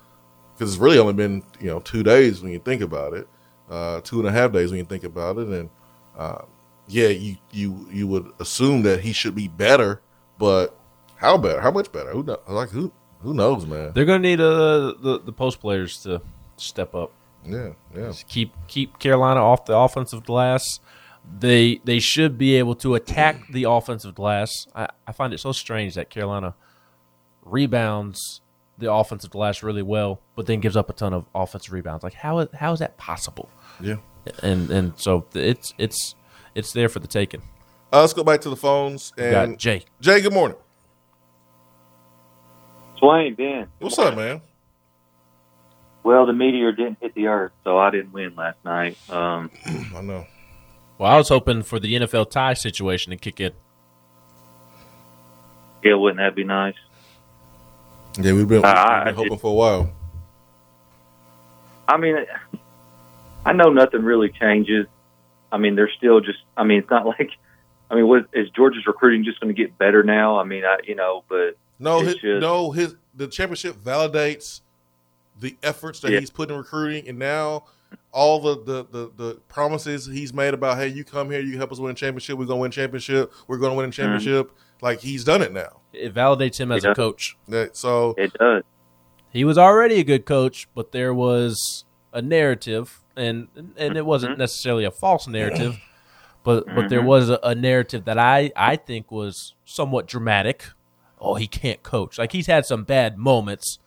because 0.52 0.72
it's 0.72 0.80
really 0.80 0.98
only 0.98 1.12
been 1.12 1.42
you 1.60 1.66
know 1.66 1.80
two 1.80 2.02
days 2.02 2.42
when 2.42 2.52
you 2.52 2.58
think 2.58 2.80
about 2.80 3.12
it, 3.12 3.26
uh, 3.70 4.00
two 4.02 4.18
and 4.18 4.28
a 4.28 4.32
half 4.32 4.52
days 4.52 4.70
when 4.70 4.78
you 4.78 4.84
think 4.84 5.04
about 5.04 5.38
it, 5.38 5.48
and 5.48 5.70
uh, 6.16 6.42
yeah, 6.86 7.08
you 7.08 7.36
you 7.50 7.86
you 7.90 8.06
would 8.06 8.30
assume 8.40 8.82
that 8.82 9.00
he 9.00 9.12
should 9.12 9.34
be 9.34 9.48
better, 9.48 10.00
but 10.38 10.78
how 11.16 11.38
better? 11.38 11.60
How 11.60 11.70
much 11.70 11.90
better? 11.92 12.10
Who 12.10 12.22
know, 12.22 12.38
like 12.48 12.70
who 12.70 12.92
who 13.20 13.34
knows, 13.34 13.66
man? 13.66 13.92
They're 13.94 14.04
going 14.04 14.22
to 14.22 14.28
need 14.28 14.40
uh, 14.40 14.94
the 15.00 15.20
the 15.24 15.32
post 15.32 15.60
players 15.60 16.02
to 16.02 16.20
step 16.56 16.94
up. 16.94 17.12
Yeah, 17.44 17.70
yeah. 17.94 18.06
Just 18.08 18.28
keep 18.28 18.52
keep 18.68 18.98
Carolina 18.98 19.40
off 19.40 19.64
the 19.64 19.76
offensive 19.76 20.24
glass. 20.24 20.80
They 21.38 21.80
they 21.84 22.00
should 22.00 22.36
be 22.36 22.56
able 22.56 22.74
to 22.76 22.94
attack 22.94 23.48
the 23.50 23.64
offensive 23.64 24.14
glass. 24.14 24.66
I, 24.74 24.88
I 25.06 25.12
find 25.12 25.32
it 25.32 25.40
so 25.40 25.52
strange 25.52 25.94
that 25.94 26.10
Carolina 26.10 26.54
rebounds 27.44 28.40
the 28.78 28.92
offensive 28.92 29.30
glass 29.30 29.62
really 29.62 29.82
well, 29.82 30.20
but 30.36 30.46
then 30.46 30.60
gives 30.60 30.76
up 30.76 30.90
a 30.90 30.92
ton 30.92 31.12
of 31.14 31.26
offensive 31.34 31.72
rebounds. 31.72 32.02
Like 32.02 32.14
how 32.14 32.38
is 32.40 32.48
how 32.54 32.72
is 32.72 32.78
that 32.80 32.96
possible? 32.96 33.48
Yeah. 33.80 33.96
And 34.42 34.70
and 34.70 34.92
so 34.96 35.26
it's 35.34 35.74
it's 35.78 36.14
it's 36.54 36.72
there 36.72 36.88
for 36.88 36.98
the 37.00 37.06
taking. 37.06 37.42
Uh, 37.92 38.00
let's 38.00 38.12
go 38.12 38.24
back 38.24 38.40
to 38.40 38.50
the 38.50 38.56
phones 38.56 39.12
We 39.16 39.30
got 39.30 39.44
and 39.48 39.58
Jay. 39.58 39.84
Jay, 40.00 40.20
good 40.20 40.32
morning. 40.32 40.56
Swain, 42.98 43.34
Ben. 43.34 43.68
What's 43.78 43.98
up, 43.98 44.16
man? 44.16 44.40
Well, 46.02 46.26
the 46.26 46.32
meteor 46.32 46.72
didn't 46.72 46.98
hit 47.00 47.14
the 47.14 47.26
earth, 47.28 47.52
so 47.64 47.78
I 47.78 47.90
didn't 47.90 48.12
win 48.12 48.34
last 48.36 48.58
night. 48.64 48.96
Um, 49.10 49.50
I 49.96 50.00
know. 50.00 50.26
Well, 50.98 51.10
I 51.10 51.16
was 51.16 51.28
hoping 51.28 51.62
for 51.62 51.78
the 51.80 51.94
NFL 51.94 52.30
tie 52.30 52.54
situation 52.54 53.10
to 53.10 53.16
kick 53.16 53.40
in. 53.40 53.52
yeah, 55.82 55.94
wouldn't 55.94 56.18
that 56.18 56.34
be 56.34 56.44
nice? 56.44 56.74
Yeah, 58.18 58.32
we've 58.32 58.48
been, 58.48 58.64
uh, 58.64 58.68
we've 58.68 58.76
I- 58.76 59.04
been 59.04 59.14
hoping 59.14 59.38
for 59.38 59.50
a 59.50 59.54
while. 59.54 59.92
I 61.86 61.98
mean, 61.98 62.16
I 63.44 63.52
know 63.52 63.70
nothing 63.70 64.02
really 64.02 64.30
changes. 64.30 64.86
I 65.52 65.58
mean, 65.58 65.76
they're 65.76 65.90
still 65.90 66.20
just. 66.20 66.38
I 66.56 66.64
mean, 66.64 66.78
it's 66.78 66.90
not 66.90 67.06
like. 67.18 67.30
I 67.90 67.94
mean, 67.94 68.08
what 68.08 68.26
is 68.32 68.48
Georgia's 68.50 68.86
recruiting 68.86 69.24
just 69.24 69.40
going 69.40 69.54
to 69.54 69.62
get 69.62 69.76
better 69.76 70.02
now? 70.02 70.38
I 70.38 70.44
mean, 70.44 70.64
I 70.64 70.78
you 70.84 70.94
know, 70.94 71.24
but 71.28 71.56
No, 71.78 72.00
his, 72.00 72.14
just- 72.14 72.40
no, 72.40 72.70
his 72.70 72.96
the 73.14 73.26
championship 73.26 73.76
validates 73.76 74.62
the 75.38 75.56
efforts 75.62 76.00
that 76.00 76.12
Yeah. 76.12 76.20
he's 76.20 76.30
put 76.30 76.50
in 76.50 76.56
recruiting, 76.56 77.08
and 77.08 77.18
now 77.18 77.64
all 78.12 78.40
the, 78.40 78.56
the 78.62 78.86
the 78.90 79.10
the 79.16 79.34
promises 79.48 80.06
he's 80.06 80.32
made 80.32 80.54
about, 80.54 80.78
hey, 80.78 80.88
you 80.88 81.04
come 81.04 81.30
here, 81.30 81.40
you 81.40 81.56
help 81.56 81.72
us 81.72 81.78
win 81.78 81.92
a 81.92 81.94
championship, 81.94 82.38
we're 82.38 82.46
gonna 82.46 82.60
win 82.60 82.70
a 82.70 82.72
championship, 82.72 83.32
we're 83.46 83.58
gonna 83.58 83.74
win 83.74 83.84
a 83.84 83.88
mm-hmm. 83.88 84.02
championship. 84.02 84.52
Like 84.80 85.00
he's 85.00 85.24
done 85.24 85.42
it 85.42 85.52
now. 85.52 85.80
It 85.96 86.14
validates 86.14 86.58
him 86.58 86.70
as 86.72 86.84
a 86.84 86.94
coach. 86.94 87.36
That, 87.48 87.76
so 87.76 88.14
it 88.18 88.32
does. 88.34 88.62
he 89.30 89.44
was 89.44 89.58
already 89.58 89.96
a 90.00 90.04
good 90.04 90.24
coach, 90.26 90.68
but 90.74 90.92
there 90.92 91.12
was 91.14 91.84
a 92.12 92.22
narrative, 92.22 93.00
and 93.16 93.48
and 93.76 93.96
it 93.96 94.06
wasn't 94.06 94.38
necessarily 94.38 94.84
a 94.84 94.90
false 94.90 95.26
narrative, 95.26 95.78
but 96.44 96.72
but 96.74 96.88
there 96.88 97.00
Mhm. 97.02 97.06
was 97.06 97.30
a, 97.30 97.38
a 97.42 97.54
narrative 97.54 98.04
that 98.04 98.18
I 98.18 98.52
I 98.56 98.76
think 98.76 99.10
was 99.10 99.54
somewhat 99.64 100.06
dramatic. 100.06 100.66
Oh, 101.20 101.34
he 101.36 101.46
can't 101.46 101.82
coach. 101.82 102.18
Like 102.18 102.32
he's 102.32 102.46
had 102.48 102.66
some 102.66 102.84
bad 102.84 103.16
moments, 103.16 103.78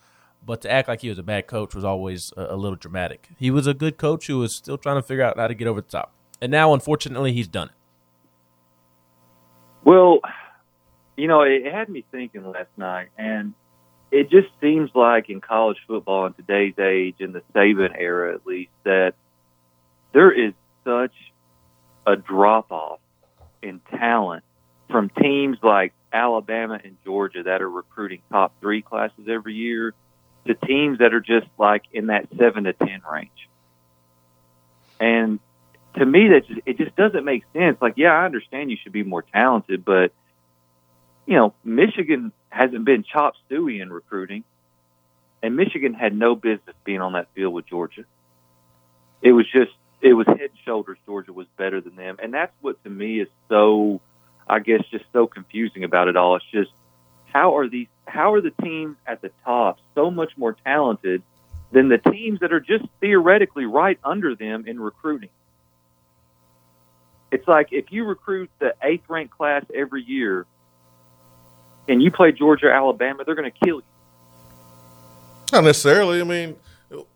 but 0.45 0.62
to 0.62 0.72
act 0.72 0.88
like 0.88 1.01
he 1.01 1.10
was 1.10 1.20
a 1.20 1.24
bad 1.24 1.45
coach 1.47 1.76
was 1.76 1.84
always 1.84 2.34
a, 2.36 2.55
a 2.55 2.55
little 2.55 2.76
dramatic. 2.78 3.30
He 3.38 3.51
was 3.51 3.68
a 3.68 3.74
good 3.74 3.97
coach 3.97 4.28
who 4.28 4.39
was 4.39 4.55
still 4.55 4.78
trying 4.78 4.95
to 4.95 5.03
figure 5.03 5.24
out 5.24 5.38
how 5.38 5.47
to 5.47 5.53
get 5.53 5.68
over 5.68 5.82
the 5.82 5.88
top, 5.88 6.12
and 6.41 6.51
now 6.51 6.74
unfortunately 6.74 7.34
he's 7.34 7.47
done 7.47 7.68
it. 7.70 7.74
Well, 9.84 10.20
you 11.18 11.28
know, 11.28 11.41
it 11.41 11.65
had 11.65 11.89
me 11.89 12.05
thinking 12.11 12.45
last 12.45 12.70
night, 12.78 13.09
and 13.18 13.53
it 14.11 14.30
just 14.30 14.47
seems 14.61 14.91
like 14.93 15.30
in 15.30 15.41
college 15.41 15.78
football 15.88 16.28
in 16.28 16.34
today's 16.34 16.78
age, 16.80 17.15
in 17.20 17.34
the 17.34 17.41
Saban 17.53 17.93
era 17.97 18.34
at 18.34 18.45
least, 18.45 18.72
that 18.84 19.15
there 20.13 20.32
is 20.32 20.53
such 20.86 21.13
a 22.05 22.15
drop 22.15 22.72
off 22.72 22.99
in 23.61 23.82
talent 23.91 24.43
from 24.89 25.09
teams 25.09 25.57
like 25.61 25.91
Alabama 26.13 26.80
and 26.82 26.95
Georgia 27.03 27.43
that 27.43 27.61
are 27.61 27.70
recruiting 27.70 28.22
top 28.32 28.53
three 28.61 28.82
classes 28.82 29.28
every 29.28 29.55
year 29.55 29.93
to 30.45 30.53
teams 30.53 30.99
that 30.99 31.13
are 31.13 31.20
just 31.20 31.47
like 31.57 31.84
in 31.91 32.07
that 32.07 32.28
seven 32.38 32.63
to 32.63 32.74
ten 32.74 33.01
range. 33.11 33.49
And 34.99 35.39
to 35.95 36.05
me, 36.05 36.30
that 36.30 36.47
just, 36.47 36.61
it 36.65 36.78
just 36.78 36.95
doesn't 36.95 37.26
make 37.26 37.43
sense. 37.53 37.78
Like, 37.82 37.95
yeah, 37.97 38.13
I 38.13 38.26
understand 38.26 38.72
you 38.72 38.78
should 38.82 38.93
be 38.93 39.03
more 39.03 39.24
talented, 39.24 39.84
but 39.84 40.13
you 41.28 41.36
know, 41.36 41.54
Michigan 41.64 42.32
hasn't 42.50 42.86
been 42.86 43.04
chop 43.04 43.36
suey 43.50 43.82
in 43.82 43.92
recruiting, 43.92 44.46
and 45.44 45.56
Michigan 45.56 45.94
had 45.94 46.16
no 46.16 46.36
business 46.36 46.76
being 46.86 47.02
on 47.02 47.14
that 47.14 47.28
field 47.36 47.54
with 47.54 47.68
Georgia. 47.68 48.06
It 49.22 49.34
was 49.34 49.46
just, 49.52 49.72
it 50.02 50.14
was 50.14 50.26
head 50.26 50.40
and 50.40 50.60
shoulders. 50.66 50.98
Georgia 51.06 51.34
was 51.34 51.46
better 51.58 51.82
than 51.82 51.96
them, 51.98 52.18
and 52.24 52.34
that's 52.34 52.54
what 52.62 52.82
to 52.86 52.90
me 52.90 53.20
is 53.20 53.28
so, 53.50 54.00
I 54.48 54.60
guess, 54.60 54.82
just 54.90 55.04
so 55.12 55.28
confusing 55.28 55.84
about 55.84 56.08
it 56.08 56.16
all. 56.16 56.38
It's 56.38 56.46
just 56.52 56.72
how 57.26 57.58
are 57.58 57.68
these, 57.68 57.88
how 58.08 58.34
are 58.34 58.42
the 58.42 58.54
teams 58.64 58.96
at 59.06 59.22
the 59.22 59.32
top 59.44 59.80
so 59.96 60.10
much 60.10 60.32
more 60.38 60.54
talented 60.54 61.22
than 61.74 61.90
the 61.90 61.98
teams 61.98 62.40
that 62.40 62.54
are 62.54 62.62
just 62.62 62.86
theoretically 63.02 63.66
right 63.66 64.00
under 64.02 64.34
them 64.34 64.66
in 64.66 64.80
recruiting? 64.80 65.30
It's 67.34 67.48
like 67.50 67.74
if 67.74 67.92
you 67.92 68.06
recruit 68.06 68.50
the 68.60 68.74
eighth 68.82 69.10
ranked 69.10 69.36
class 69.36 69.66
every 69.76 70.02
year 70.02 70.46
and 71.88 72.02
you 72.02 72.12
play 72.12 72.32
Georgia 72.32 72.72
Alabama, 72.72 73.24
they're 73.26 73.36
going 73.36 73.52
to 73.52 73.60
kill 73.66 73.78
you. 73.78 73.84
Not 75.52 75.64
necessarily. 75.64 76.20
I 76.20 76.24
mean, 76.24 76.56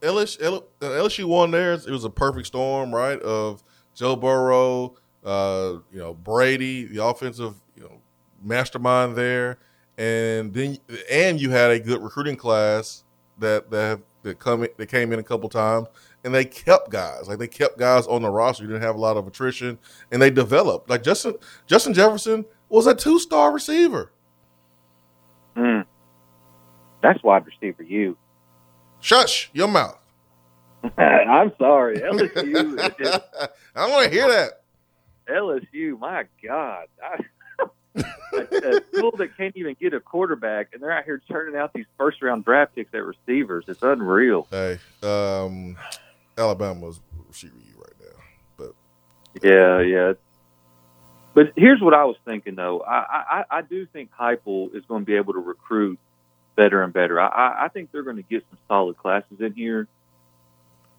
LSU, 0.02 0.64
LSU 0.80 1.26
won 1.26 1.52
theirs. 1.52 1.86
It 1.86 1.92
was 1.92 2.06
a 2.06 2.10
perfect 2.10 2.48
storm, 2.48 2.94
right? 2.94 3.20
Of 3.22 3.64
Joe 3.94 4.16
Burrow, 4.16 4.96
uh, 5.24 5.74
you 5.92 6.00
know 6.00 6.14
Brady, 6.14 6.86
the 6.86 7.04
offensive 7.04 7.56
you 7.76 7.84
know 7.84 8.02
mastermind 8.44 9.16
there, 9.16 9.58
and 9.98 10.54
then 10.54 10.78
and 11.10 11.40
you 11.40 11.52
had 11.52 11.72
a 11.72 11.80
good 11.80 12.02
recruiting 12.02 12.36
class 12.36 13.04
that 13.40 13.70
that 13.72 14.00
that 14.24 14.40
come 14.40 14.62
that 14.62 14.88
came 14.88 15.12
in 15.12 15.20
a 15.20 15.24
couple 15.24 15.50
times, 15.50 15.88
and 16.24 16.34
they 16.34 16.46
kept 16.46 16.90
guys 16.90 17.28
like 17.28 17.40
they 17.40 17.48
kept 17.48 17.78
guys 17.78 18.08
on 18.08 18.22
the 18.22 18.30
roster. 18.30 18.64
You 18.64 18.70
didn't 18.70 18.84
have 18.84 18.96
a 18.96 19.00
lot 19.00 19.18
of 19.18 19.28
attrition, 19.28 19.78
and 20.12 20.22
they 20.22 20.30
developed. 20.30 20.90
Like 20.90 21.04
Justin 21.04 21.36
Justin 21.68 21.94
Jefferson 21.94 22.46
was 22.70 22.88
a 22.88 22.96
two 22.96 23.20
star 23.20 23.52
receiver. 23.52 24.12
Mm. 25.56 25.86
That's 27.02 27.22
wide 27.24 27.46
receiver 27.46 27.84
you. 27.84 28.18
Shush 29.00 29.50
your 29.54 29.68
mouth. 29.68 29.98
I'm 30.98 31.52
sorry, 31.60 31.98
LSU. 32.00 33.00
is- 33.00 33.20
I 33.76 33.90
want 33.90 34.06
to 34.06 34.12
hear 34.12 34.28
that. 34.28 34.62
LSU, 35.30 35.98
my 36.00 36.26
God. 36.44 36.88
I, 37.04 37.20
a, 38.34 38.78
a 38.78 38.82
school 38.96 39.12
that 39.18 39.36
can't 39.38 39.56
even 39.58 39.76
get 39.80 39.94
a 39.94 40.00
quarterback, 40.00 40.70
and 40.74 40.82
they're 40.82 40.92
out 40.92 41.04
here 41.04 41.22
turning 41.30 41.56
out 41.56 41.74
these 41.74 41.86
first 41.98 42.22
round 42.22 42.46
draft 42.46 42.76
picks 42.76 42.94
at 42.94 43.04
receivers. 43.04 43.66
It's 43.68 43.84
unreal. 43.84 44.48
Hey, 44.50 44.80
um, 45.04 45.76
Alabama's 46.38 47.00
receiver 47.28 47.54
you 47.58 47.74
right 47.78 47.94
now, 48.00 48.24
but 48.58 48.74
Yeah, 49.44 49.82
yeah. 49.82 50.14
But 51.42 51.54
here's 51.56 51.82
what 51.82 51.96
I 51.96 52.06
was 52.06 52.18
thinking, 52.24 52.54
though. 52.54 52.82
I, 52.82 53.44
I, 53.50 53.58
I 53.58 53.62
do 53.64 53.88
think 53.88 54.12
Heupel 54.12 54.76
is 54.76 54.86
going 54.88 55.02
to 55.02 55.06
be 55.08 55.16
able 55.16 55.34
to 55.34 55.40
recruit 55.40 55.98
better 56.56 56.84
and 56.84 56.94
better. 56.94 57.20
I, 57.20 57.66
I- 57.66 57.68
think 57.70 57.92
they're 57.92 58.04
going 58.04 58.18
to 58.18 58.22
get 58.22 58.44
some 58.52 58.60
solid 58.68 58.96
classes 58.98 59.40
in 59.40 59.54
here. 59.54 59.88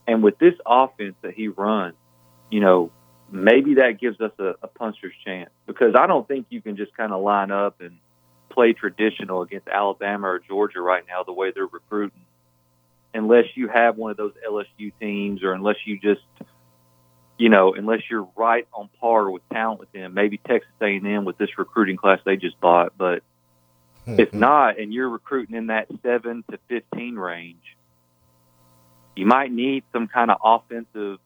And 0.09 0.21
with 0.25 0.39
this 0.39 0.55
offense 0.67 1.15
that 1.23 1.35
he 1.35 1.47
runs, 1.47 1.95
you 2.51 2.59
know, 2.59 2.91
maybe 3.31 3.75
that 3.77 4.01
gives 4.01 4.21
us 4.21 4.33
a, 4.41 4.55
a 4.65 4.67
puncher's 4.67 5.13
chance 5.25 5.51
because 5.65 5.95
I 5.97 6.09
don't 6.09 6.27
think 6.27 6.47
you 6.51 6.61
can 6.61 6.77
just 6.77 6.93
kind 6.97 7.13
of 7.13 7.23
line 7.23 7.53
up 7.53 7.81
and 7.81 7.99
play 8.51 8.73
traditional 8.73 9.43
against 9.43 9.69
Alabama 9.69 10.27
or 10.27 10.41
Georgia 10.41 10.81
right 10.81 11.05
now 11.07 11.23
the 11.23 11.33
way 11.33 11.53
they're 11.55 11.67
recruiting, 11.67 12.25
unless 13.15 13.45
you 13.55 13.69
have 13.69 13.97
one 13.97 14.11
of 14.11 14.17
those 14.17 14.33
LSU 14.45 14.93
teams 14.99 15.45
or 15.45 15.53
unless 15.53 15.77
you 15.85 16.01
just 16.01 16.23
you 17.43 17.49
know, 17.49 17.75
unless 17.75 18.03
you're 18.09 18.29
right 18.37 18.69
on 18.73 18.89
par 19.01 19.29
with 19.29 19.43
talent 19.49 19.81
with 19.81 19.91
them, 19.91 20.15
maybe 20.15 20.39
Texas 20.39 20.71
A&M 20.81 21.25
with 21.25 21.37
this 21.39 21.59
recruiting 21.59 21.97
class 21.97 22.21
they 22.25 22.37
just 22.37 22.61
bought. 22.61 22.93
But 22.97 23.25
if 24.07 24.33
not, 24.33 24.79
and 24.79 24.95
you're 24.95 25.09
recruiting 25.09 25.57
in 25.57 25.67
that 25.67 25.89
seven 26.05 26.45
to 26.53 26.59
fifteen 26.69 27.17
range, 27.17 27.77
you 29.17 29.27
might 29.27 29.51
need 29.51 29.83
some 29.93 30.07
kind 30.07 30.31
of 30.31 30.39
offensive, 30.45 31.19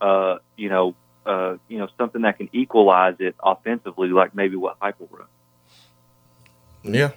uh, 0.00 0.36
you 0.56 0.68
know, 0.68 0.94
uh, 1.26 1.56
you 1.66 1.78
know, 1.78 1.88
something 1.98 2.22
that 2.22 2.38
can 2.38 2.48
equalize 2.52 3.16
it 3.18 3.34
offensively, 3.42 4.10
like 4.10 4.36
maybe 4.36 4.54
what 4.54 4.78
Heupel 4.78 5.08
runs. 5.10 5.28
yeah, 6.84 7.10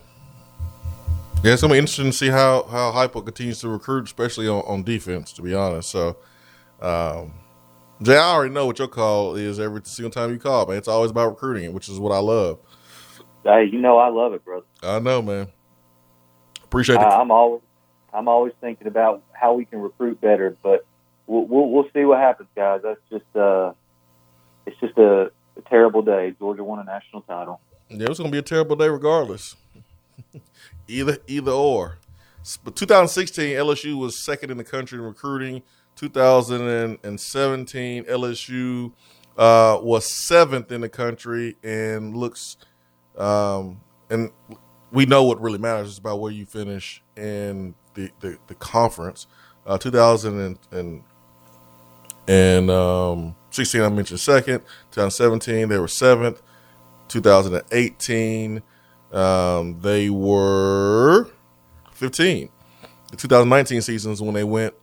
yeah, 1.43 1.53
it's 1.53 1.61
gonna 1.61 1.75
be 1.75 1.77
interesting 1.77 2.05
to 2.05 2.13
see 2.13 2.29
how 2.29 2.63
how 2.63 2.93
Heupel 2.93 3.23
continues 3.23 3.59
to 3.59 3.69
recruit, 3.69 4.05
especially 4.05 4.47
on, 4.47 4.63
on 4.65 4.81
defense. 4.81 5.31
To 5.33 5.43
be 5.43 5.53
honest, 5.53 5.91
so 5.91 6.17
um, 6.81 7.33
Jay, 8.01 8.15
I 8.15 8.33
already 8.33 8.53
know 8.53 8.65
what 8.65 8.79
your 8.79 8.87
call 8.87 9.35
is 9.35 9.59
every 9.59 9.81
single 9.83 10.09
time 10.09 10.31
you 10.31 10.39
call, 10.39 10.65
man. 10.65 10.77
It's 10.77 10.87
always 10.87 11.11
about 11.11 11.29
recruiting, 11.29 11.73
which 11.73 11.89
is 11.89 11.99
what 11.99 12.11
I 12.11 12.19
love. 12.19 12.59
Hey, 13.43 13.69
you 13.71 13.79
know, 13.79 13.97
I 13.97 14.09
love 14.09 14.33
it, 14.33 14.43
brother. 14.45 14.65
I 14.81 14.99
know, 14.99 15.21
man. 15.21 15.47
Appreciate 16.63 16.95
it. 16.95 17.01
I'm 17.01 17.31
always, 17.31 17.61
I'm 18.13 18.27
always 18.27 18.53
thinking 18.61 18.87
about 18.87 19.23
how 19.33 19.53
we 19.53 19.65
can 19.65 19.79
recruit 19.79 20.21
better, 20.21 20.55
but 20.63 20.85
we'll, 21.27 21.45
we'll, 21.45 21.69
we'll 21.69 21.89
see 21.93 22.05
what 22.05 22.19
happens, 22.19 22.47
guys. 22.55 22.81
That's 22.83 23.01
just, 23.09 23.35
uh, 23.35 23.73
it's 24.65 24.79
just 24.79 24.97
a, 24.97 25.31
a 25.57 25.61
terrible 25.69 26.01
day. 26.01 26.33
Georgia 26.39 26.63
won 26.63 26.79
a 26.79 26.83
national 26.85 27.23
title. 27.23 27.59
Yeah, 27.89 28.07
it's 28.09 28.19
gonna 28.19 28.31
be 28.31 28.37
a 28.37 28.43
terrible 28.43 28.75
day 28.75 28.87
regardless. 28.87 29.55
either 30.87 31.17
either 31.27 31.51
or. 31.51 31.97
But 32.63 32.75
2016 32.75 33.55
LSU 33.55 33.97
was 33.97 34.23
second 34.23 34.51
in 34.51 34.57
the 34.57 34.63
country 34.63 34.97
in 34.97 35.03
recruiting. 35.03 35.63
2017 35.99 38.05
LSU 38.05 38.91
uh, 39.37 39.77
was 39.81 40.25
seventh 40.27 40.71
in 40.71 40.79
the 40.79 40.87
country 40.87 41.57
and 41.61 42.15
looks 42.15 42.55
um, 43.17 43.81
and 44.09 44.31
we 44.91 45.05
know 45.05 45.25
what 45.25 45.41
really 45.41 45.57
matters 45.57 45.89
is 45.89 45.97
about 45.97 46.21
where 46.21 46.31
you 46.31 46.45
finish 46.45 47.03
in 47.17 47.75
the 47.95 48.09
the, 48.21 48.37
the 48.47 48.55
conference. 48.55 49.27
Uh, 49.65 49.77
2000 49.77 50.57
and, 50.71 51.03
and 52.27 52.71
um, 52.71 53.35
16 53.51 53.81
I 53.81 53.89
mentioned 53.89 54.21
second. 54.21 54.61
2017 54.91 55.67
they 55.67 55.77
were 55.77 55.89
seventh. 55.89 56.41
2018 57.09 58.61
um, 59.11 59.81
they 59.81 60.09
were 60.09 61.29
15 61.93 62.49
the 63.09 63.17
2019 63.17 63.81
seasons 63.81 64.21
when 64.21 64.35
they 64.35 64.43
went 64.43 64.75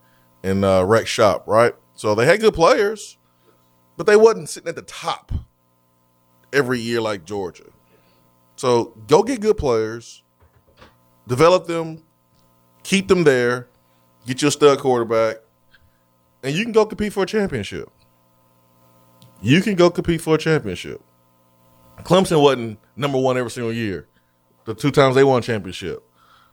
and 0.43 0.65
uh, 0.65 0.85
wrecked 0.87 1.09
shop 1.09 1.45
right? 1.47 1.75
So 1.95 2.15
they 2.15 2.27
had 2.27 2.41
good 2.41 2.55
players 2.55 3.19
but 3.97 4.07
they 4.07 4.17
wasn't 4.17 4.49
sitting 4.49 4.69
at 4.69 4.77
the 4.77 4.83
top 4.83 5.33
every 6.53 6.79
year 6.81 7.01
like 7.01 7.25
georgia. 7.25 7.65
So 8.57 8.97
go 9.07 9.23
get 9.23 9.41
good 9.41 9.57
players 9.57 10.23
develop 11.29 11.67
them 11.67 12.03
keep 12.83 13.09
them 13.09 13.25
there 13.25 13.69
get 14.27 14.43
your 14.43 14.51
stud 14.51 14.79
quarterback 14.79 15.37
and 16.43 16.55
you 16.55 16.63
can 16.63 16.73
go 16.73 16.87
compete 16.87 17.13
for 17.13 17.25
a 17.25 17.27
championship. 17.27 17.91
You 19.43 19.61
can 19.63 19.75
go 19.75 19.91
compete 19.91 20.21
for 20.21 20.37
a 20.37 20.39
championship. 20.39 21.03
Clemson 22.03 22.41
wasn't 22.41 22.79
number 22.95 23.19
one 23.19 23.37
every 23.37 23.51
single 23.51 23.73
year. 23.73 24.09
The 24.65 24.75
two 24.75 24.91
times 24.91 25.15
they 25.15 25.25
won 25.25 25.43
championship, 25.43 26.03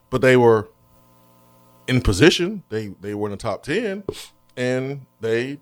but 0.09 0.21
they 0.21 0.37
were 0.37 0.69
in 1.87 2.01
position. 2.01 2.63
They 2.69 2.89
they 3.01 3.13
were 3.13 3.27
in 3.27 3.31
the 3.31 3.37
top 3.37 3.63
ten, 3.63 4.03
and 4.55 5.05
they 5.21 5.59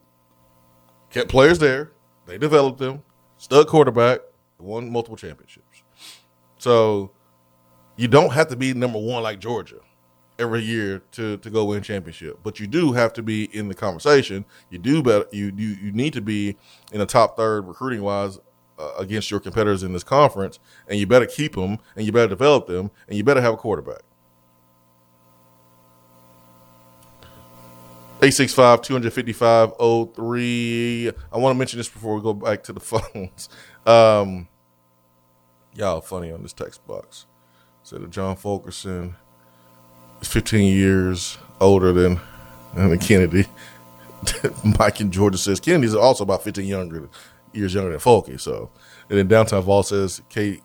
kept 1.09 1.29
players 1.29 1.59
there. 1.59 1.91
They 2.25 2.37
developed 2.37 2.79
them. 2.79 3.03
Stud 3.37 3.67
quarterback, 3.67 4.19
won 4.59 4.91
multiple 4.91 5.17
championships. 5.17 5.83
So 6.57 7.11
you 7.95 8.07
don't 8.07 8.33
have 8.33 8.47
to 8.49 8.55
be 8.55 8.73
number 8.73 8.99
one 8.99 9.23
like 9.23 9.39
Georgia 9.39 9.79
every 10.39 10.61
year 10.61 11.01
to 11.13 11.37
to 11.37 11.49
go 11.49 11.65
win 11.65 11.83
championship, 11.83 12.39
but 12.43 12.59
you 12.59 12.67
do 12.67 12.91
have 12.93 13.13
to 13.13 13.23
be 13.23 13.45
in 13.55 13.67
the 13.67 13.75
conversation. 13.75 14.45
You 14.69 14.79
do 14.79 15.03
better. 15.03 15.25
You 15.31 15.51
you 15.55 15.69
you 15.81 15.91
need 15.91 16.13
to 16.13 16.21
be 16.21 16.57
in 16.91 16.99
the 16.99 17.05
top 17.05 17.35
third 17.37 17.67
recruiting 17.67 18.01
wise 18.01 18.39
uh, 18.79 18.91
against 18.97 19.29
your 19.31 19.39
competitors 19.39 19.83
in 19.83 19.93
this 19.93 20.03
conference, 20.03 20.59
and 20.87 20.99
you 20.99 21.07
better 21.07 21.25
keep 21.25 21.55
them, 21.55 21.77
and 21.95 22.05
you 22.05 22.11
better 22.11 22.29
develop 22.29 22.67
them, 22.67 22.91
and 23.07 23.17
you 23.17 23.23
better 23.23 23.41
have 23.41 23.53
a 23.53 23.57
quarterback. 23.57 24.01
865 28.23 28.83
255 28.83 29.73
03. 30.15 31.11
I 31.31 31.37
want 31.37 31.55
to 31.55 31.57
mention 31.57 31.79
this 31.79 31.89
before 31.89 32.15
we 32.15 32.21
go 32.21 32.33
back 32.33 32.61
to 32.63 32.73
the 32.73 32.79
phones. 32.79 33.49
Um, 33.83 34.47
y'all 35.73 36.01
funny 36.01 36.31
on 36.31 36.43
this 36.43 36.53
text 36.53 36.85
box. 36.85 37.25
Said 37.81 38.03
that 38.03 38.11
John 38.11 38.35
Fulkerson 38.35 39.15
is 40.21 40.27
15 40.27 40.71
years 40.71 41.39
older 41.59 41.91
than, 41.91 42.19
than 42.75 42.99
Kennedy. 42.99 43.47
Mike 44.77 45.01
in 45.01 45.11
Georgia 45.11 45.39
says 45.39 45.59
Kennedy's 45.59 45.95
also 45.95 46.23
about 46.23 46.43
15 46.43 46.63
younger 46.63 47.09
years 47.53 47.73
younger 47.73 47.89
than 47.89 47.99
Folky. 47.99 48.39
So, 48.39 48.69
and 49.09 49.17
then 49.17 49.27
Downtown 49.27 49.63
Vol 49.63 49.81
says 49.81 50.21
K, 50.29 50.61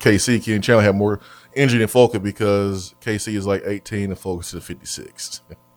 KC 0.00 0.44
Kenny 0.44 0.58
Chandler 0.58 0.82
had 0.82 0.96
more 0.96 1.20
injury 1.54 1.78
than 1.78 1.88
Folky 1.88 2.20
because 2.20 2.96
KC 3.00 3.34
is 3.34 3.46
like 3.46 3.62
18 3.64 4.10
and 4.10 4.18
Folky 4.18 4.40
is 4.40 4.64
56. 4.64 5.42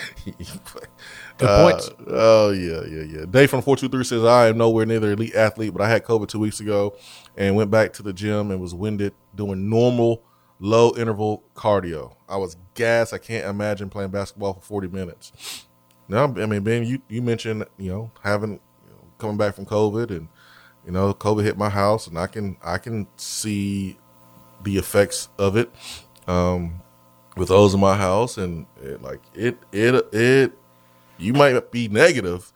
Good 0.24 1.48
Uh, 1.48 1.70
points. 1.70 1.90
oh 2.08 2.50
yeah, 2.50 2.82
yeah, 2.88 3.02
yeah. 3.02 3.24
Dave 3.28 3.50
from 3.50 3.62
four 3.62 3.76
two 3.76 3.88
three 3.88 4.04
says 4.04 4.24
I 4.24 4.48
am 4.48 4.58
nowhere 4.58 4.86
near 4.86 5.00
the 5.00 5.08
elite 5.12 5.34
athlete, 5.34 5.72
but 5.72 5.82
I 5.82 5.88
had 5.88 6.04
COVID 6.04 6.28
two 6.28 6.38
weeks 6.38 6.60
ago 6.60 6.96
and 7.36 7.56
went 7.56 7.70
back 7.70 7.92
to 7.94 8.02
the 8.02 8.12
gym 8.12 8.50
and 8.50 8.60
was 8.60 8.74
winded 8.74 9.14
doing 9.34 9.68
normal 9.68 10.22
low 10.60 10.92
interval 10.96 11.42
cardio. 11.54 12.14
I 12.28 12.36
was 12.36 12.56
gassed. 12.74 13.12
I 13.12 13.18
can't 13.18 13.46
imagine 13.46 13.90
playing 13.90 14.10
basketball 14.10 14.54
for 14.54 14.60
forty 14.60 14.88
minutes. 14.88 15.66
Now, 16.08 16.24
I 16.24 16.46
mean, 16.46 16.62
Ben, 16.62 16.84
you 16.84 17.00
you 17.08 17.22
mentioned 17.22 17.64
you 17.78 17.90
know 17.90 18.10
having 18.22 18.52
you 18.52 18.90
know, 18.90 19.04
coming 19.18 19.36
back 19.38 19.54
from 19.54 19.66
COVID 19.66 20.10
and 20.10 20.28
you 20.86 20.92
know 20.92 21.12
COVID 21.14 21.44
hit 21.44 21.56
my 21.56 21.68
house 21.70 22.06
and 22.06 22.18
I 22.18 22.26
can 22.26 22.56
I 22.62 22.78
can 22.78 23.06
see 23.16 23.98
the 24.62 24.76
effects 24.76 25.28
of 25.38 25.56
it. 25.56 25.70
Um, 26.28 26.81
with 27.36 27.48
those 27.48 27.74
in 27.74 27.80
my 27.80 27.96
house 27.96 28.36
and 28.38 28.66
it, 28.82 29.02
like 29.02 29.20
it 29.34 29.56
it 29.72 30.06
it 30.12 30.52
you 31.18 31.32
might 31.32 31.70
be 31.70 31.88
negative 31.88 32.52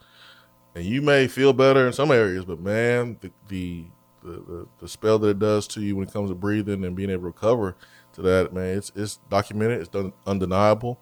and 0.74 0.84
you 0.84 1.00
may 1.00 1.26
feel 1.26 1.52
better 1.52 1.86
in 1.86 1.92
some 1.92 2.10
areas 2.10 2.44
but 2.44 2.60
man 2.60 3.16
the 3.20 3.30
the 3.48 3.84
the, 4.22 4.66
the, 4.80 4.88
spell 4.88 5.20
that 5.20 5.28
it 5.28 5.38
does 5.38 5.68
to 5.68 5.80
you 5.80 5.94
when 5.94 6.08
it 6.08 6.12
comes 6.12 6.30
to 6.30 6.34
breathing 6.34 6.84
and 6.84 6.96
being 6.96 7.10
able 7.10 7.22
to 7.22 7.26
recover 7.26 7.76
to 8.16 8.22
that, 8.22 8.52
man, 8.52 8.78
it's 8.78 8.90
it's 8.96 9.18
documented, 9.30 9.80
it's 9.80 9.88
done, 9.88 10.12
undeniable, 10.26 10.98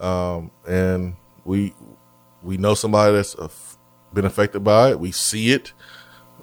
um, 0.00 0.50
and 0.66 1.16
we 1.44 1.74
we 2.42 2.56
know 2.56 2.74
somebody 2.74 3.14
that's 3.14 3.34
been 4.12 4.24
affected 4.26 4.60
by 4.60 4.90
it. 4.90 5.00
We 5.00 5.10
see 5.10 5.50
it 5.52 5.72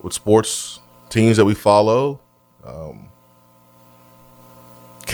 with 0.01 0.13
sports 0.13 0.79
teams 1.09 1.37
that 1.37 1.45
we 1.45 1.53
follow. 1.53 2.19
Um, 2.63 3.09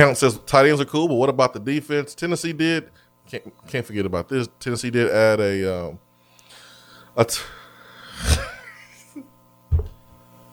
Count 0.02 0.18
says 0.18 0.40
tight 0.48 0.66
ends 0.66 0.82
are 0.82 0.86
cool, 0.86 1.08
but 1.08 1.14
what 1.14 1.30
about 1.30 1.54
the 1.54 1.60
defense? 1.60 2.16
Tennessee 2.16 2.54
did 2.54 2.90
can't 3.28 3.68
can't 3.68 3.86
forget 3.86 4.04
about 4.04 4.30
this. 4.30 4.50
Tennessee 4.60 4.90
did 4.90 5.12
add 5.12 5.40
a 5.40 5.90
um, 5.90 6.00
a 7.16 7.24
t- 7.24 7.40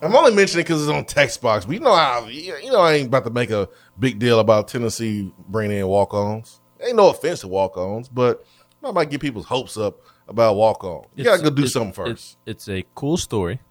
I'm 0.03 0.15
only 0.15 0.35
mentioning 0.35 0.65
because 0.65 0.83
it's 0.83 0.91
on 0.91 1.03
text 1.05 1.41
box. 1.41 1.65
But 1.65 1.73
you 1.73 1.79
know 1.79 1.95
how 1.95 2.27
you 2.27 2.71
know 2.71 2.79
I 2.81 2.93
ain't 2.93 3.07
about 3.07 3.23
to 3.23 3.31
make 3.31 3.49
a 3.49 3.67
big 3.97 4.19
deal 4.19 4.39
about 4.39 4.67
Tennessee 4.67 5.33
bringing 5.47 5.79
in 5.79 5.87
walk 5.87 6.13
ons. 6.13 6.61
Ain't 6.85 6.95
no 6.95 7.09
offense 7.09 7.39
to 7.39 7.47
walk 7.47 7.75
ons, 7.75 8.07
but 8.07 8.45
I 8.83 8.91
might 8.91 9.09
get 9.09 9.19
people's 9.19 9.47
hopes 9.47 9.77
up 9.77 9.99
about 10.27 10.57
walk 10.57 10.83
on. 10.83 11.05
You 11.15 11.23
gotta 11.23 11.41
go 11.41 11.49
do 11.49 11.63
it's- 11.63 11.73
something 11.73 11.93
first. 11.93 12.37
It's, 12.45 12.67
it's 12.67 12.69
a 12.69 12.85
cool 12.93 13.17
story 13.17 13.61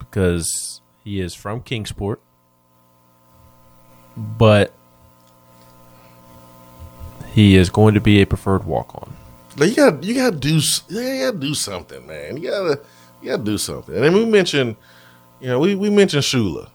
because 0.00 0.80
he 1.04 1.20
is 1.20 1.32
from 1.32 1.62
Kingsport, 1.62 2.20
but 4.16 4.72
he 7.36 7.54
is 7.56 7.68
going 7.70 7.92
to 7.94 8.00
be 8.00 8.20
a 8.22 8.26
preferred 8.26 8.64
walk 8.64 8.94
on. 8.94 9.12
Like 9.58 9.70
you 9.70 9.76
gotta 9.76 10.04
you 10.06 10.14
gotta 10.14 10.36
do 10.36 10.56
s- 10.56 10.82
you 10.88 11.00
gotta 11.26 11.36
do 11.38 11.54
something, 11.54 12.06
man. 12.06 12.36
You 12.38 12.50
gotta 12.50 12.80
you 13.22 13.30
gotta 13.30 13.42
do 13.44 13.58
something. 13.58 13.94
And 13.94 14.02
then 14.04 14.14
we 14.14 14.24
mentioned, 14.24 14.76
you 15.40 15.48
know, 15.48 15.58
we, 15.60 15.74
we 15.74 15.88
mentioned 15.90 16.22
Shula 16.24 16.68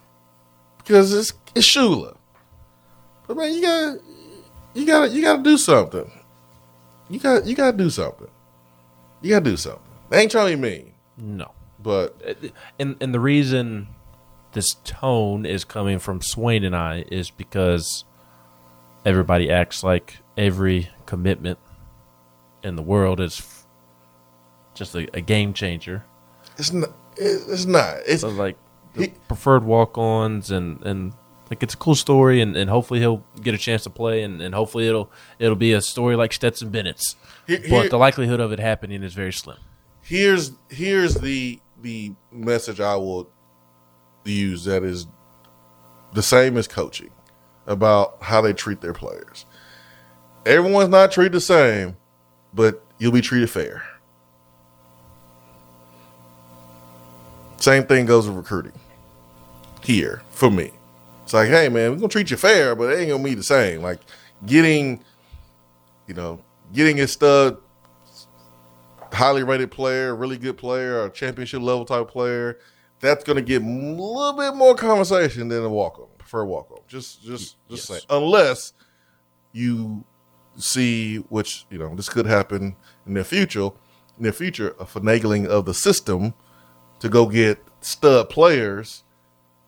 because 0.78 1.14
it's 1.14 1.34
it's 1.56 1.68
Shula, 1.68 2.16
but 3.28 3.38
man, 3.38 3.54
you 3.54 3.62
gotta 3.62 4.00
you 4.74 4.86
gotta 4.86 5.10
you 5.10 5.22
gotta 5.22 5.44
do 5.44 5.58
something. 5.58 6.10
You 7.10 7.20
got 7.20 7.46
you 7.46 7.56
gotta 7.56 7.78
do 7.78 7.90
something. 7.90 8.28
You 9.22 9.30
gotta 9.32 9.46
do 9.46 9.58
something. 9.58 9.82
They 10.10 10.22
ain't 10.22 10.32
trying 10.32 10.52
to 10.52 10.58
be 10.58 10.62
mean, 10.62 10.94
No. 11.18 11.52
but 11.82 12.20
uh, 12.28 12.34
And 12.80 12.96
and 13.02 13.14
the 13.14 13.20
reason 13.20 13.88
this 14.54 14.76
tone 14.84 15.46
is 15.46 15.64
coming 15.64 16.00
from 16.00 16.22
Swain 16.22 16.64
and 16.64 16.76
I 16.76 17.06
is 17.12 17.30
because 17.30 18.06
everybody 19.06 19.52
acts 19.52 19.84
like 19.84 20.18
every 20.38 20.90
commitment 21.06 21.60
in 22.64 22.76
the 22.76 22.82
world 22.82 23.20
is 23.20 23.66
just 24.74 24.96
a, 24.96 25.08
a 25.16 25.22
game 25.22 25.54
changer. 25.54 26.04
it's 26.58 26.72
not. 26.72 26.90
It's 27.18 27.66
not. 27.66 27.98
It's 28.08 28.22
So 28.22 28.30
like 28.30 28.58
the 28.94 29.10
preferred 29.28 29.64
walk-ons 29.64 30.52
and 30.52 30.82
and 30.84 31.14
like 31.50 31.62
it's 31.64 31.74
a 31.74 31.78
cool 31.78 31.96
story 31.96 32.40
and, 32.42 32.56
and 32.56 32.70
hopefully 32.70 33.00
he'll 33.02 33.24
get 33.42 33.54
a 33.54 33.58
chance 33.58 33.84
to 33.84 33.90
play 33.90 34.24
and, 34.24 34.42
and 34.42 34.56
hopefully 34.56 34.88
it'll 34.88 35.12
it'll 35.40 35.56
be 35.58 35.74
a 35.74 35.82
story 35.82 36.16
like 36.16 36.32
Stetson 36.34 36.70
Bennett's. 36.70 37.16
Here- 37.48 37.62
but 37.70 37.90
the 37.90 37.98
likelihood 37.98 38.40
of 38.40 38.52
it 38.52 38.60
happening 38.60 39.04
is 39.04 39.14
very 39.14 39.34
slim. 39.34 39.58
here's 40.02 40.52
here's 40.70 41.16
the 41.16 41.60
the 41.82 42.14
message 42.32 42.80
I 42.80 42.96
will 42.96 43.30
use 44.24 44.66
that 44.66 44.84
is 44.84 45.08
the 46.14 46.22
same 46.24 46.56
as 46.58 46.68
coaching 46.68 47.10
about 47.68 48.18
how 48.22 48.42
they 48.42 48.54
treat 48.54 48.82
their 48.82 48.94
players. 48.94 49.46
Everyone's 50.46 50.90
not 50.90 51.12
treated 51.12 51.34
the 51.34 51.42
same, 51.42 51.98
but 52.54 52.84
you'll 52.98 53.12
be 53.12 53.22
treated 53.22 53.50
fair. 53.50 53.84
Same 57.58 57.86
thing 57.86 58.06
goes 58.06 58.28
with 58.28 58.38
recruiting. 58.38 58.74
Here 59.84 60.22
for 60.30 60.50
me, 60.52 60.72
it's 61.24 61.34
like, 61.34 61.50
hey 61.50 61.68
man, 61.70 61.92
we're 61.92 61.98
gonna 61.98 62.08
treat 62.08 62.30
you 62.30 62.38
fair, 62.38 62.76
but 62.76 62.92
it 62.92 63.00
ain't 63.00 63.10
gonna 63.10 63.24
be 63.24 63.34
the 63.34 63.44
same. 63.44 63.82
Like 63.82 64.00
getting, 64.46 65.04
you 66.08 66.14
know, 66.14 66.40
getting 66.74 67.00
a 67.00 67.08
stud 67.08 67.58
highly 69.14 69.44
rated 69.44 69.72
player, 69.72 70.16
really 70.16 70.38
good 70.38 70.58
player, 70.58 71.06
a 71.06 71.10
championship 71.10 71.62
level 71.62 71.86
type 71.86 72.10
player, 72.10 72.60
that's 73.00 73.24
going 73.24 73.36
to 73.36 73.42
get 73.42 73.62
a 73.62 73.66
little 73.66 74.34
bit 74.34 74.56
more 74.56 74.76
conversation 74.76 75.48
than 75.48 75.64
a 75.64 75.70
walk 75.70 76.00
on, 76.00 76.08
prefer 76.18 76.46
walk 76.46 76.72
on. 76.72 76.80
Just, 76.88 77.24
just, 77.24 77.56
just 77.70 77.88
saying. 77.88 78.02
Unless 78.10 78.74
you 79.52 80.04
see, 80.62 81.18
which 81.18 81.66
you 81.70 81.78
know, 81.78 81.94
this 81.96 82.10
could 82.10 82.26
happen 82.26 82.76
in 83.06 83.14
the 83.14 83.24
future. 83.24 83.70
In 84.18 84.26
the 84.26 84.34
future, 84.34 84.70
a 84.80 84.86
finagling 84.86 85.48
of 85.48 85.66
the 85.66 85.74
system 85.74 86.34
to 87.00 87.10
go 87.10 87.26
get 87.26 87.60
stud 87.82 88.30
players, 88.30 89.04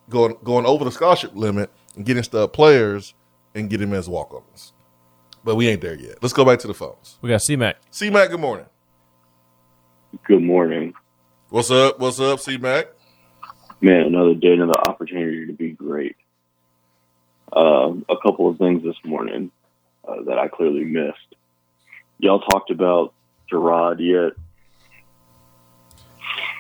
going 0.10 0.38
going 0.44 0.66
over 0.66 0.86
the 0.86 0.92
scholarship 0.92 1.32
limit 1.34 1.72
and 1.96 2.06
getting 2.06 2.24
stud 2.24 2.54
players 2.54 3.14
and 3.56 3.70
get 3.70 3.80
them 3.80 3.94
as 3.94 4.08
walk 4.08 4.34
ons. 4.34 4.74
But 5.44 5.56
we 5.56 5.68
ain't 5.68 5.82
there 5.82 5.96
yet. 5.96 6.18
Let's 6.22 6.34
go 6.34 6.46
back 6.46 6.60
to 6.60 6.68
the 6.68 6.74
phones. 6.74 7.18
We 7.22 7.30
got 7.30 7.42
C 7.42 7.56
Mac. 7.56 7.78
C 7.92 8.10
Mac, 8.10 8.30
good 8.30 8.40
morning. 8.40 8.66
Good 10.26 10.44
morning. 10.44 10.94
What's 11.50 11.72
up? 11.72 12.00
What's 12.00 12.20
up, 12.20 12.40
C 12.40 12.58
Mac? 12.58 12.88
Man, 13.82 14.02
another 14.02 14.36
day, 14.36 14.54
another 14.54 14.80
opportunity 14.88 15.48
to 15.48 15.54
be 15.54 15.72
great. 15.72 16.16
Um, 17.52 18.06
a 18.10 18.16
couple 18.18 18.50
of 18.50 18.58
things 18.58 18.84
this 18.84 18.96
morning 19.04 19.52
uh, 20.08 20.24
that 20.26 20.38
I 20.38 20.48
clearly 20.48 20.84
missed. 20.84 21.36
Y'all 22.20 22.40
talked 22.40 22.72
about 22.72 23.14
Gerard 23.50 24.00
yet? 24.00 24.34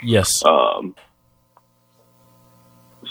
Yes. 0.04 0.44
Um, 0.46 0.96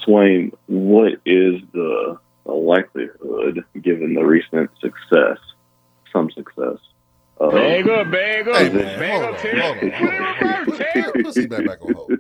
Swain, 0.05 0.53
what 0.67 1.13
is 1.25 1.63
the, 1.73 2.19
the 2.45 2.53
likelihood, 2.53 3.65
given 3.81 4.15
the 4.15 4.25
recent 4.25 4.71
success, 4.81 5.39
some 6.13 6.31
success? 6.31 6.79
Of, 7.39 7.53
Hey, 7.53 7.83
man, 7.83 8.45
hold 8.45 9.25
on, 9.25 9.35
hold 9.35 9.59
on, 9.59 9.91
hold 9.91 10.13
on. 10.53 10.65
Put, 10.65 11.15
put, 11.15 11.25
put 11.25 11.35
C 11.35 11.47
Mac 11.47 11.67
back 11.67 11.83
on 11.83 11.93
hold. 11.95 12.13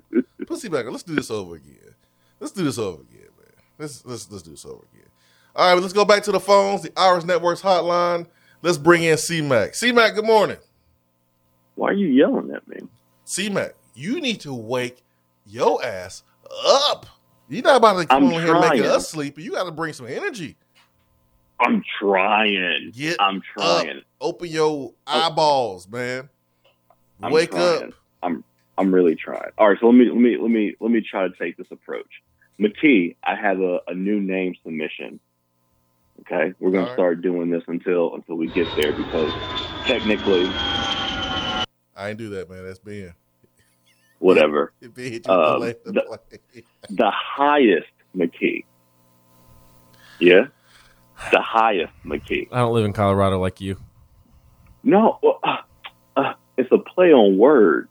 Put 0.47 0.59
C 0.59 0.69
back 0.69 0.87
on. 0.87 0.93
Let's 0.93 1.05
do 1.05 1.15
this 1.15 1.31
over 1.31 1.57
again. 1.57 1.95
Let's 2.41 2.53
do 2.53 2.65
this 2.65 2.79
over 2.79 3.03
again, 3.03 3.29
man. 3.39 3.53
Let's 3.79 4.05
let's 4.05 4.31
let's 4.31 4.43
do 4.43 4.51
this 4.51 4.65
over 4.65 4.85
again. 4.93 5.12
All 5.55 5.75
right, 5.75 5.81
let's 5.81 5.93
go 5.93 6.07
back 6.07 6.23
to 6.23 6.33
the 6.33 6.41
phones, 6.41 6.83
the 6.83 6.93
Irish 6.97 7.25
Networks 7.25 7.61
hotline. 7.61 8.27
Let's 8.63 8.79
bring 8.79 9.03
in 9.03 9.19
C 9.19 9.43
Mac. 9.43 9.75
C 9.75 9.93
Mac, 9.93 10.15
good 10.15 10.25
morning. 10.25 10.57
Why 11.75 11.91
are 11.91 11.93
you 11.95 12.07
yelling 12.09 12.51
at 12.55 12.67
me? 12.67 12.79
C 13.25 13.51
Mac, 13.51 13.75
you 13.95 14.21
need 14.21 14.41
to 14.41 14.55
wake 14.55 15.03
your 15.45 15.85
ass 15.85 16.23
up. 16.67 17.05
You're 17.51 17.63
not 17.63 17.77
about 17.77 18.01
to 18.01 18.07
come 18.07 18.29
I'm 18.29 18.33
on 18.33 18.43
here 18.43 18.59
making 18.59 18.87
us 18.87 19.11
sleepy. 19.11 19.43
You 19.43 19.51
got 19.51 19.65
to 19.65 19.73
bring 19.73 19.93
some 19.93 20.07
energy. 20.07 20.57
I'm 21.61 21.85
trying. 21.99 22.93
Get 22.95 23.17
I'm 23.21 23.43
trying. 23.55 23.99
up. 23.99 24.05
Open 24.23 24.49
your 24.49 24.69
oh. 24.69 24.95
eyeballs, 25.07 25.87
man. 25.87 26.31
I'm 27.23 27.31
Wake 27.31 27.51
trying. 27.51 27.89
up. 27.89 27.95
I'm 28.23 28.43
I'm 28.79 28.95
really 28.95 29.17
trying. 29.17 29.51
All 29.59 29.69
right, 29.69 29.79
so 29.79 29.87
let 29.87 29.95
me 29.95 30.09
let 30.09 30.17
me 30.17 30.39
let 30.41 30.51
me 30.51 30.75
let 30.81 30.91
me 30.91 31.03
try 31.03 31.29
to 31.29 31.35
take 31.39 31.59
this 31.59 31.67
approach. 31.71 32.09
McKee, 32.59 33.17
I 33.23 33.35
have 33.35 33.61
a, 33.61 33.81
a 33.87 33.95
new 33.95 34.19
name 34.19 34.55
submission. 34.63 35.21
Okay, 36.23 36.53
we're 36.61 36.71
gonna 36.71 36.83
All 36.83 36.89
right. 36.89 36.95
start 36.95 37.21
doing 37.23 37.51
this 37.51 37.63
until 37.67 38.15
until 38.15 38.37
we 38.37 38.47
get 38.49 38.67
there 38.77 38.93
because 38.93 39.33
technically, 39.87 40.45
I 40.47 41.65
ain't 41.97 42.19
do 42.19 42.29
that, 42.31 42.49
man. 42.49 42.65
That's 42.65 42.79
Ben. 42.79 43.15
whatever. 44.19 44.73
If 44.81 44.97
it 44.99 45.11
hit 45.13 45.29
Um, 45.29 45.59
play 45.59 45.75
the 45.85 45.93
the- 45.93 46.03
play. 46.03 46.63
The 46.91 47.11
highest 47.11 47.89
McKee. 48.17 48.65
Yeah, 50.21 50.47
the 51.33 51.41
highest 51.41 51.93
McKee. 52.05 52.49
I 52.53 52.59
don't 52.59 52.73
live 52.75 52.85
in 52.85 52.93
Colorado 52.93 53.41
like 53.41 53.61
you. 53.61 53.77
No, 54.85 55.19
well, 55.23 55.41
uh, 55.43 55.57
uh, 56.17 56.35
it's 56.57 56.71
a 56.73 56.79
play 56.79 57.13
on 57.13 57.37
words. 57.39 57.89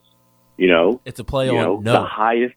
You 0.58 0.68
know, 0.68 1.02
It's 1.06 1.20
a 1.20 1.24
play 1.24 1.48
you 1.48 1.58
on 1.58 1.64
know, 1.64 1.80
no. 1.80 1.92
the 1.94 2.04
highest, 2.06 2.54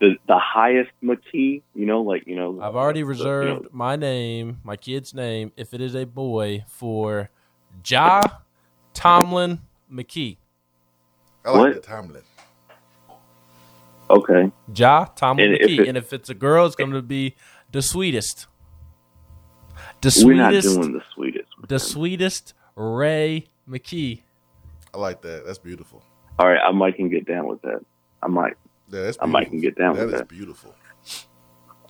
the 0.00 0.16
the 0.26 0.38
highest 0.38 0.90
McKee. 1.02 1.62
You 1.74 1.86
know, 1.86 2.02
like 2.02 2.26
you 2.26 2.36
know, 2.36 2.60
I've 2.60 2.76
already 2.76 3.00
the- 3.00 3.06
you 3.06 3.10
reserved 3.10 3.62
know, 3.64 3.68
my 3.72 3.96
name, 3.96 4.58
my 4.64 4.76
kid's 4.76 5.12
name, 5.14 5.52
if 5.56 5.74
it 5.74 5.80
is 5.80 5.94
a 5.94 6.04
boy, 6.04 6.64
for 6.68 7.30
Ja 7.86 8.20
Tomlin 8.94 9.60
McKee. 9.92 10.36
I 11.44 11.50
like 11.50 11.58
What? 11.60 11.74
that 11.74 11.82
Tomlin. 11.82 12.22
okay, 14.10 14.50
Ja 14.74 15.04
Tomlin 15.04 15.46
And 15.52 15.54
if 15.60 15.70
McKee. 15.70 15.80
it- 15.80 15.88
and 15.88 15.96
if 15.96 16.12
it's 16.12 16.28
a 16.30 16.34
girl, 16.34 16.66
it's 16.66 16.76
going 16.76 16.90
to 16.92 17.02
be 17.02 17.34
the 17.72 17.82
sweetest. 17.82 18.46
The 20.00 20.22
we're 20.24 20.34
not 20.34 20.50
sweetest, 20.52 20.76
doing 20.76 20.92
the 20.92 21.02
sweetest. 21.14 21.48
the 21.68 21.78
sweetest 21.78 22.54
Ray 22.76 23.46
McKee. 23.68 24.22
I 24.94 24.98
like 24.98 25.22
that. 25.22 25.44
That's 25.46 25.58
beautiful. 25.58 26.02
All 26.38 26.48
right, 26.48 26.60
I 26.60 26.70
might 26.72 26.96
can 26.96 27.08
get 27.08 27.26
down 27.26 27.46
with 27.48 27.60
that. 27.62 27.84
I 28.22 28.28
might. 28.28 28.54
Yeah, 28.90 29.02
that's 29.02 29.18
I 29.20 29.26
beautiful. 29.26 29.32
might 29.32 29.50
can 29.50 29.60
get 29.60 29.76
down 29.76 29.96
That 29.96 30.06
with 30.06 30.14
is 30.14 30.20
that. 30.20 30.28
beautiful. 30.28 30.74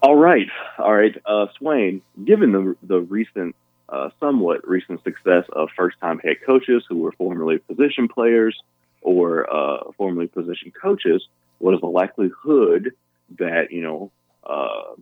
All 0.02 0.16
right, 0.16 0.46
all 0.78 0.94
right, 0.94 1.16
uh, 1.26 1.46
Swain. 1.58 2.02
Given 2.24 2.52
the 2.52 2.76
the 2.82 3.00
recent, 3.00 3.56
uh, 3.88 4.10
somewhat 4.20 4.66
recent 4.66 5.02
success 5.02 5.44
of 5.52 5.70
first 5.76 5.98
time 6.00 6.18
head 6.20 6.36
coaches 6.46 6.84
who 6.88 6.98
were 6.98 7.12
formerly 7.12 7.58
position 7.58 8.06
players 8.08 8.56
or 9.00 9.52
uh, 9.52 9.90
formerly 9.96 10.28
position 10.28 10.72
coaches, 10.80 11.26
what 11.58 11.74
is 11.74 11.80
the 11.80 11.86
likelihood 11.86 12.92
that 13.38 13.72
you 13.72 13.82
know 13.82 14.10
uh, 14.44 14.94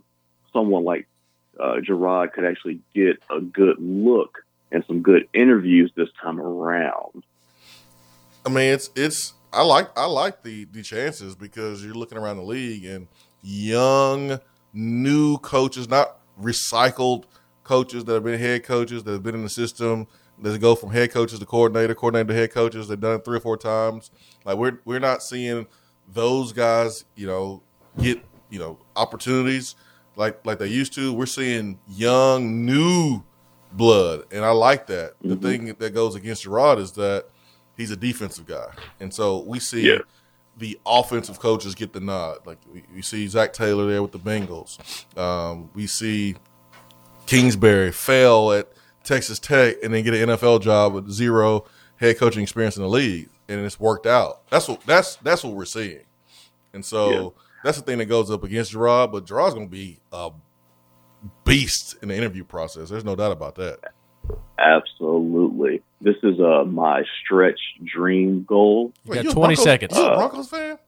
someone 0.53 0.85
like 0.85 1.07
uh, 1.61 1.81
Gerard 1.81 2.33
could 2.33 2.45
actually 2.45 2.81
get 2.95 3.23
a 3.31 3.41
good 3.41 3.77
look 3.79 4.45
and 4.73 4.85
some 4.87 5.03
good 5.03 5.29
interviews 5.33 5.93
this 5.95 6.09
time 6.21 6.41
around. 6.41 7.23
I 8.45 8.49
mean, 8.49 8.73
it's 8.73 8.91
it's 8.97 9.35
I 9.57 9.63
like 9.63 9.89
I 9.97 10.05
like 10.05 10.43
the 10.43 10.65
the 10.67 10.83
chances 10.83 11.35
because 11.35 11.83
you're 11.85 11.95
looking 11.95 12.19
around 12.19 12.37
the 12.37 12.43
league 12.43 12.85
and 12.85 13.09
young 13.43 14.39
new 14.75 15.39
coaches, 15.39 15.89
not 15.89 16.19
recycled 16.41 17.25
coaches 17.65 18.05
that 18.05 18.13
have 18.15 18.25
been 18.25 18.39
head 18.39 18.65
coaches 18.65 19.03
that 19.05 19.13
have 19.13 19.23
been 19.23 19.35
in 19.35 19.43
the 19.43 19.49
system 19.49 20.07
that 20.43 20.61
go 20.61 20.75
from 20.75 20.91
head 20.91 21.11
coaches 21.11 21.39
to 21.39 21.47
coordinator, 21.47 21.95
coordinator 21.95 22.29
to 22.29 22.35
head 22.35 22.53
coaches. 22.53 22.89
They've 22.89 23.01
done 23.01 23.17
it 23.19 23.25
three 23.25 23.39
or 23.39 23.41
four 23.41 23.57
times. 23.57 24.11
Like 24.45 24.59
we're 24.59 24.79
we're 24.85 25.01
not 25.01 25.23
seeing 25.23 25.67
those 26.13 26.53
guys, 26.53 27.07
you 27.15 27.27
know, 27.27 27.63
get 27.99 28.23
you 28.51 28.59
know 28.59 28.79
opportunities 28.95 29.75
like 30.17 30.45
like 30.45 30.59
they 30.59 30.67
used 30.69 30.93
to. 30.97 31.15
We're 31.15 31.25
seeing 31.25 31.79
young 31.89 32.67
new 32.67 33.23
blood, 33.73 34.25
and 34.31 34.45
I 34.45 34.51
like 34.51 34.87
that. 34.89 35.15
The 35.23 35.35
Mhm. 35.37 35.43
thing 35.43 35.75
that 35.79 35.95
goes 35.95 36.15
against 36.15 36.43
Gerard 36.43 36.79
is 36.79 36.93
that 36.93 37.27
he's 37.77 37.91
a 37.91 37.97
defensive 37.97 38.47
guy, 38.47 38.67
and 39.01 39.13
so 39.13 39.41
we 39.41 39.59
see 39.61 39.89
Yeah. 39.91 39.99
the 40.59 40.79
offensive 40.87 41.39
coaches 41.39 41.75
get 41.75 41.93
the 41.93 42.01
nod. 42.01 42.39
Like 42.47 42.59
we, 42.73 42.83
we 42.95 43.03
see 43.03 43.27
Zac 43.29 43.53
Taylor 43.53 43.87
there 43.87 44.03
with 44.03 44.13
the 44.13 44.19
Bengals. 44.19 44.79
Um, 45.19 45.71
we 45.75 45.87
see 45.87 46.37
Kingsbury 47.27 47.93
fail 47.93 48.53
at 48.53 48.69
Texas 49.05 49.39
Tech 49.39 49.77
and 49.83 49.93
then 49.93 50.05
get 50.05 50.15
an 50.15 50.31
NFL 50.31 50.61
job 50.63 50.95
with 50.95 51.11
zero 51.11 51.65
head 51.97 52.19
coaching 52.19 52.43
experience 52.43 52.77
in 52.77 52.83
the 52.83 52.89
league, 52.89 53.29
and 53.49 53.61
it's 53.65 53.79
worked 53.81 54.07
out. 54.07 54.49
That's 54.51 54.69
what 54.69 54.81
that's 54.83 55.17
that's 55.17 55.43
what 55.45 55.55
we're 55.55 55.65
seeing, 55.65 56.05
and 56.73 56.85
so 56.85 57.11
Yeah. 57.11 57.29
that's 57.65 57.79
the 57.79 57.85
thing 57.85 57.99
that 57.99 58.07
goes 58.07 58.31
up 58.31 58.45
against 58.45 58.73
Gerard. 58.73 59.13
But 59.13 59.27
Gerard's 59.27 59.55
going 59.55 59.67
to 59.67 59.71
be 59.73 59.99
a 60.13 60.31
beast 61.45 61.97
in 62.03 62.09
the 62.09 62.17
interview 62.17 62.45
process. 62.45 62.89
There's 62.91 63.05
no 63.05 63.17
doubt 63.17 63.33
about 63.33 63.55
that. 63.57 63.79
Absolutely. 64.59 65.83
This 66.01 66.17
is 66.23 66.39
uh, 66.41 66.65
my 66.65 67.05
stretch 67.23 67.59
dream 67.83 68.45
goal. 68.45 68.93
You 69.05 69.15
got 69.15 69.23
20 69.25 69.33
Broncos- 69.35 69.63
seconds. 69.65 69.97
You 69.97 70.03
a 70.05 70.07
Uh, 70.09 70.17
Broncos 70.17 70.49
fan? 70.51 70.79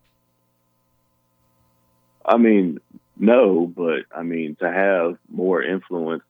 I 2.25 2.37
mean, 2.37 2.79
no, 3.17 3.67
but 3.67 4.03
I 4.15 4.23
mean 4.23 4.57
to 4.57 4.71
have 4.71 5.17
more 5.31 5.63
influence, 5.63 6.23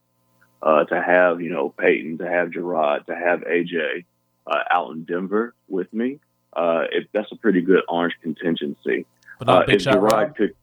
uh, 0.63 0.85
to 0.85 1.03
have 1.03 1.41
you 1.41 1.51
know 1.51 1.71
Peyton, 1.71 2.19
to 2.19 2.29
have 2.29 2.51
Gerard, 2.51 3.07
to 3.07 3.17
have 3.17 3.41
AJ 3.41 4.05
uh, 4.47 4.59
out 4.71 4.93
in 4.93 5.05
Denver 5.05 5.55
with 5.69 5.93
me. 5.93 6.21
Uh, 6.53 6.85
if 6.93 7.05
that's 7.13 7.31
a 7.33 7.37
pretty 7.37 7.61
good 7.61 7.83
orange 7.89 8.15
contingency. 8.23 9.07
But 9.39 9.47
not 9.49 9.63
Uh, 9.63 9.67
Big 9.67 9.75
if 9.77 9.83
Shot 9.83 9.95
Gerard 9.95 10.13
Rob. 10.13 10.37
could. 10.37 10.55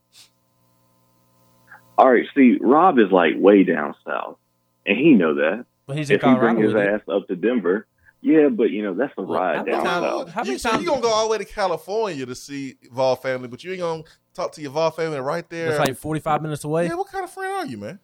All 1.97 2.11
right, 2.11 2.25
see, 2.35 2.57
Rob 2.59 2.97
is 2.99 3.11
like 3.11 3.33
way 3.37 3.63
down 3.63 3.95
south, 4.05 4.37
and 4.85 4.97
he 4.97 5.11
know 5.11 5.35
that. 5.35 5.65
But 5.85 5.97
he's 5.97 6.09
in 6.09 6.15
if 6.15 6.23
he 6.23 6.33
bring 6.35 6.57
his 6.57 6.73
with 6.73 6.83
you. 6.83 6.89
ass 6.91 7.01
up 7.09 7.27
to 7.27 7.35
Denver, 7.35 7.85
yeah, 8.25 8.49
but 8.49 8.71
you 8.71 8.81
know 8.81 8.95
that's 8.95 9.13
a 9.19 9.21
ride 9.21 9.67
down. 9.67 9.85
How 9.85 10.41
many 10.41 10.53
you, 10.53 10.57
times 10.57 10.81
you 10.81 10.89
gonna 10.89 10.99
go 10.99 11.09
all 11.09 11.25
the 11.25 11.31
way 11.31 11.37
to 11.37 11.45
California 11.45 12.25
to 12.25 12.33
see 12.33 12.75
Vol 12.91 13.15
family, 13.15 13.47
but 13.47 13.63
you 13.63 13.73
ain't 13.73 13.81
gonna 13.81 14.03
talk 14.33 14.51
to 14.53 14.63
your 14.63 14.71
Vol 14.71 14.89
family 14.89 15.19
right 15.19 15.47
there? 15.47 15.69
It's 15.69 15.77
like 15.77 15.95
forty 15.95 16.19
five 16.19 16.41
minutes 16.41 16.63
away. 16.63 16.87
Yeah, 16.87 16.95
what 16.95 17.07
kind 17.07 17.23
of 17.23 17.29
friend 17.29 17.53
are 17.53 17.65
you, 17.67 17.77
man? 17.77 17.99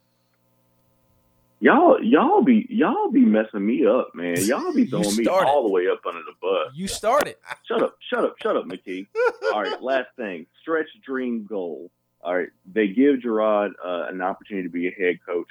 Y'all, 1.60 1.98
y'all 2.04 2.44
be 2.44 2.68
y'all 2.70 3.10
be 3.10 3.22
messing 3.22 3.66
me 3.66 3.84
up, 3.88 4.10
man. 4.14 4.36
Y'all 4.46 4.72
be 4.72 4.86
throwing 4.86 5.16
me 5.16 5.26
all 5.26 5.64
the 5.64 5.72
way 5.72 5.88
up 5.88 6.02
under 6.08 6.22
the 6.22 6.36
bus. 6.40 6.72
You 6.76 6.88
started. 6.88 7.38
Shut 7.68 7.82
up, 7.82 7.96
shut 8.08 8.24
up, 8.24 8.36
shut 8.44 8.56
up, 8.56 8.66
McKee. 8.66 9.08
all 9.56 9.64
right, 9.64 9.82
last 9.82 10.10
thing. 10.18 10.46
Stretch 10.62 10.90
dream 11.04 11.48
goal. 11.50 11.90
All 12.24 12.38
right, 12.38 12.50
they 12.72 12.90
give 12.90 13.24
Gerard 13.24 13.72
uh, 13.84 14.06
an 14.10 14.22
opportunity 14.22 14.68
to 14.68 14.72
be 14.72 14.88
a 14.88 14.92
head 14.92 15.18
coach. 15.26 15.48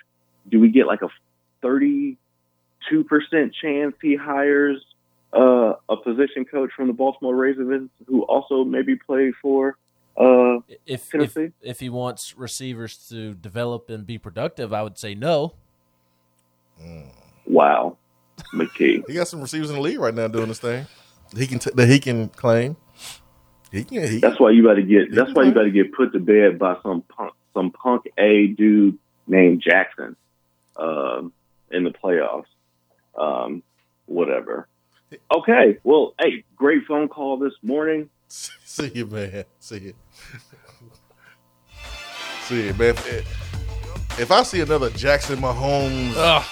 Do 0.48 0.60
we 0.60 0.68
get 0.68 0.86
like 0.86 1.02
a 1.02 1.08
thirty 1.60 2.18
2% 2.92 3.52
chance 3.60 3.94
he 4.00 4.16
hires 4.16 4.84
uh, 5.32 5.74
a 5.88 5.96
position 5.96 6.44
coach 6.44 6.70
from 6.74 6.86
the 6.88 6.92
Baltimore 6.92 7.36
Ravens 7.36 7.90
who 8.06 8.22
also 8.22 8.64
maybe 8.64 8.96
played 8.96 9.34
for 9.40 9.76
uh, 10.16 10.58
if, 10.86 11.08
Tennessee? 11.10 11.44
If, 11.44 11.52
if 11.62 11.80
he 11.80 11.88
wants 11.88 12.36
receivers 12.36 13.08
to 13.08 13.34
develop 13.34 13.88
and 13.90 14.06
be 14.06 14.18
productive, 14.18 14.72
I 14.72 14.82
would 14.82 14.98
say 14.98 15.14
no. 15.14 15.54
Mm. 16.82 17.06
Wow, 17.46 17.96
McKee. 18.54 19.02
he 19.08 19.14
got 19.14 19.28
some 19.28 19.40
receivers 19.40 19.70
in 19.70 19.76
the 19.76 19.82
league 19.82 19.98
right 19.98 20.14
now 20.14 20.28
doing 20.28 20.48
this 20.48 20.58
thing. 20.58 20.86
He 21.36 21.46
can 21.46 21.58
t- 21.58 21.70
that 21.74 21.88
he 21.88 22.00
can 22.00 22.28
claim. 22.28 22.76
He 23.70 23.84
can, 23.84 24.08
he, 24.08 24.18
that's 24.18 24.40
why 24.40 24.50
you 24.50 24.64
got 24.64 24.74
to 24.74 24.82
get. 24.82 25.14
That's 25.14 25.32
why 25.32 25.44
you 25.44 25.52
got 25.52 25.62
to 25.62 25.70
get 25.70 25.92
put 25.92 26.12
to 26.12 26.18
bed 26.18 26.58
by 26.58 26.76
some 26.82 27.02
punk, 27.02 27.32
some 27.54 27.70
punk 27.70 28.06
a 28.18 28.48
dude 28.48 28.98
named 29.26 29.62
Jackson, 29.62 30.16
uh, 30.76 31.22
in 31.70 31.84
the 31.84 31.90
playoffs. 31.90 32.49
Um, 33.20 33.62
whatever. 34.06 34.66
Okay. 35.34 35.78
Well, 35.84 36.14
hey, 36.20 36.44
great 36.56 36.84
phone 36.86 37.08
call 37.08 37.38
this 37.38 37.52
morning. 37.62 38.08
see 38.28 38.90
you, 38.94 39.06
man. 39.06 39.44
See 39.58 39.78
you. 39.78 39.94
see 42.44 42.66
you, 42.66 42.74
man. 42.74 42.94
If, 42.96 44.18
if 44.20 44.30
I 44.30 44.42
see 44.42 44.60
another 44.60 44.90
Jackson 44.90 45.38
Mahomes 45.38 46.14
Ugh, 46.16 46.44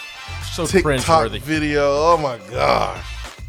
so 0.52 0.66
TikTok 0.66 1.30
cringeworthy. 1.30 1.40
video, 1.40 1.82
oh 1.84 2.16
my 2.16 2.38
gosh, 2.50 3.04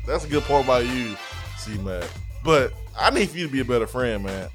that's 0.05 0.25
a 0.25 0.27
good 0.27 0.43
point 0.43 0.67
by 0.67 0.81
you, 0.81 1.15
C 1.57 1.77
Mac. 1.79 2.03
But 2.43 2.73
I 2.97 3.09
need 3.11 3.29
for 3.29 3.37
you 3.37 3.47
to 3.47 3.51
be 3.51 3.59
a 3.61 3.65
better 3.65 3.87
friend, 3.87 4.23
man. 4.23 4.49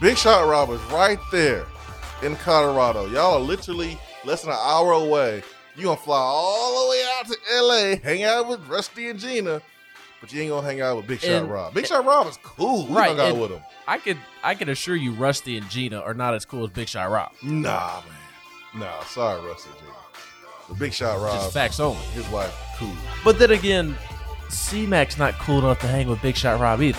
Big 0.00 0.16
Shot 0.16 0.48
Rob 0.48 0.70
is 0.70 0.80
right 0.84 1.18
there 1.32 1.66
in 2.22 2.36
Colorado. 2.36 3.06
Y'all 3.06 3.34
are 3.34 3.40
literally 3.40 3.98
less 4.24 4.42
than 4.42 4.50
an 4.50 4.58
hour 4.60 4.92
away. 4.92 5.42
You 5.76 5.84
gonna 5.84 5.96
fly 5.96 6.16
all 6.18 6.84
the 6.84 6.90
way 6.90 7.04
out 7.18 7.26
to 7.26 7.36
LA, 7.62 7.96
hang 8.02 8.22
out 8.22 8.48
with 8.48 8.60
Rusty 8.68 9.08
and 9.10 9.18
Gina, 9.18 9.60
but 10.20 10.32
you 10.32 10.42
ain't 10.42 10.50
gonna 10.50 10.66
hang 10.66 10.80
out 10.80 10.96
with 10.96 11.06
Big 11.08 11.20
Shot 11.20 11.30
And- 11.30 11.50
Rob. 11.50 11.74
Big 11.74 11.86
Shot 11.86 12.04
Rob 12.04 12.28
is 12.28 12.38
cool. 12.44 12.86
We 12.86 12.94
Right, 12.94 13.08
hung 13.16 13.20
out 13.32 13.36
with 13.36 13.50
him. 13.50 13.62
I 13.88 13.98
could 13.98 14.18
I 14.44 14.54
can 14.54 14.68
assure 14.68 14.94
you, 14.94 15.12
Rusty 15.12 15.56
and 15.58 15.68
Gina 15.68 16.00
are 16.00 16.14
not 16.14 16.34
as 16.34 16.44
cool 16.44 16.64
as 16.64 16.70
Big 16.70 16.88
Shot 16.88 17.10
Rob. 17.10 17.32
Nah, 17.42 18.02
man. 18.74 18.80
Nah, 18.82 19.02
sorry, 19.04 19.44
Rusty 19.46 19.70
and 19.70 19.78
Gina. 19.80 19.90
The 20.68 20.74
Big 20.74 20.92
Shot 20.92 21.20
Rob, 21.20 21.34
Just 21.40 21.52
facts 21.52 21.80
only. 21.80 22.00
his 22.14 22.26
wife, 22.28 22.54
cool. 22.78 22.92
But 23.24 23.38
then 23.40 23.50
again, 23.50 23.96
C 24.50 24.86
Mac's 24.86 25.18
not 25.18 25.34
cool 25.40 25.58
enough 25.58 25.80
to 25.80 25.88
hang 25.88 26.08
with 26.08 26.22
Big 26.22 26.36
Shot 26.36 26.60
Rob 26.60 26.80
either. 26.82 26.98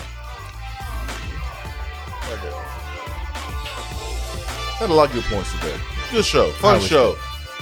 Had 4.78 4.90
a 4.90 4.92
lot 4.92 5.08
of 5.08 5.14
good 5.14 5.24
points 5.24 5.50
today. 5.52 5.74
Good 6.12 6.24
show, 6.26 6.50
fun 6.52 6.80
show. 6.80 7.16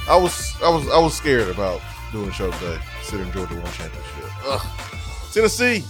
I 0.09 0.17
was, 0.17 0.55
I 0.63 0.69
was, 0.69 0.89
I 0.91 0.99
was 0.99 1.15
scared 1.15 1.49
about 1.49 1.81
doing 2.13 2.27
the 2.27 2.33
show 2.33 2.51
today. 2.51 2.79
Considering 3.01 3.33
Georgia 3.33 3.55
won 3.55 3.65
championship. 3.73 4.47
Ugh. 4.47 4.67
Tennessee, 5.33 5.83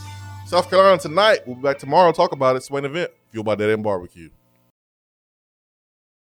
South 0.46 0.70
Carolina 0.70 0.98
tonight. 0.98 1.40
We'll 1.46 1.56
be 1.56 1.62
back 1.62 1.78
tomorrow. 1.78 2.12
Talk 2.12 2.32
about 2.32 2.56
it. 2.56 2.62
Swain 2.62 2.84
event. 2.84 3.10
Fueled 3.30 3.46
by 3.46 3.56
Dead 3.56 3.70
End 3.70 3.82
Barbecue. 3.82 4.30